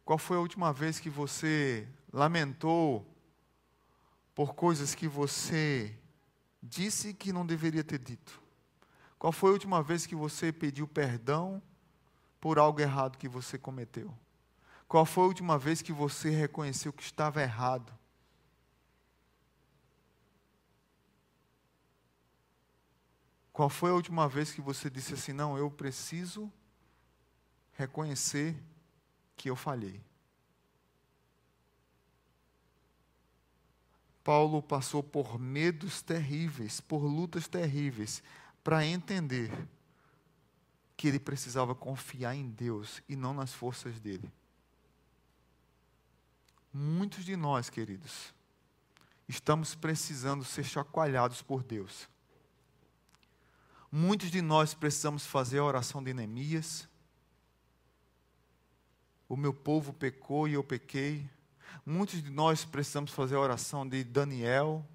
Qual 0.04 0.18
foi 0.18 0.38
a 0.38 0.40
última 0.40 0.74
vez 0.74 1.00
que 1.00 1.12
você 1.12 1.88
lamentou 2.12 3.06
por 4.34 4.56
coisas 4.56 4.96
que 4.96 5.08
você 5.08 5.96
disse 6.60 7.14
que 7.14 7.32
não 7.32 7.46
deveria 7.46 7.84
ter 7.84 8.00
dito? 8.00 8.42
Qual 9.20 9.32
foi 9.32 9.52
a 9.52 9.54
última 9.54 9.84
vez 9.84 10.08
que 10.08 10.16
você 10.16 10.52
pediu 10.52 10.88
perdão 10.88 11.62
por 12.40 12.58
algo 12.58 12.82
errado 12.82 13.20
que 13.20 13.28
você 13.28 13.60
cometeu? 13.60 14.12
Qual 14.88 15.06
foi 15.06 15.24
a 15.24 15.28
última 15.28 15.60
vez 15.60 15.84
que 15.84 15.94
você 15.94 16.32
reconheceu 16.32 16.92
que 16.92 17.04
estava 17.04 17.44
errado? 17.44 18.01
Qual 23.54 23.70
foi 23.70 23.92
a 23.92 23.94
última 23.94 24.28
vez 24.28 24.52
que 24.52 24.62
você 24.62 24.90
disse 24.90 25.14
assim: 25.14 25.34
não, 25.34 25.58
eu 25.58 25.70
preciso 25.70 26.52
reconhecer 27.74 28.56
que 29.36 29.50
eu 29.50 29.56
falhei. 29.56 30.02
Paulo 34.24 34.62
passou 34.62 35.02
por 35.02 35.40
medos 35.40 36.02
terríveis, 36.02 36.80
por 36.80 37.00
lutas 37.00 37.48
terríveis, 37.48 38.22
para 38.64 38.86
entender 38.86 39.52
que 40.96 41.08
ele 41.08 41.20
precisava 41.20 41.74
confiar 41.74 42.36
em 42.36 42.48
Deus 42.48 43.02
e 43.10 43.16
não 43.16 43.34
nas 43.34 43.52
forças 43.52 44.00
dele. 44.00 44.32
Muitos 46.72 47.26
de 47.26 47.36
nós, 47.36 47.70
queridos, 47.70 48.32
estamos 49.28 49.74
precisando 49.74 50.46
ser 50.46 50.64
chacoalhados 50.64 51.42
por 51.42 51.64
Deus. 51.64 52.08
Muitos 53.92 54.32
de 54.32 54.42
nós 54.42 54.74
precisamos 54.74 55.26
fazer 55.26 55.60
a 55.60 55.66
oração 55.66 56.02
de 56.02 56.14
Neemias. 56.14 56.88
O 59.28 59.36
meu 59.36 59.54
povo 59.54 59.92
pecou 59.92 60.48
e 60.48 60.54
eu 60.54 60.64
pequei. 60.64 61.30
Muitos 61.86 62.24
de 62.24 62.30
nós 62.30 62.64
precisamos 62.64 63.12
fazer 63.12 63.36
a 63.36 63.40
oração 63.42 63.88
de 63.88 64.04
Daniel. 64.04 64.88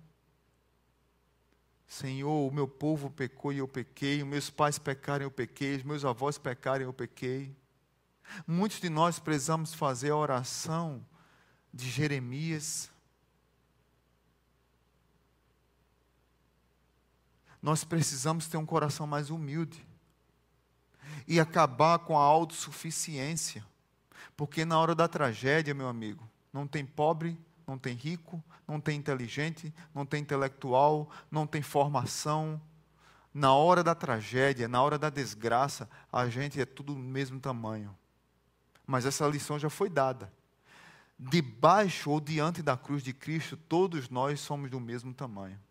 Senhor, 1.87 2.49
o 2.49 2.55
meu 2.55 2.67
povo 2.67 3.11
pecou 3.11 3.53
e 3.53 3.59
eu 3.59 3.69
pequei, 3.69 4.23
os 4.23 4.29
meus 4.29 4.51
pais 4.51 4.79
pecaram 4.79 5.25
e 5.25 5.27
eu 5.27 5.31
pequei, 5.31 5.77
os 5.77 5.83
meus 5.83 6.05
avós 6.05 6.39
pecaram 6.39 6.81
e 6.81 6.85
eu 6.85 6.93
pequei. 6.93 7.55
Muitos 8.47 8.81
de 8.81 8.89
nós 8.89 9.19
precisamos 9.19 9.73
fazer 9.75 10.11
a 10.11 10.17
oração 10.17 11.07
de 11.73 11.89
Jeremias. 11.89 12.91
Nós 17.67 17.83
precisamos 17.83 18.47
ter 18.47 18.57
um 18.57 18.65
coração 18.65 19.09
mais 19.09 19.29
humilde 19.29 19.85
e 21.27 21.41
acabar 21.41 21.99
com 21.99 22.17
a 22.17 22.23
autossuficiência, 22.23 23.67
porque 24.37 24.65
na 24.65 24.79
hora 24.79 24.95
da 24.95 25.09
tragédia, 25.09 25.75
meu 25.75 25.89
amigo, 25.89 26.31
não 26.53 26.65
tem 26.65 26.87
pobre, 26.87 27.37
não 27.67 27.77
tem 27.77 27.97
rico, 27.97 28.41
não 28.69 28.81
tem 28.81 28.97
inteligente, 28.97 29.75
não 29.93 30.07
tem 30.07 30.23
intelectual, 30.23 31.11
não 31.29 31.45
tem 31.45 31.61
formação. 31.61 32.63
Na 33.35 33.53
hora 33.53 33.83
da 33.83 33.97
tragédia, 33.97 34.69
na 34.69 34.81
hora 34.81 34.97
da 34.97 35.11
desgraça, 35.11 35.91
a 36.13 36.29
gente 36.29 36.61
é 36.61 36.65
tudo 36.65 36.95
do 36.95 37.01
mesmo 37.01 37.41
tamanho. 37.41 37.93
Mas 38.87 39.05
essa 39.05 39.27
lição 39.27 39.59
já 39.59 39.69
foi 39.69 39.91
dada. 39.91 40.33
Debaixo 41.19 42.13
ou 42.13 42.21
diante 42.21 42.63
da 42.63 42.77
cruz 42.77 43.03
de 43.03 43.13
Cristo, 43.13 43.57
todos 43.57 44.09
nós 44.09 44.39
somos 44.39 44.71
do 44.71 44.79
mesmo 44.79 45.13
tamanho. 45.13 45.66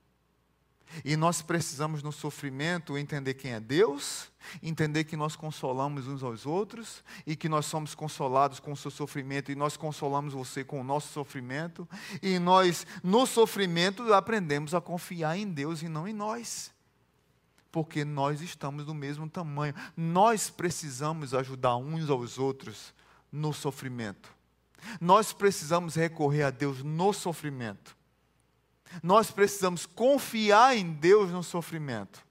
E 1.03 1.15
nós 1.15 1.41
precisamos 1.41 2.01
no 2.01 2.11
sofrimento 2.11 2.97
entender 2.97 3.33
quem 3.33 3.51
é 3.51 3.59
Deus, 3.59 4.31
entender 4.61 5.03
que 5.03 5.17
nós 5.17 5.35
consolamos 5.35 6.07
uns 6.07 6.23
aos 6.23 6.45
outros 6.45 7.03
e 7.25 7.35
que 7.35 7.49
nós 7.49 7.65
somos 7.65 7.95
consolados 7.95 8.59
com 8.59 8.71
o 8.71 8.77
seu 8.77 8.91
sofrimento 8.91 9.51
e 9.51 9.55
nós 9.55 9.75
consolamos 9.75 10.33
você 10.33 10.63
com 10.63 10.79
o 10.79 10.83
nosso 10.83 11.11
sofrimento. 11.11 11.87
E 12.21 12.39
nós, 12.39 12.85
no 13.03 13.25
sofrimento, 13.25 14.13
aprendemos 14.13 14.73
a 14.73 14.81
confiar 14.81 15.37
em 15.37 15.47
Deus 15.47 15.81
e 15.81 15.89
não 15.89 16.07
em 16.07 16.13
nós. 16.13 16.71
Porque 17.71 18.05
nós 18.05 18.39
estamos 18.41 18.85
do 18.85 18.93
mesmo 18.93 19.29
tamanho. 19.29 19.73
Nós 19.97 20.49
precisamos 20.49 21.33
ajudar 21.33 21.75
uns 21.75 22.09
aos 22.09 22.37
outros 22.37 22.93
no 23.31 23.51
sofrimento. 23.51 24.33
Nós 25.01 25.33
precisamos 25.33 25.95
recorrer 25.95 26.43
a 26.43 26.49
Deus 26.49 26.83
no 26.83 27.11
sofrimento. 27.11 27.97
Nós 29.01 29.31
precisamos 29.31 29.85
confiar 29.85 30.75
em 30.75 30.93
Deus 30.93 31.31
no 31.31 31.43
sofrimento. 31.43 32.25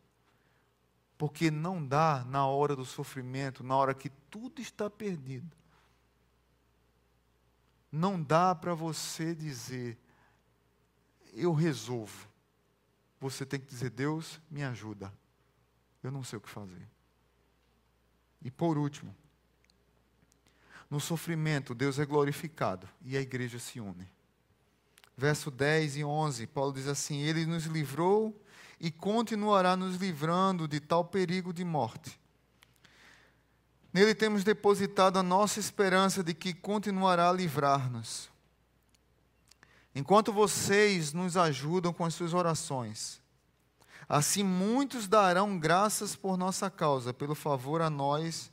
Porque 1.16 1.50
não 1.50 1.84
dá 1.84 2.24
na 2.28 2.46
hora 2.46 2.74
do 2.74 2.84
sofrimento, 2.84 3.62
na 3.62 3.76
hora 3.76 3.94
que 3.94 4.10
tudo 4.30 4.60
está 4.60 4.90
perdido. 4.90 5.56
Não 7.90 8.20
dá 8.20 8.54
para 8.54 8.74
você 8.74 9.34
dizer, 9.34 9.96
eu 11.32 11.52
resolvo. 11.52 12.28
Você 13.20 13.46
tem 13.46 13.60
que 13.60 13.66
dizer, 13.66 13.90
Deus, 13.90 14.40
me 14.50 14.64
ajuda. 14.64 15.12
Eu 16.02 16.10
não 16.10 16.24
sei 16.24 16.36
o 16.36 16.42
que 16.42 16.50
fazer. 16.50 16.88
E 18.42 18.50
por 18.50 18.76
último, 18.76 19.14
no 20.90 21.00
sofrimento, 21.00 21.74
Deus 21.74 21.98
é 21.98 22.04
glorificado 22.04 22.88
e 23.02 23.16
a 23.16 23.20
igreja 23.20 23.58
se 23.58 23.80
une 23.80 24.13
verso 25.16 25.50
10 25.50 25.96
e 25.98 26.04
11, 26.04 26.46
Paulo 26.48 26.72
diz 26.72 26.86
assim: 26.86 27.20
Ele 27.20 27.46
nos 27.46 27.64
livrou 27.64 28.38
e 28.80 28.90
continuará 28.90 29.76
nos 29.76 29.96
livrando 29.96 30.66
de 30.66 30.80
tal 30.80 31.04
perigo 31.04 31.52
de 31.52 31.64
morte. 31.64 32.18
Nele 33.92 34.14
temos 34.14 34.42
depositado 34.42 35.18
a 35.18 35.22
nossa 35.22 35.60
esperança 35.60 36.22
de 36.22 36.34
que 36.34 36.52
continuará 36.52 37.30
a 37.30 37.32
livrar-nos. 37.32 38.28
Enquanto 39.94 40.32
vocês 40.32 41.12
nos 41.12 41.36
ajudam 41.36 41.92
com 41.92 42.04
as 42.04 42.14
suas 42.14 42.34
orações, 42.34 43.22
assim 44.08 44.42
muitos 44.42 45.06
darão 45.06 45.56
graças 45.56 46.16
por 46.16 46.36
nossa 46.36 46.68
causa, 46.68 47.14
pelo 47.14 47.36
favor 47.36 47.80
a 47.80 47.88
nós 47.88 48.52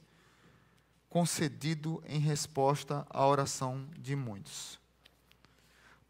concedido 1.10 2.02
em 2.08 2.20
resposta 2.20 3.06
à 3.10 3.26
oração 3.26 3.86
de 3.98 4.16
muitos. 4.16 4.81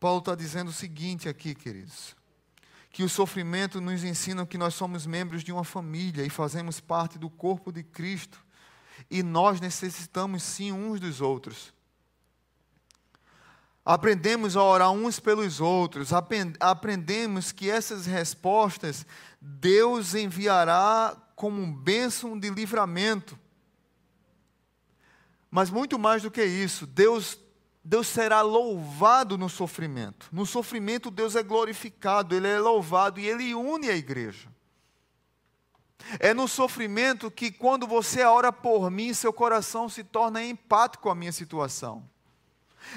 Paulo 0.01 0.17
está 0.17 0.33
dizendo 0.33 0.69
o 0.69 0.73
seguinte 0.73 1.29
aqui, 1.29 1.53
queridos: 1.53 2.15
que 2.89 3.03
o 3.03 3.09
sofrimento 3.09 3.79
nos 3.79 4.03
ensina 4.03 4.47
que 4.47 4.57
nós 4.57 4.73
somos 4.73 5.05
membros 5.05 5.43
de 5.43 5.51
uma 5.51 5.63
família 5.63 6.25
e 6.25 6.29
fazemos 6.29 6.79
parte 6.79 7.19
do 7.19 7.29
corpo 7.29 7.71
de 7.71 7.83
Cristo, 7.83 8.43
e 9.11 9.21
nós 9.21 9.61
necessitamos 9.61 10.41
sim 10.41 10.71
uns 10.71 10.99
dos 10.99 11.21
outros. 11.21 11.71
Aprendemos 13.85 14.57
a 14.57 14.63
orar 14.63 14.89
uns 14.89 15.19
pelos 15.19 15.61
outros, 15.61 16.09
aprendemos 16.59 17.51
que 17.51 17.69
essas 17.69 18.07
respostas 18.07 19.05
Deus 19.39 20.15
enviará 20.15 21.15
como 21.35 21.61
um 21.61 21.71
bênção 21.71 22.39
de 22.39 22.49
livramento. 22.49 23.37
Mas 25.51 25.69
muito 25.69 25.99
mais 25.99 26.23
do 26.23 26.31
que 26.31 26.43
isso, 26.43 26.87
Deus 26.87 27.37
Deus 27.84 28.07
será 28.07 28.41
louvado 28.41 29.38
no 29.38 29.49
sofrimento. 29.49 30.27
No 30.32 30.45
sofrimento, 30.45 31.09
Deus 31.09 31.36
é 31.36 31.41
glorificado, 31.41 32.36
Ele 32.36 32.47
é 32.47 32.59
louvado 32.59 33.19
e 33.19 33.27
Ele 33.27 33.55
une 33.55 33.89
a 33.89 33.95
igreja. 33.95 34.49
É 36.19 36.34
no 36.34 36.47
sofrimento 36.47 37.32
que, 37.32 37.51
quando 37.51 37.88
você 37.88 38.23
ora 38.23 38.51
por 38.51 38.89
mim, 38.89 39.13
seu 39.13 39.34
coração 39.34 39.89
se 39.89 40.03
torna 40.03 40.43
empático 40.43 41.03
com 41.03 41.09
a 41.09 41.15
minha 41.15 41.32
situação. 41.32 42.07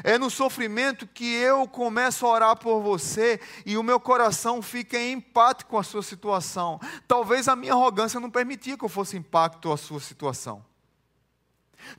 É 0.03 0.19
no 0.19 0.31
sofrimento 0.31 1.07
que 1.07 1.35
eu 1.35 1.69
começo 1.69 2.27
a 2.27 2.31
orar 2.31 2.57
por 2.57 2.81
você 2.81 3.39
e 3.67 3.77
o 3.77 3.83
meu 3.83 4.01
coração 4.01 4.63
fica 4.63 5.01
empático 5.01 5.73
com 5.73 5.79
a 5.79 5.83
sua 5.83 6.03
situação. 6.03 6.81
Talvez 7.07 7.49
a 7.49 7.55
minha 7.55 7.75
arrogância 7.75 8.19
não 8.19 8.31
permitia 8.31 8.79
que 8.79 8.85
eu 8.85 8.89
fosse 8.89 9.17
impacto 9.17 9.71
à 9.71 9.77
sua 9.77 10.01
situação. 10.01 10.65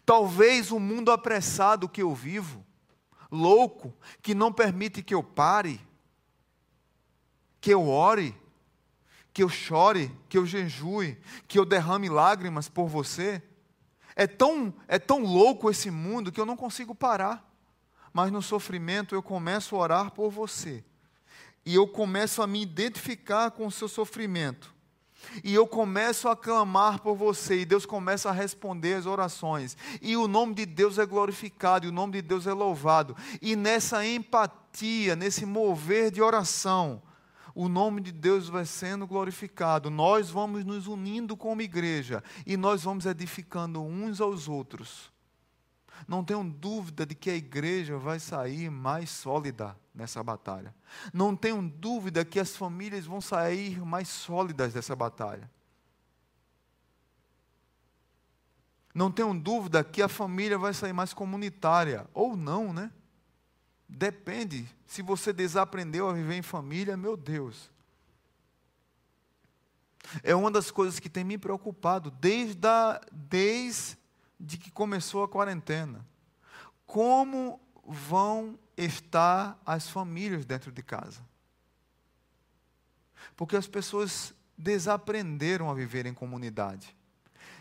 Talvez 0.04 0.72
o 0.72 0.80
mundo 0.80 1.12
apressado 1.12 1.88
que 1.88 2.02
eu 2.02 2.14
vivo 2.14 2.65
louco, 3.36 3.94
que 4.22 4.34
não 4.34 4.52
permite 4.52 5.04
que 5.04 5.14
eu 5.14 5.24
pare, 5.24 5.80
que 7.60 7.74
eu 7.74 7.88
ore, 7.88 8.36
que 9.34 9.44
eu 9.44 9.50
chore, 9.50 10.12
que 10.30 10.38
eu 10.38 10.46
jejue, 10.46 11.18
que 11.48 11.60
eu 11.60 11.66
derrame 11.66 12.10
lágrimas 12.10 12.70
por 12.70 12.88
você. 12.88 13.42
É 14.16 14.26
tão, 14.26 14.74
é 14.88 14.98
tão 14.98 15.24
louco 15.24 15.70
esse 15.70 15.92
mundo 15.92 16.32
que 16.32 16.40
eu 16.40 16.46
não 16.46 16.56
consigo 16.56 16.96
parar. 16.96 17.44
Mas 18.14 18.32
no 18.32 18.42
sofrimento 18.42 19.14
eu 19.14 19.22
começo 19.22 19.76
a 19.76 19.80
orar 19.80 20.12
por 20.12 20.30
você. 20.30 20.84
E 21.66 21.76
eu 21.76 21.88
começo 21.88 22.42
a 22.42 22.48
me 22.48 22.62
identificar 22.62 23.52
com 23.52 23.68
o 23.68 23.72
seu 23.72 23.88
sofrimento 23.88 24.75
e 25.44 25.54
eu 25.54 25.66
começo 25.68 26.28
a 26.28 26.36
clamar 26.36 27.00
por 27.00 27.16
você, 27.16 27.62
e 27.62 27.66
Deus 27.66 27.86
começa 27.86 28.30
a 28.30 28.34
responder 28.34 28.96
as 28.96 29.06
orações, 29.06 29.78
e 30.02 30.16
o 30.16 30.28
nome 30.28 30.54
de 30.54 30.66
Deus 30.66 31.00
é 31.00 31.06
glorificado, 31.06 31.86
e 31.86 31.90
o 31.90 31.94
nome 31.94 32.14
de 32.14 32.22
Deus 32.22 32.48
é 32.48 32.54
louvado, 32.54 33.16
e 33.42 33.56
nessa 33.56 34.06
empatia, 34.06 35.16
nesse 35.16 35.46
mover 35.46 36.12
de 36.12 36.22
oração, 36.22 37.02
o 37.54 37.70
nome 37.70 38.02
de 38.02 38.12
Deus 38.12 38.50
vai 38.50 38.66
sendo 38.66 39.08
glorificado, 39.08 39.90
nós 39.90 40.30
vamos 40.30 40.66
nos 40.66 40.88
unindo 40.88 41.38
como 41.38 41.62
igreja, 41.62 42.22
e 42.46 42.58
nós 42.58 42.84
vamos 42.84 43.06
edificando 43.06 43.82
uns 43.82 44.20
aos 44.20 44.50
outros. 44.50 45.15
Não 46.08 46.24
tenho 46.24 46.44
dúvida 46.44 47.06
de 47.06 47.16
que 47.16 47.30
a 47.30 47.36
igreja 47.36 47.98
vai 47.98 48.20
sair 48.20 48.70
mais 48.70 49.10
sólida 49.10 49.76
nessa 49.94 50.22
batalha. 50.24 50.74
Não 51.14 51.36
tenho 51.36 51.62
dúvida 51.62 52.26
que 52.26 52.40
as 52.40 52.56
famílias 52.56 53.06
vão 53.06 53.22
sair 53.22 53.80
mais 53.86 54.08
sólidas 54.08 54.74
dessa 54.74 54.96
batalha. 54.96 55.50
Não 58.94 59.12
tenho 59.12 59.34
dúvida 59.34 59.84
que 59.84 60.02
a 60.02 60.08
família 60.08 60.58
vai 60.58 60.74
sair 60.74 60.94
mais 60.94 61.14
comunitária. 61.14 62.08
Ou 62.14 62.38
não, 62.38 62.72
né? 62.72 62.92
Depende. 63.88 64.68
Se 64.86 65.02
você 65.02 65.34
desaprendeu 65.34 66.10
a 66.10 66.14
viver 66.14 66.36
em 66.36 66.42
família, 66.42 66.96
meu 66.96 67.18
Deus. 67.18 67.70
É 70.24 70.36
uma 70.36 70.52
das 70.52 70.72
coisas 70.72 71.00
que 71.00 71.10
tem 71.10 71.24
me 71.24 71.38
preocupado 71.38 72.12
desde, 72.12 72.68
a, 72.68 73.02
desde 73.12 73.98
de 74.40 74.58
que 74.58 74.72
começou 74.72 75.24
a 75.24 75.30
quarentena. 75.30 76.06
Como 76.86 77.60
vão 77.86 78.60
estar 78.78 79.60
as 79.66 79.90
famílias 79.90 80.46
dentro 80.46 80.72
de 80.72 80.84
casa? 80.84 81.22
Porque 83.36 83.56
as 83.56 83.68
pessoas 83.68 84.34
desaprenderam 84.58 85.70
a 85.70 85.74
viver 85.74 86.06
em 86.06 86.14
comunidade. 86.14 86.96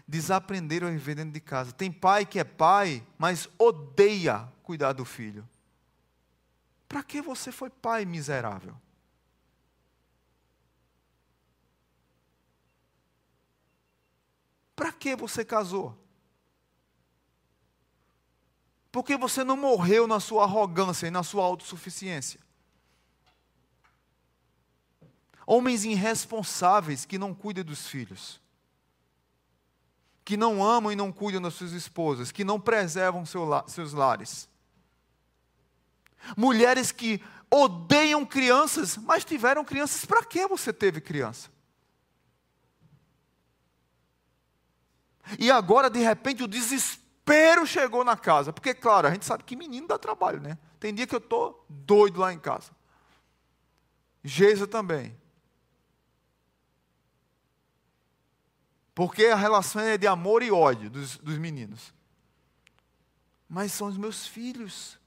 Desaprenderam 0.07 0.89
a 0.89 0.91
viver 0.91 1.15
dentro 1.15 1.33
de 1.33 1.41
casa. 1.41 1.73
Tem 1.73 1.91
pai 1.91 2.27
que 2.27 2.39
é 2.39 2.45
pai, 2.45 3.05
mas 3.19 3.49
odeia 3.59 4.49
cuidar 4.63 4.93
do 4.93 5.05
filho. 5.05 5.49
Para 6.89 7.03
que 7.03 7.21
você 7.23 7.51
foi 7.51 7.71
pai 7.71 8.05
miserável? 8.05 8.77
Para 14.77 14.93
que 14.93 15.17
você 15.17 15.45
casou? 15.45 16.04
Porque 18.95 19.17
você 19.17 19.43
não 19.43 19.57
morreu 19.57 20.07
na 20.07 20.21
sua 20.21 20.45
arrogância 20.45 21.09
e 21.09 21.11
na 21.11 21.25
sua 21.25 21.43
autossuficiência. 21.43 22.39
Homens 25.45 25.85
irresponsáveis 25.85 27.05
que 27.05 27.19
não 27.19 27.35
cuidam 27.35 27.65
dos 27.65 27.89
filhos, 27.89 28.41
que 30.25 30.37
não 30.37 30.65
amam 30.65 30.93
e 30.93 30.95
não 30.95 31.11
cuidam 31.11 31.43
das 31.43 31.55
suas 31.55 31.73
esposas, 31.73 32.31
que 32.31 32.45
não 32.45 32.61
preservam 32.61 33.27
seu 33.27 33.45
seus 33.67 33.93
lares. 33.93 34.49
Mulheres 36.37 36.93
que 36.93 37.21
odeiam 37.51 38.25
crianças, 38.25 38.97
mas 38.97 39.25
tiveram 39.25 39.65
crianças. 39.65 40.05
Para 40.05 40.25
que 40.25 40.47
você 40.47 40.73
teve 40.73 41.01
criança? 41.01 41.51
E 45.37 45.51
agora, 45.51 45.91
de 45.91 45.99
repente, 45.99 46.45
o 46.45 46.47
desespero 46.47 47.04
chegou 47.67 48.05
na 48.05 48.17
casa. 48.17 48.53
Porque, 48.53 48.75
claro, 48.75 49.09
a 49.09 49.11
gente 49.11 49.25
sabe 49.25 49.45
que 49.45 49.57
menino 49.57 49.89
dá 49.89 49.99
trabalho, 49.99 50.41
né? 50.41 50.59
Tem 50.79 50.95
dia 50.95 51.07
que 51.07 51.15
eu 51.15 51.19
estou 51.19 51.65
doido 51.69 52.21
lá 52.21 52.33
em 52.33 52.39
casa. 52.39 52.71
Geisa 54.23 54.67
também. 54.67 55.17
Porque 58.95 59.27
a 59.27 59.37
relação 59.37 59.83
é 59.83 59.99
de 59.99 60.07
amor 60.07 60.43
e 60.43 60.53
ódio 60.53 60.89
dos, 60.89 61.17
dos 61.19 61.37
meninos. 61.37 61.93
Mas 63.49 63.73
são 63.73 63.89
os 63.89 63.97
meus 63.97 64.27
filhos. 64.27 64.99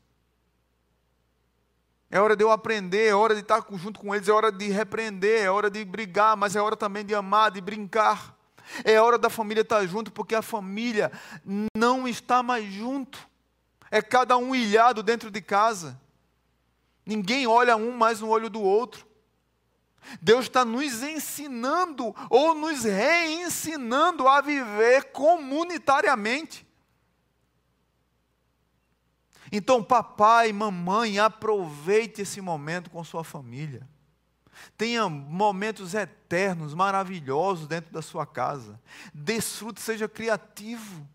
É 2.10 2.20
hora 2.20 2.36
de 2.36 2.44
eu 2.44 2.52
aprender, 2.52 3.08
é 3.08 3.16
hora 3.16 3.34
de 3.34 3.42
estar 3.42 3.66
junto 3.74 4.00
com 4.00 4.14
eles, 4.16 4.28
é 4.28 4.32
hora 4.32 4.52
de 4.52 4.70
repreender, 4.70 5.42
é 5.42 5.52
hora 5.52 5.70
de 5.70 5.84
brigar, 5.84 6.38
mas 6.38 6.56
é 6.56 6.62
hora 6.62 6.78
também 6.78 7.06
de 7.06 7.14
amar, 7.14 7.52
de 7.52 7.60
brincar. 7.60 8.37
É 8.84 9.00
hora 9.00 9.18
da 9.18 9.30
família 9.30 9.62
estar 9.62 9.86
junto, 9.86 10.12
porque 10.12 10.36
a 10.36 10.42
família 10.42 11.12
não 11.76 12.08
está 12.08 12.44
mais 12.44 12.72
junto. 12.72 13.28
É 13.90 14.02
cada 14.02 14.38
um 14.38 14.54
ilhado 14.54 15.02
dentro 15.02 15.32
de 15.32 15.42
casa. 15.42 16.00
Ninguém 17.06 17.48
olha 17.48 17.78
um 17.78 17.92
mais 17.92 18.20
no 18.20 18.30
olho 18.30 18.50
do 18.50 18.62
outro. 18.62 19.08
Deus 20.22 20.46
está 20.46 20.64
nos 20.64 21.04
ensinando 21.04 22.16
ou 22.30 22.54
nos 22.54 22.84
reensinando 22.84 24.28
a 24.28 24.42
viver 24.42 25.12
comunitariamente. 25.12 26.66
Então, 29.52 29.82
papai, 29.82 30.52
mamãe, 30.52 31.20
aproveite 31.20 32.22
esse 32.22 32.42
momento 32.42 32.90
com 32.90 33.04
sua 33.04 33.24
família. 33.24 33.88
Tenha 34.78 35.08
momentos 35.10 35.94
eternos, 35.94 36.74
maravilhosos 36.74 37.68
dentro 37.68 37.92
da 37.92 38.02
sua 38.02 38.26
casa. 38.26 38.80
Desfrute, 39.14 39.82
seja 39.82 40.08
criativo. 40.08 41.08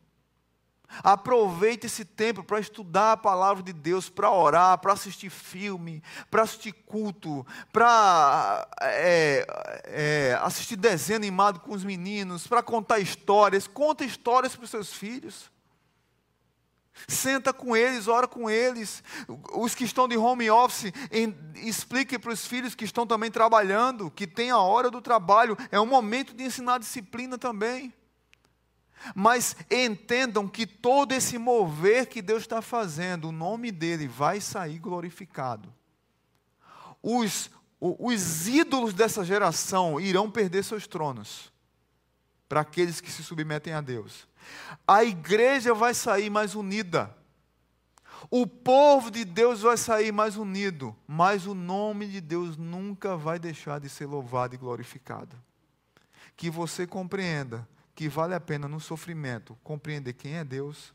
Aproveite 1.02 1.86
esse 1.86 2.04
tempo 2.04 2.44
para 2.44 2.60
estudar 2.60 3.12
a 3.12 3.16
palavra 3.16 3.62
de 3.62 3.72
Deus, 3.72 4.10
para 4.10 4.30
orar, 4.30 4.76
para 4.78 4.92
assistir 4.92 5.30
filme, 5.30 6.02
para 6.30 6.42
assistir 6.42 6.72
culto, 6.72 7.46
para 7.72 8.68
é, 8.80 9.46
é, 9.84 10.38
assistir 10.42 10.76
desenho 10.76 11.16
animado 11.16 11.60
com 11.60 11.72
os 11.72 11.84
meninos, 11.84 12.46
para 12.46 12.62
contar 12.62 12.98
histórias. 12.98 13.66
Conta 13.66 14.04
histórias 14.04 14.54
para 14.54 14.64
os 14.64 14.70
seus 14.70 14.92
filhos. 14.92 15.50
Senta 17.08 17.52
com 17.52 17.76
eles, 17.76 18.06
ora 18.06 18.28
com 18.28 18.48
eles. 18.48 19.02
Os 19.54 19.74
que 19.74 19.84
estão 19.84 20.06
de 20.06 20.16
home 20.16 20.50
office, 20.50 20.92
em, 21.10 21.34
explique 21.56 22.18
para 22.18 22.32
os 22.32 22.46
filhos 22.46 22.74
que 22.74 22.84
estão 22.84 23.06
também 23.06 23.30
trabalhando, 23.30 24.10
que 24.10 24.26
tem 24.26 24.50
a 24.50 24.58
hora 24.58 24.90
do 24.90 25.00
trabalho. 25.00 25.56
É 25.70 25.80
um 25.80 25.86
momento 25.86 26.34
de 26.34 26.44
ensinar 26.44 26.78
disciplina 26.78 27.38
também. 27.38 27.92
Mas 29.14 29.56
entendam 29.70 30.46
que 30.46 30.66
todo 30.66 31.12
esse 31.12 31.38
mover 31.38 32.06
que 32.06 32.22
Deus 32.22 32.42
está 32.42 32.62
fazendo, 32.62 33.28
o 33.28 33.32
nome 33.32 33.72
dele 33.72 34.06
vai 34.06 34.40
sair 34.40 34.78
glorificado. 34.78 35.72
Os, 37.02 37.50
os 37.80 38.46
ídolos 38.46 38.94
dessa 38.94 39.24
geração 39.24 39.98
irão 39.98 40.30
perder 40.30 40.62
seus 40.62 40.86
tronos 40.86 41.50
para 42.48 42.60
aqueles 42.60 43.00
que 43.00 43.10
se 43.10 43.24
submetem 43.24 43.72
a 43.72 43.80
Deus. 43.80 44.28
A 44.86 45.04
igreja 45.04 45.74
vai 45.74 45.94
sair 45.94 46.30
mais 46.30 46.54
unida. 46.54 47.14
O 48.30 48.46
povo 48.46 49.10
de 49.10 49.24
Deus 49.24 49.62
vai 49.62 49.76
sair 49.76 50.12
mais 50.12 50.36
unido, 50.36 50.96
mas 51.06 51.46
o 51.46 51.54
nome 51.54 52.06
de 52.06 52.20
Deus 52.20 52.56
nunca 52.56 53.16
vai 53.16 53.38
deixar 53.38 53.80
de 53.80 53.88
ser 53.88 54.06
louvado 54.06 54.54
e 54.54 54.58
glorificado. 54.58 55.36
Que 56.36 56.48
você 56.48 56.86
compreenda 56.86 57.68
que 57.94 58.08
vale 58.08 58.34
a 58.34 58.40
pena 58.40 58.68
no 58.68 58.80
sofrimento 58.80 59.58
compreender 59.62 60.14
quem 60.14 60.34
é 60.34 60.44
Deus, 60.44 60.94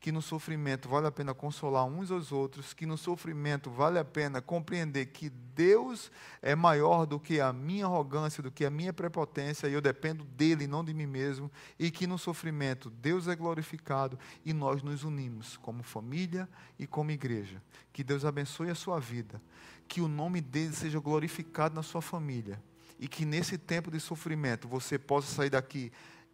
que 0.00 0.10
no 0.10 0.22
sofrimento 0.22 0.88
vale 0.88 1.06
a 1.06 1.12
pena 1.12 1.34
consolar 1.34 1.84
uns 1.84 2.10
aos 2.10 2.32
outros, 2.32 2.72
que 2.72 2.86
no 2.86 2.96
sofrimento 2.96 3.70
vale 3.70 3.98
a 3.98 4.04
pena 4.04 4.40
compreender 4.40 5.06
que 5.06 5.28
Deus 5.28 6.10
é 6.40 6.56
maior 6.56 7.04
do 7.04 7.20
que 7.20 7.38
a 7.38 7.52
minha 7.52 7.84
arrogância, 7.84 8.42
do 8.42 8.50
que 8.50 8.64
a 8.64 8.70
minha 8.70 8.94
prepotência, 8.94 9.68
e 9.68 9.74
eu 9.74 9.80
dependo 9.80 10.24
dele, 10.24 10.66
não 10.66 10.82
de 10.82 10.94
mim 10.94 11.04
mesmo, 11.04 11.52
e 11.78 11.90
que 11.90 12.06
no 12.06 12.16
sofrimento 12.16 12.88
Deus 12.88 13.28
é 13.28 13.36
glorificado 13.36 14.18
e 14.42 14.54
nós 14.54 14.82
nos 14.82 15.04
unimos 15.04 15.58
como 15.58 15.82
família 15.82 16.48
e 16.78 16.86
como 16.86 17.10
igreja. 17.10 17.62
Que 17.92 18.02
Deus 18.02 18.24
abençoe 18.24 18.70
a 18.70 18.74
sua 18.74 18.98
vida, 18.98 19.40
que 19.86 20.00
o 20.00 20.08
nome 20.08 20.40
dele 20.40 20.72
seja 20.72 20.98
glorificado 20.98 21.74
na 21.74 21.82
sua 21.82 22.00
família 22.00 22.58
e 22.98 23.06
que 23.06 23.26
nesse 23.26 23.58
tempo 23.58 23.90
de 23.90 24.00
sofrimento 24.00 24.66
você 24.66 24.98
possa 24.98 25.34
sair 25.34 25.50
daqui 25.50 25.92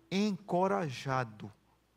encorajado 0.08 1.50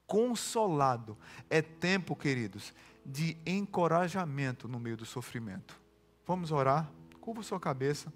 consolado. 0.10 1.16
É 1.51 1.62
tempo, 1.62 2.16
queridos, 2.16 2.74
de 3.05 3.38
encorajamento 3.45 4.68
no 4.68 4.80
meio 4.80 4.97
do 4.97 5.05
sofrimento. 5.05 5.80
Vamos 6.26 6.51
orar? 6.51 6.91
Curva 7.22 7.43
sua 7.43 7.60
cabeça 7.60 8.12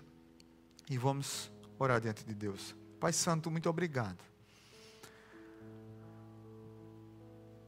e 0.90 0.98
vamos 0.98 1.52
orar 1.78 2.02
diante 2.02 2.26
de 2.26 2.34
Deus. 2.34 2.76
Pai 3.00 3.14
Santo, 3.14 3.52
muito 3.52 3.70
obrigado. 3.70 4.18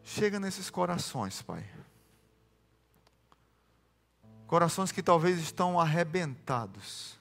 Chega 0.03 0.39
nesses 0.39 0.71
corações, 0.71 1.43
Pai. 1.43 1.63
Corações 4.47 4.91
que 4.91 5.03
talvez 5.03 5.39
estão 5.39 5.79
arrebentados. 5.79 7.19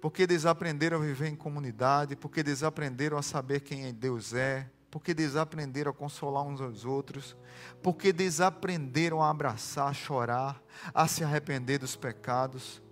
Porque 0.00 0.26
desaprenderam 0.26 0.98
a 0.98 1.00
viver 1.00 1.28
em 1.28 1.36
comunidade, 1.36 2.16
porque 2.16 2.42
desaprenderam 2.42 3.18
a 3.18 3.22
saber 3.22 3.60
quem 3.60 3.92
Deus 3.92 4.32
é, 4.32 4.68
porque 4.92 5.14
desaprenderam 5.14 5.90
a 5.90 5.94
consolar 5.94 6.42
uns 6.42 6.60
aos 6.60 6.84
outros, 6.84 7.34
porque 7.82 8.12
desaprenderam 8.12 9.22
a 9.22 9.30
abraçar, 9.30 9.88
a 9.88 9.94
chorar, 9.94 10.62
a 10.92 11.08
se 11.08 11.24
arrepender 11.24 11.78
dos 11.78 11.96
pecados. 11.96 12.82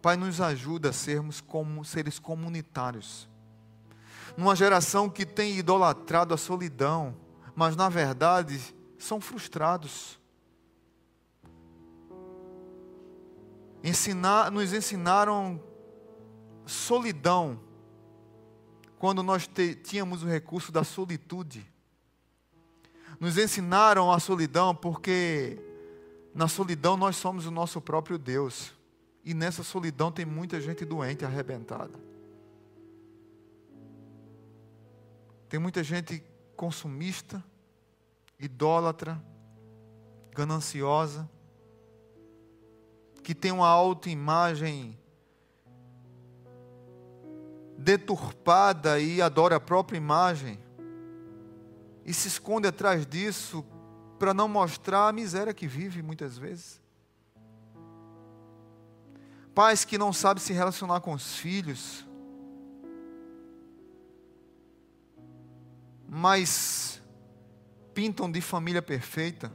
Pai, 0.00 0.16
nos 0.16 0.40
ajuda 0.40 0.90
a 0.90 0.92
sermos 0.92 1.40
como 1.40 1.84
seres 1.84 2.20
comunitários. 2.20 3.28
Numa 4.36 4.54
geração 4.54 5.10
que 5.10 5.26
tem 5.26 5.58
idolatrado 5.58 6.32
a 6.32 6.36
solidão, 6.36 7.16
mas 7.56 7.74
na 7.74 7.88
verdade 7.88 8.60
são 8.96 9.20
frustrados. 9.20 10.16
Ensinar, 13.82 14.48
nos 14.52 14.72
ensinaram 14.72 15.60
solidão 16.64 17.66
quando 18.98 19.22
nós 19.22 19.48
tínhamos 19.84 20.22
o 20.22 20.26
recurso 20.26 20.72
da 20.72 20.82
solitude. 20.82 21.64
Nos 23.20 23.38
ensinaram 23.38 24.12
a 24.12 24.18
solidão 24.18 24.74
porque 24.74 25.58
na 26.34 26.48
solidão 26.48 26.96
nós 26.96 27.16
somos 27.16 27.46
o 27.46 27.50
nosso 27.50 27.80
próprio 27.80 28.18
Deus. 28.18 28.72
E 29.24 29.34
nessa 29.34 29.62
solidão 29.62 30.10
tem 30.10 30.24
muita 30.24 30.60
gente 30.60 30.84
doente, 30.84 31.24
arrebentada. 31.24 31.98
Tem 35.48 35.58
muita 35.58 35.82
gente 35.82 36.22
consumista, 36.56 37.42
idólatra, 38.38 39.22
gananciosa, 40.32 41.28
que 43.22 43.34
tem 43.34 43.50
uma 43.52 43.68
autoimagem 43.68 44.98
deturpada 47.78 48.98
e 48.98 49.22
adora 49.22 49.56
a 49.56 49.60
própria 49.60 49.96
imagem. 49.96 50.58
e 52.04 52.14
se 52.14 52.26
esconde 52.26 52.66
atrás 52.66 53.04
disso 53.04 53.62
para 54.18 54.32
não 54.32 54.48
mostrar 54.48 55.08
a 55.08 55.12
miséria 55.12 55.52
que 55.52 55.66
vive 55.66 56.02
muitas 56.02 56.38
vezes. 56.38 56.80
Pais 59.54 59.84
que 59.84 59.98
não 59.98 60.10
sabem 60.10 60.42
se 60.42 60.54
relacionar 60.54 61.02
com 61.02 61.12
os 61.12 61.36
filhos, 61.36 62.06
mas 66.08 67.02
pintam 67.92 68.32
de 68.32 68.40
família 68.40 68.80
perfeita. 68.80 69.52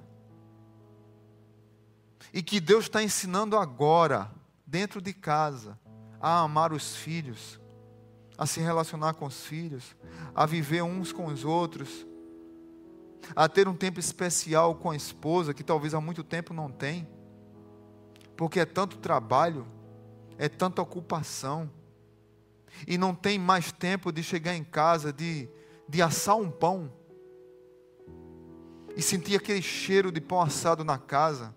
E 2.32 2.43
que 2.43 2.59
Deus 2.59 2.84
está 2.86 3.01
ensinando 3.01 3.57
agora, 3.57 4.32
dentro 4.63 5.01
de 5.01 5.11
casa, 5.11 5.80
a 6.21 6.41
amar 6.41 6.71
os 6.71 6.95
filhos, 6.95 7.59
a 8.38 8.45
se 8.45 8.59
relacionar 8.59 9.13
com 9.13 9.25
os 9.25 9.45
filhos, 9.45 9.95
a 10.34 10.45
viver 10.45 10.81
uns 10.84 11.11
com 11.11 11.25
os 11.27 11.45
outros, 11.45 12.05
a 13.36 13.47
ter 13.47 13.67
um 13.67 13.75
tempo 13.75 13.99
especial 13.99 14.75
com 14.75 14.91
a 14.91 14.95
esposa, 14.95 15.53
que 15.53 15.63
talvez 15.63 15.93
há 15.93 16.01
muito 16.01 16.23
tempo 16.23 16.53
não 16.53 16.71
tem, 16.71 17.07
porque 18.36 18.59
é 18.59 18.65
tanto 18.65 18.97
trabalho, 18.97 19.65
é 20.38 20.49
tanta 20.49 20.81
ocupação, 20.81 21.69
e 22.88 22.97
não 22.97 23.13
tem 23.13 23.38
mais 23.38 23.71
tempo 23.71 24.11
de 24.11 24.23
chegar 24.23 24.55
em 24.55 24.63
casa, 24.63 25.13
de, 25.13 25.47
de 25.88 26.01
assar 26.01 26.36
um 26.36 26.49
pão, 26.49 26.91
e 28.95 29.01
sentir 29.01 29.36
aquele 29.36 29.61
cheiro 29.61 30.11
de 30.11 30.21
pão 30.21 30.41
assado 30.41 30.84
na 30.84 30.97
casa, 30.97 31.55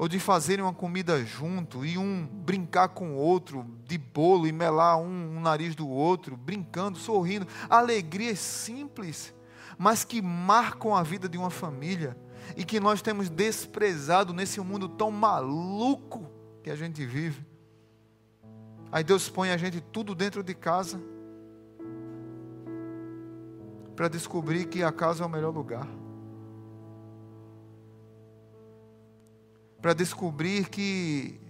ou 0.00 0.08
de 0.08 0.18
fazerem 0.18 0.64
uma 0.64 0.72
comida 0.72 1.22
junto 1.26 1.84
e 1.84 1.98
um 1.98 2.26
brincar 2.26 2.88
com 2.88 3.10
o 3.10 3.16
outro, 3.16 3.66
de 3.84 3.98
bolo 3.98 4.46
e 4.46 4.52
melar 4.52 4.96
um, 4.96 5.36
um 5.36 5.40
nariz 5.42 5.74
do 5.74 5.86
outro, 5.86 6.38
brincando, 6.38 6.96
sorrindo, 6.96 7.46
alegrias 7.68 8.38
simples, 8.38 9.34
mas 9.76 10.02
que 10.02 10.22
marcam 10.22 10.96
a 10.96 11.02
vida 11.02 11.28
de 11.28 11.36
uma 11.36 11.50
família 11.50 12.16
e 12.56 12.64
que 12.64 12.80
nós 12.80 13.02
temos 13.02 13.28
desprezado 13.28 14.32
nesse 14.32 14.58
mundo 14.58 14.88
tão 14.88 15.10
maluco 15.10 16.30
que 16.62 16.70
a 16.70 16.74
gente 16.74 17.04
vive. 17.04 17.44
Aí 18.90 19.04
Deus 19.04 19.28
põe 19.28 19.50
a 19.50 19.58
gente 19.58 19.82
tudo 19.82 20.14
dentro 20.14 20.42
de 20.42 20.54
casa 20.54 20.98
para 23.94 24.08
descobrir 24.08 24.64
que 24.64 24.82
a 24.82 24.90
casa 24.90 25.24
é 25.24 25.26
o 25.26 25.30
melhor 25.30 25.52
lugar. 25.52 25.99
Para 29.80 29.92
descobrir 29.94 30.68
que 30.68 31.40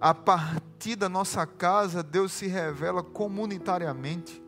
a 0.00 0.14
partir 0.14 0.96
da 0.96 1.08
nossa 1.08 1.46
casa 1.46 2.02
Deus 2.02 2.32
se 2.32 2.46
revela 2.46 3.02
comunitariamente. 3.02 4.42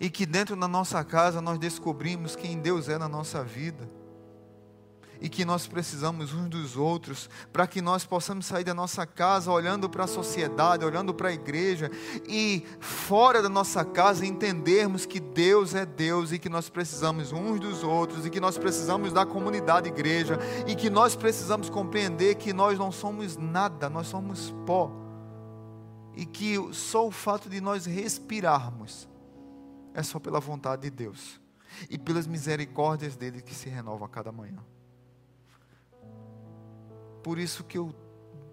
E 0.00 0.08
que 0.08 0.24
dentro 0.24 0.54
da 0.56 0.68
nossa 0.68 1.02
casa 1.04 1.40
nós 1.40 1.58
descobrimos 1.58 2.36
quem 2.36 2.60
Deus 2.60 2.88
é 2.88 2.96
na 2.96 3.08
nossa 3.08 3.42
vida 3.42 3.99
e 5.20 5.28
que 5.28 5.44
nós 5.44 5.66
precisamos 5.66 6.32
uns 6.32 6.48
dos 6.48 6.76
outros, 6.76 7.28
para 7.52 7.66
que 7.66 7.82
nós 7.82 8.04
possamos 8.04 8.46
sair 8.46 8.64
da 8.64 8.72
nossa 8.72 9.06
casa 9.06 9.50
olhando 9.50 9.88
para 9.88 10.04
a 10.04 10.08
sociedade, 10.08 10.84
olhando 10.84 11.12
para 11.12 11.28
a 11.28 11.32
igreja 11.32 11.90
e 12.26 12.64
fora 12.80 13.42
da 13.42 13.48
nossa 13.48 13.84
casa 13.84 14.24
entendermos 14.24 15.04
que 15.04 15.20
Deus 15.20 15.74
é 15.74 15.84
Deus 15.84 16.32
e 16.32 16.38
que 16.38 16.48
nós 16.48 16.70
precisamos 16.70 17.32
uns 17.32 17.60
dos 17.60 17.82
outros 17.82 18.24
e 18.24 18.30
que 18.30 18.40
nós 18.40 18.56
precisamos 18.56 19.12
da 19.12 19.26
comunidade 19.26 19.88
igreja 19.88 20.38
e 20.66 20.74
que 20.74 20.88
nós 20.88 21.14
precisamos 21.14 21.68
compreender 21.68 22.36
que 22.36 22.52
nós 22.52 22.78
não 22.78 22.90
somos 22.90 23.36
nada, 23.36 23.90
nós 23.90 24.06
somos 24.06 24.54
pó. 24.66 24.90
E 26.16 26.26
que 26.26 26.56
só 26.72 27.06
o 27.06 27.10
fato 27.10 27.48
de 27.48 27.60
nós 27.60 27.86
respirarmos 27.86 29.08
é 29.94 30.02
só 30.02 30.18
pela 30.18 30.40
vontade 30.40 30.82
de 30.82 30.90
Deus 30.90 31.40
e 31.88 31.98
pelas 31.98 32.26
misericórdias 32.26 33.16
dele 33.16 33.40
que 33.40 33.54
se 33.54 33.68
renovam 33.68 34.06
a 34.06 34.08
cada 34.08 34.32
manhã. 34.32 34.58
Por 37.22 37.38
isso 37.38 37.64
que 37.64 37.78
eu 37.78 37.94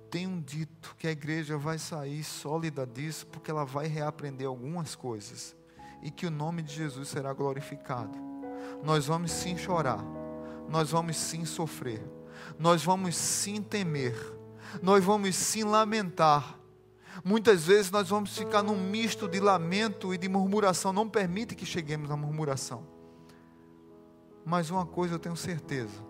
tenho 0.10 0.42
dito 0.42 0.96
que 0.98 1.08
a 1.08 1.12
igreja 1.12 1.58
vai 1.58 1.78
sair 1.78 2.24
sólida 2.24 2.86
disso, 2.86 3.28
porque 3.28 3.52
ela 3.52 3.66
vai 3.66 3.88
reaprender 3.88 4.48
algumas 4.48 4.96
coisas 4.96 5.56
e 6.02 6.12
que 6.12 6.26
o 6.26 6.32
nome 6.32 6.62
de 6.62 6.74
Jesus 6.74 7.10
será 7.10 7.34
glorificado. 7.34 8.18
Nós 8.84 9.06
vamos 9.06 9.32
sim 9.32 9.58
chorar, 9.58 10.04
nós 10.70 10.92
vamos 10.92 11.18
sim 11.18 11.46
sofrer, 11.46 12.02
nós 12.60 12.84
vamos 12.84 13.16
sim 13.16 13.62
temer, 13.62 14.16
nós 14.82 15.04
vamos 15.04 15.36
sim 15.36 15.64
lamentar. 15.64 16.58
Muitas 17.24 17.66
vezes 17.66 17.90
nós 17.90 18.10
vamos 18.10 18.38
ficar 18.38 18.62
num 18.62 18.80
misto 18.80 19.28
de 19.28 19.40
lamento 19.40 20.14
e 20.14 20.18
de 20.18 20.30
murmuração. 20.30 20.94
Não 20.94 21.10
permite 21.10 21.56
que 21.56 21.66
cheguemos 21.66 22.12
à 22.12 22.16
murmuração. 22.16 22.86
Mas 24.46 24.70
uma 24.70 24.86
coisa 24.86 25.16
eu 25.16 25.20
tenho 25.20 25.36
certeza: 25.36 26.07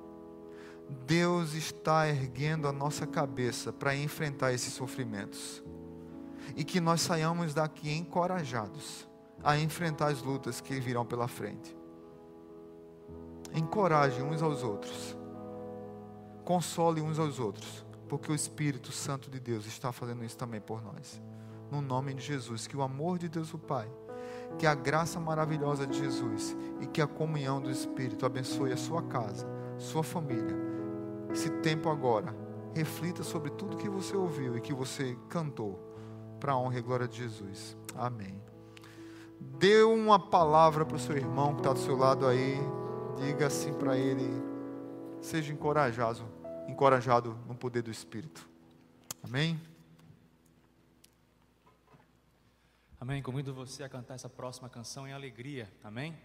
Deus 0.89 1.53
está 1.53 2.07
erguendo 2.07 2.67
a 2.67 2.71
nossa 2.71 3.05
cabeça 3.05 3.73
para 3.73 3.95
enfrentar 3.95 4.53
esses 4.53 4.73
sofrimentos. 4.73 5.63
E 6.55 6.63
que 6.63 6.79
nós 6.79 7.01
saiamos 7.01 7.53
daqui 7.53 7.91
encorajados 7.91 9.07
a 9.43 9.57
enfrentar 9.57 10.07
as 10.07 10.21
lutas 10.21 10.61
que 10.61 10.79
virão 10.79 11.05
pela 11.05 11.27
frente. 11.27 11.75
Encoraje 13.53 14.21
uns 14.21 14.41
aos 14.41 14.63
outros. 14.63 15.15
Console 16.45 17.01
uns 17.01 17.19
aos 17.19 17.37
outros. 17.39 17.85
Porque 18.07 18.31
o 18.31 18.35
Espírito 18.35 18.91
Santo 18.93 19.29
de 19.29 19.39
Deus 19.39 19.65
está 19.65 19.91
fazendo 19.91 20.23
isso 20.23 20.37
também 20.37 20.61
por 20.61 20.81
nós. 20.81 21.21
No 21.69 21.81
nome 21.81 22.13
de 22.13 22.23
Jesus, 22.23 22.65
que 22.65 22.77
o 22.77 22.81
amor 22.81 23.17
de 23.17 23.27
Deus 23.27 23.53
o 23.53 23.57
Pai, 23.57 23.91
que 24.57 24.65
a 24.65 24.73
graça 24.73 25.19
maravilhosa 25.19 25.85
de 25.85 25.99
Jesus 25.99 26.55
e 26.79 26.87
que 26.87 27.01
a 27.01 27.07
comunhão 27.07 27.61
do 27.61 27.69
Espírito 27.69 28.25
abençoe 28.25 28.71
a 28.71 28.77
sua 28.77 29.03
casa, 29.03 29.45
sua 29.77 30.01
família 30.01 30.66
esse 31.31 31.49
tempo 31.61 31.89
agora, 31.89 32.35
reflita 32.73 33.23
sobre 33.23 33.49
tudo 33.51 33.77
que 33.77 33.89
você 33.89 34.15
ouviu 34.15 34.57
e 34.57 34.61
que 34.61 34.73
você 34.73 35.17
cantou, 35.29 35.83
para 36.39 36.53
a 36.53 36.57
honra 36.57 36.77
e 36.77 36.81
glória 36.81 37.07
de 37.07 37.17
Jesus. 37.17 37.75
Amém. 37.95 38.41
Dê 39.39 39.83
uma 39.83 40.19
palavra 40.19 40.85
para 40.85 40.95
o 40.95 40.99
seu 40.99 41.15
irmão 41.15 41.53
que 41.53 41.61
está 41.61 41.73
do 41.73 41.79
seu 41.79 41.95
lado 41.95 42.27
aí, 42.27 42.57
diga 43.17 43.47
assim 43.47 43.73
para 43.73 43.97
ele, 43.97 44.27
seja 45.21 45.51
encorajado, 45.51 46.23
encorajado 46.67 47.37
no 47.47 47.55
poder 47.55 47.81
do 47.81 47.91
Espírito. 47.91 48.47
Amém. 49.23 49.59
Amém. 52.99 53.21
Convido 53.21 53.53
você 53.53 53.83
a 53.83 53.89
cantar 53.89 54.15
essa 54.15 54.29
próxima 54.29 54.69
canção 54.69 55.07
em 55.07 55.13
alegria. 55.13 55.71
Amém. 55.83 56.17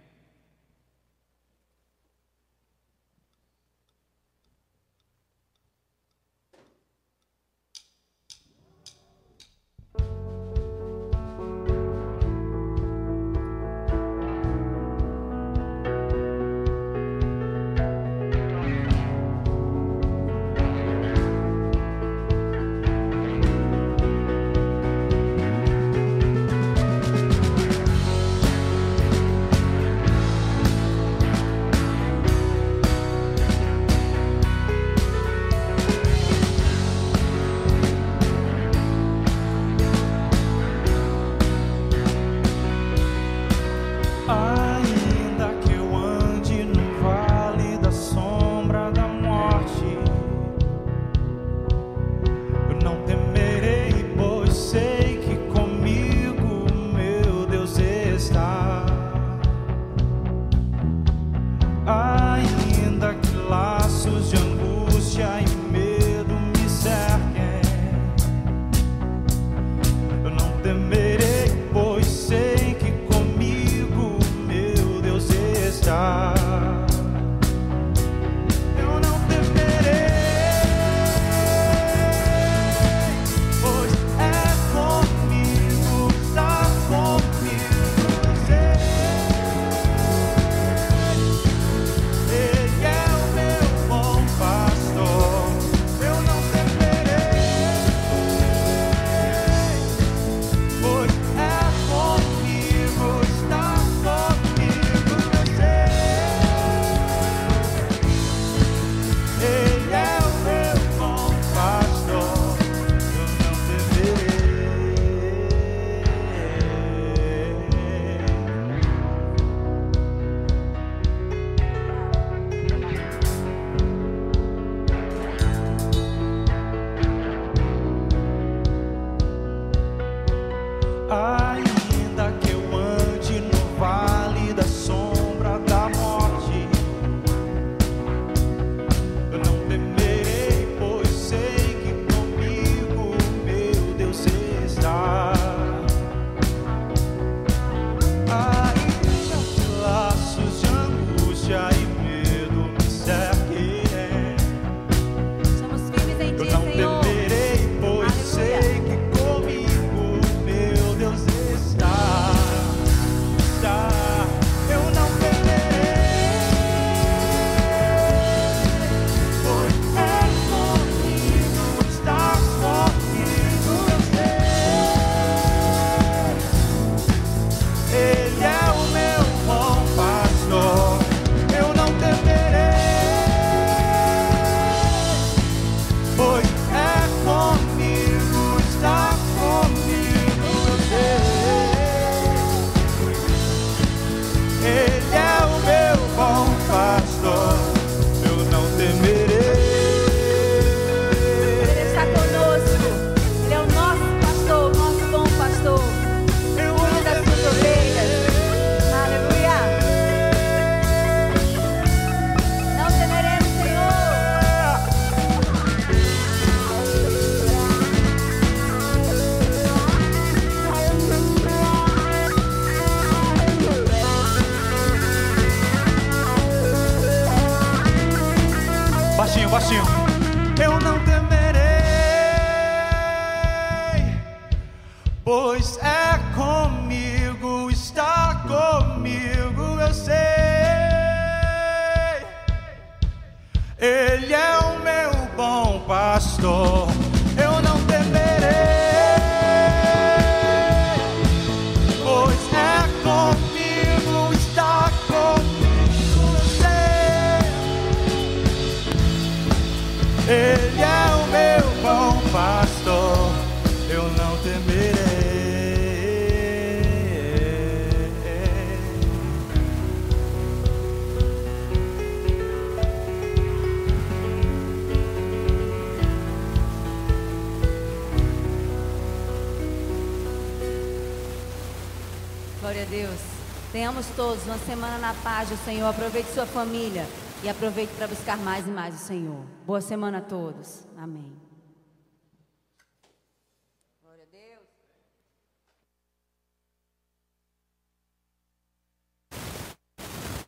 Tenhamos 283.93 284.16
todos 284.16 284.47
uma 284.47 284.57
semana 284.57 284.97
na 284.97 285.12
paz 285.22 285.51
do 285.51 285.57
Senhor. 285.66 285.86
Aproveite 285.86 286.32
sua 286.32 286.47
família 286.47 287.07
e 287.43 287.49
aproveite 287.49 287.93
para 287.93 288.09
buscar 288.09 288.38
mais 288.38 288.66
e 288.66 288.70
mais 288.70 288.95
o 288.95 288.99
Senhor. 288.99 289.45
Boa 289.66 289.82
semana 289.82 290.16
a 290.16 290.20
todos. 290.22 290.86